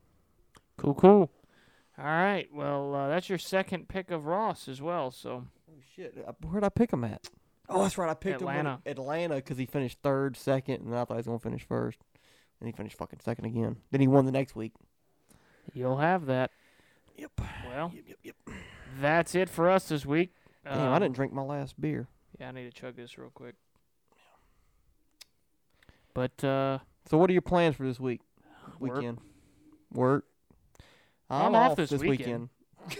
Cool, 0.77 0.95
cool. 0.95 1.31
All 1.99 2.05
right. 2.05 2.49
Well, 2.53 2.95
uh, 2.95 3.09
that's 3.09 3.29
your 3.29 3.39
second 3.39 3.89
pick 3.89 4.11
of 4.11 4.27
Ross 4.27 4.67
as 4.69 4.83
well. 4.83 5.11
So 5.11 5.45
Oh 5.71 5.75
shit! 5.95 6.17
Where'd 6.43 6.65
I 6.65 6.69
pick 6.69 6.93
him 6.93 7.05
at? 7.05 7.29
Oh, 7.69 7.83
that's 7.83 7.97
right. 7.97 8.11
I 8.11 8.15
picked 8.15 8.43
him 8.43 8.49
Atlanta. 8.49 8.81
Atlanta 8.85 9.35
because 9.37 9.57
he 9.57 9.65
finished 9.67 9.99
third, 10.03 10.37
second, 10.37 10.85
and 10.85 10.95
I 10.95 11.05
thought 11.05 11.15
he 11.15 11.19
was 11.19 11.27
gonna 11.27 11.39
finish 11.39 11.65
first. 11.65 11.99
And 12.61 12.69
he 12.69 12.73
finished 12.73 12.97
fucking 12.99 13.21
second 13.25 13.45
again. 13.47 13.77
Then 13.91 14.01
he 14.01 14.07
won 14.09 14.27
the 14.27 14.33
next 14.33 14.55
week. 14.57 14.73
you'll 15.73 15.99
have 15.99 16.27
that. 16.27 16.51
Yep. 17.17 17.31
Well, 17.69 17.93
Yep. 17.95 18.05
Yep. 18.09 18.19
Yep. 18.47 18.57
that's 19.01 19.35
it 19.35 19.49
for 19.49 19.71
us 19.71 19.89
this 19.89 20.05
week. 20.05 20.35
Damn, 20.65 20.79
I 20.93 20.97
Um, 20.97 21.03
didn't 21.03 21.15
drink 21.17 21.33
my 21.33 21.43
last 21.43 21.81
beer. 21.81 22.09
Yeah, 22.39 22.49
I 22.49 22.53
need 22.53 22.65
to 22.65 22.71
chug 22.81 22.97
this 22.97 23.17
real 23.19 23.31
quick. 23.33 23.55
But 26.15 26.43
uh, 26.45 26.79
So 27.11 27.19
what 27.19 27.29
are 27.29 27.33
your 27.33 27.43
plans 27.43 27.77
for 27.77 27.85
this 27.85 28.01
week? 28.01 28.21
work. 28.79 28.97
Weekend. 28.97 29.19
Work. 29.93 30.25
I'm 31.29 31.55
off 31.55 31.77
this 31.77 31.91
weekend. 31.91 32.49
weekend. 32.89 32.99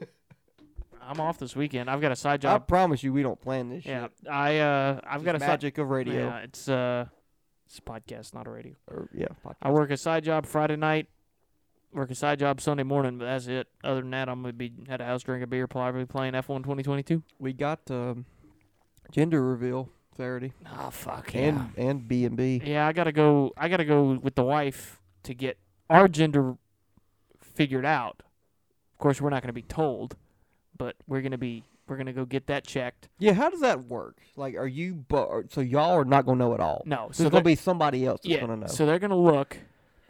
I'm 1.02 1.20
off 1.20 1.38
this 1.38 1.56
weekend. 1.56 1.90
I've 1.90 2.00
got 2.00 2.12
a 2.12 2.16
side 2.16 2.40
job. 2.42 2.62
I 2.62 2.64
promise 2.64 3.02
you, 3.02 3.12
we 3.12 3.22
don't 3.22 3.40
plan 3.40 3.68
this 3.68 3.84
yeah, 3.84 4.02
shit. 4.02 4.12
I 4.30 4.58
uh, 4.58 5.00
I've 5.04 5.24
got 5.24 5.36
a 5.36 5.40
side. 5.40 5.48
magic 5.48 5.78
of 5.78 5.88
radio. 5.88 6.26
Yeah, 6.26 6.38
it's 6.38 6.68
uh, 6.68 7.06
it's 7.66 7.78
a 7.78 7.82
podcast, 7.82 8.34
not 8.34 8.46
a 8.46 8.50
radio. 8.50 8.74
Or, 8.88 9.08
yeah. 9.12 9.28
I 9.62 9.70
work 9.70 9.90
a 9.90 9.96
side 9.96 10.24
job 10.24 10.46
Friday 10.46 10.76
night. 10.76 11.08
Work 11.92 12.10
a 12.10 12.14
side 12.14 12.38
job 12.40 12.60
Sunday 12.60 12.82
morning, 12.82 13.18
but 13.18 13.24
that's 13.26 13.46
it. 13.46 13.68
Other 13.82 14.00
than 14.00 14.10
that, 14.10 14.28
I'm 14.28 14.42
gonna 14.42 14.52
be 14.52 14.72
at 14.88 15.00
a 15.00 15.04
house 15.04 15.22
drinking 15.22 15.44
a 15.44 15.46
beer, 15.46 15.66
probably 15.66 16.04
playing 16.04 16.34
F1 16.34 16.58
2022. 16.58 17.22
We 17.38 17.52
got 17.52 17.80
um, 17.90 18.26
gender 19.12 19.42
reveal 19.42 19.90
Saturday, 20.16 20.52
Oh 20.78 20.90
fuck 20.90 21.34
yeah. 21.34 21.40
and 21.40 21.70
and 21.76 22.08
B 22.08 22.24
and 22.24 22.36
B. 22.36 22.60
Yeah, 22.64 22.86
I 22.86 22.92
gotta 22.92 23.12
go. 23.12 23.52
I 23.56 23.68
gotta 23.68 23.84
go 23.84 24.18
with 24.22 24.34
the 24.34 24.44
wife 24.44 25.00
to 25.24 25.34
get 25.34 25.58
our 25.90 26.08
gender 26.08 26.56
figured 27.40 27.84
out. 27.84 28.22
Of 28.94 28.98
course, 28.98 29.20
we're 29.20 29.30
not 29.30 29.42
gonna 29.42 29.52
be 29.52 29.62
told, 29.62 30.16
but 30.76 30.96
we're 31.06 31.20
gonna 31.22 31.38
be. 31.38 31.64
We're 31.88 31.96
gonna 31.96 32.12
go 32.12 32.24
get 32.24 32.48
that 32.48 32.66
checked. 32.66 33.08
Yeah, 33.20 33.34
how 33.34 33.48
does 33.48 33.60
that 33.60 33.84
work? 33.84 34.16
Like, 34.34 34.56
are 34.56 34.66
you? 34.66 34.94
Bu- 34.94 35.44
so 35.50 35.60
y'all 35.60 35.92
are 35.96 36.04
not 36.04 36.26
gonna 36.26 36.38
know 36.38 36.52
at 36.54 36.60
all. 36.60 36.82
No, 36.84 37.10
There's 37.16 37.30
gonna 37.30 37.44
be 37.44 37.54
somebody 37.54 38.04
else 38.04 38.20
that's 38.22 38.28
yeah. 38.34 38.40
gonna 38.40 38.56
know. 38.56 38.66
So 38.66 38.86
they're 38.86 38.98
gonna 38.98 39.16
look, 39.16 39.56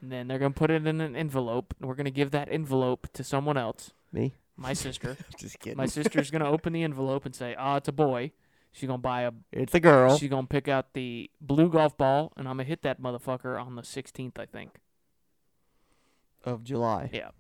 and 0.01 0.11
then 0.11 0.27
they're 0.29 0.39
gonna 0.39 0.55
put 0.55 0.71
it 0.71 0.87
in 0.87 1.01
an 1.03 1.15
envelope. 1.15 1.75
And 1.79 1.89
we're 1.89 1.95
gonna 1.97 2.11
give 2.11 2.31
that 2.31 2.49
envelope 2.51 3.09
to 3.13 3.23
someone 3.23 3.59
else. 3.59 3.93
Me? 4.11 4.33
My 4.57 4.73
sister. 4.73 5.19
Just 5.39 5.59
kidding. 5.59 5.77
My 5.77 5.85
sister's 5.85 6.31
gonna 6.31 6.49
open 6.51 6.73
the 6.73 6.83
envelope 6.83 7.27
and 7.27 7.35
say, 7.35 7.55
"Ah, 7.59 7.77
it's 7.77 7.89
a 7.89 7.93
boy." 7.93 8.33
She's 8.77 8.87
gonna 8.89 8.99
buy 8.99 9.23
a. 9.23 9.33
it's 9.53 9.75
a 9.75 9.81
girl. 9.81 10.19
She's 10.19 10.29
gonna 10.29 10.47
pick 10.47 10.69
out 10.69 10.93
the 10.93 11.31
blue 11.41 11.71
golf 11.71 11.97
ball, 11.97 12.35
and 12.37 12.47
I'm 12.47 12.57
gonna 12.59 12.65
hit 12.65 12.83
that 12.83 13.01
motherfucker 13.01 13.59
on 13.59 13.75
the 13.75 13.81
16th, 13.81 14.39
I 14.39 14.45
think. 14.45 14.81
of 16.45 16.63
July. 16.63 17.09
Yeah. 17.11 17.31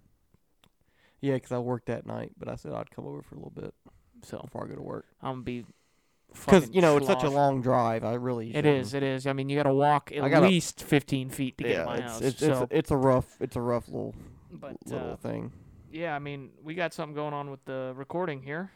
Yeah, 1.20 1.34
because 1.34 1.52
I 1.52 1.58
worked 1.58 1.86
that 1.86 2.06
night, 2.06 2.32
but 2.38 2.48
I 2.48 2.56
said 2.56 2.72
I'd 2.72 2.90
come 2.90 3.06
over 3.06 3.20
for 3.20 3.34
a 3.34 3.38
little 3.38 3.52
bit 3.54 3.74
So 4.22 4.38
before 4.38 4.64
I 4.64 4.68
go 4.68 4.76
to 4.76 4.82
work. 4.82 5.04
I'm 5.22 5.32
gonna 5.32 5.42
be. 5.42 5.66
Because 6.32 6.70
you 6.72 6.80
know 6.80 6.96
it's 6.96 7.06
such 7.06 7.22
a 7.22 7.28
long 7.28 7.60
drive. 7.60 8.02
I 8.02 8.14
really. 8.14 8.48
It 8.50 8.54
shouldn't- 8.56 8.80
is. 8.86 8.94
It 8.94 9.02
is. 9.02 9.26
I 9.26 9.34
mean, 9.34 9.50
you 9.50 9.56
got 9.56 9.64
to 9.64 9.74
walk 9.74 10.10
at 10.12 10.30
gotta- 10.30 10.46
least 10.46 10.82
15 10.82 11.28
feet 11.28 11.58
to 11.58 11.64
get 11.64 11.80
to 11.80 11.84
my 11.84 11.96
it's, 11.96 12.02
house. 12.02 12.20
it's, 12.22 12.38
so, 12.38 12.62
it's 12.62 12.72
it's 12.72 12.90
a 12.90 12.96
rough 12.96 13.36
it's 13.40 13.56
a 13.56 13.60
rough 13.60 13.88
little 13.88 14.14
but 14.50 14.76
little 14.86 15.12
uh, 15.12 15.16
thing. 15.16 15.52
yeah, 15.92 16.16
I 16.16 16.18
mean, 16.18 16.50
we 16.64 16.74
got 16.74 16.94
something 16.94 17.14
going 17.14 17.34
on 17.34 17.50
with 17.50 17.62
the 17.66 17.92
recording 17.94 18.42
here. 18.42 18.70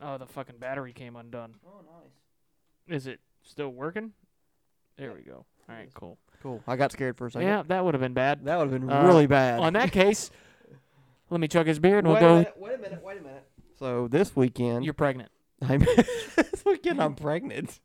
Oh, 0.00 0.18
the 0.18 0.26
fucking 0.26 0.58
battery 0.58 0.92
came 0.92 1.16
undone. 1.16 1.54
Oh, 1.66 1.80
nice. 1.80 2.96
Is 2.96 3.06
it 3.06 3.20
still 3.42 3.70
working? 3.70 4.12
There 4.96 5.12
we 5.12 5.22
go. 5.22 5.44
All 5.68 5.74
right, 5.74 5.88
cool. 5.94 6.18
Cool. 6.42 6.62
I 6.66 6.76
got 6.76 6.92
scared 6.92 7.16
for 7.16 7.26
a 7.26 7.30
second. 7.30 7.46
Yeah, 7.48 7.62
that 7.66 7.84
would 7.84 7.94
have 7.94 8.00
been 8.00 8.14
bad. 8.14 8.44
That 8.44 8.58
would 8.58 8.70
have 8.70 8.80
been 8.80 8.90
Uh, 8.90 9.06
really 9.06 9.26
bad. 9.26 9.58
On 9.60 9.72
that 9.72 9.90
case, 9.92 10.30
let 11.30 11.40
me 11.40 11.48
chug 11.48 11.66
his 11.66 11.78
beer 11.78 11.98
and 11.98 12.06
we'll 12.06 12.20
go. 12.20 12.38
Minute, 12.38 12.54
wait 12.56 12.74
a 12.74 12.78
minute. 12.78 13.02
Wait 13.02 13.18
a 13.18 13.22
minute. 13.22 13.44
So 13.78 14.08
this 14.08 14.34
weekend, 14.36 14.84
You're 14.84 14.94
pregnant. 14.94 15.30
I'm 15.62 15.80
this 15.80 16.64
weekend 16.64 17.02
I'm 17.02 17.14
pregnant. 17.16 17.80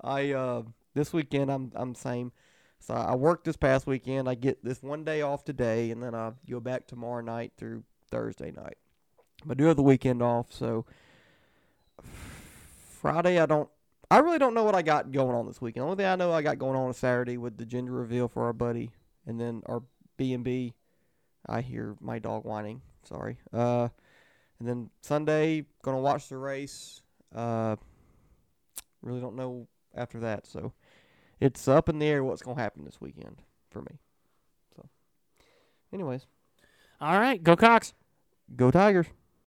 I 0.00 0.32
uh 0.32 0.62
this 0.94 1.12
weekend 1.12 1.50
I'm 1.50 1.70
I'm 1.76 1.94
same. 1.94 2.32
So 2.80 2.94
I 2.94 3.14
worked 3.14 3.44
this 3.44 3.56
past 3.56 3.86
weekend. 3.86 4.28
I 4.28 4.34
get 4.34 4.64
this 4.64 4.82
one 4.82 5.04
day 5.04 5.22
off 5.22 5.44
today, 5.44 5.90
and 5.92 6.02
then 6.02 6.14
I 6.14 6.32
go 6.48 6.58
back 6.60 6.86
tomorrow 6.88 7.20
night 7.20 7.52
through 7.56 7.84
Thursday 8.10 8.50
night. 8.50 8.76
But 9.44 9.56
I 9.56 9.58
do 9.58 9.64
have 9.66 9.76
the 9.76 9.82
weekend 9.82 10.22
off, 10.22 10.52
so 10.52 10.84
Friday 13.00 13.38
I 13.38 13.46
don't. 13.46 13.68
I 14.10 14.18
really 14.18 14.38
don't 14.38 14.54
know 14.54 14.64
what 14.64 14.74
I 14.74 14.82
got 14.82 15.12
going 15.12 15.34
on 15.34 15.46
this 15.46 15.60
weekend. 15.60 15.82
The 15.82 15.84
only 15.84 15.96
thing 15.96 16.06
I 16.06 16.16
know 16.16 16.32
I 16.32 16.40
got 16.40 16.58
going 16.58 16.76
on 16.76 16.90
is 16.90 16.96
Saturday 16.96 17.36
with 17.36 17.58
the 17.58 17.66
gender 17.66 17.92
reveal 17.92 18.26
for 18.26 18.44
our 18.44 18.54
buddy, 18.54 18.90
and 19.26 19.38
then 19.40 19.62
our 19.66 19.82
B 20.16 20.32
and 20.32 20.42
B. 20.42 20.74
I 21.46 21.60
hear 21.60 21.96
my 22.00 22.18
dog 22.18 22.44
whining. 22.44 22.82
Sorry. 23.04 23.38
Uh, 23.52 23.88
and 24.58 24.68
then 24.68 24.90
Sunday 25.02 25.64
gonna 25.82 26.00
watch 26.00 26.28
the 26.28 26.36
race. 26.36 27.02
Uh, 27.34 27.76
really 29.02 29.20
don't 29.20 29.36
know 29.36 29.68
after 29.94 30.18
that, 30.20 30.46
so 30.46 30.72
it's 31.40 31.68
up 31.68 31.88
in 31.88 31.98
the 31.98 32.06
air 32.06 32.24
what's 32.24 32.42
gonna 32.42 32.60
happen 32.60 32.84
this 32.84 33.00
weekend 33.00 33.42
for 33.70 33.82
me. 33.82 33.98
So, 34.74 34.88
anyways, 35.92 36.26
All 37.00 37.18
right, 37.18 37.42
go 37.42 37.56
Cox. 37.56 37.92
go 38.56 38.70
Tigers. 38.70 39.06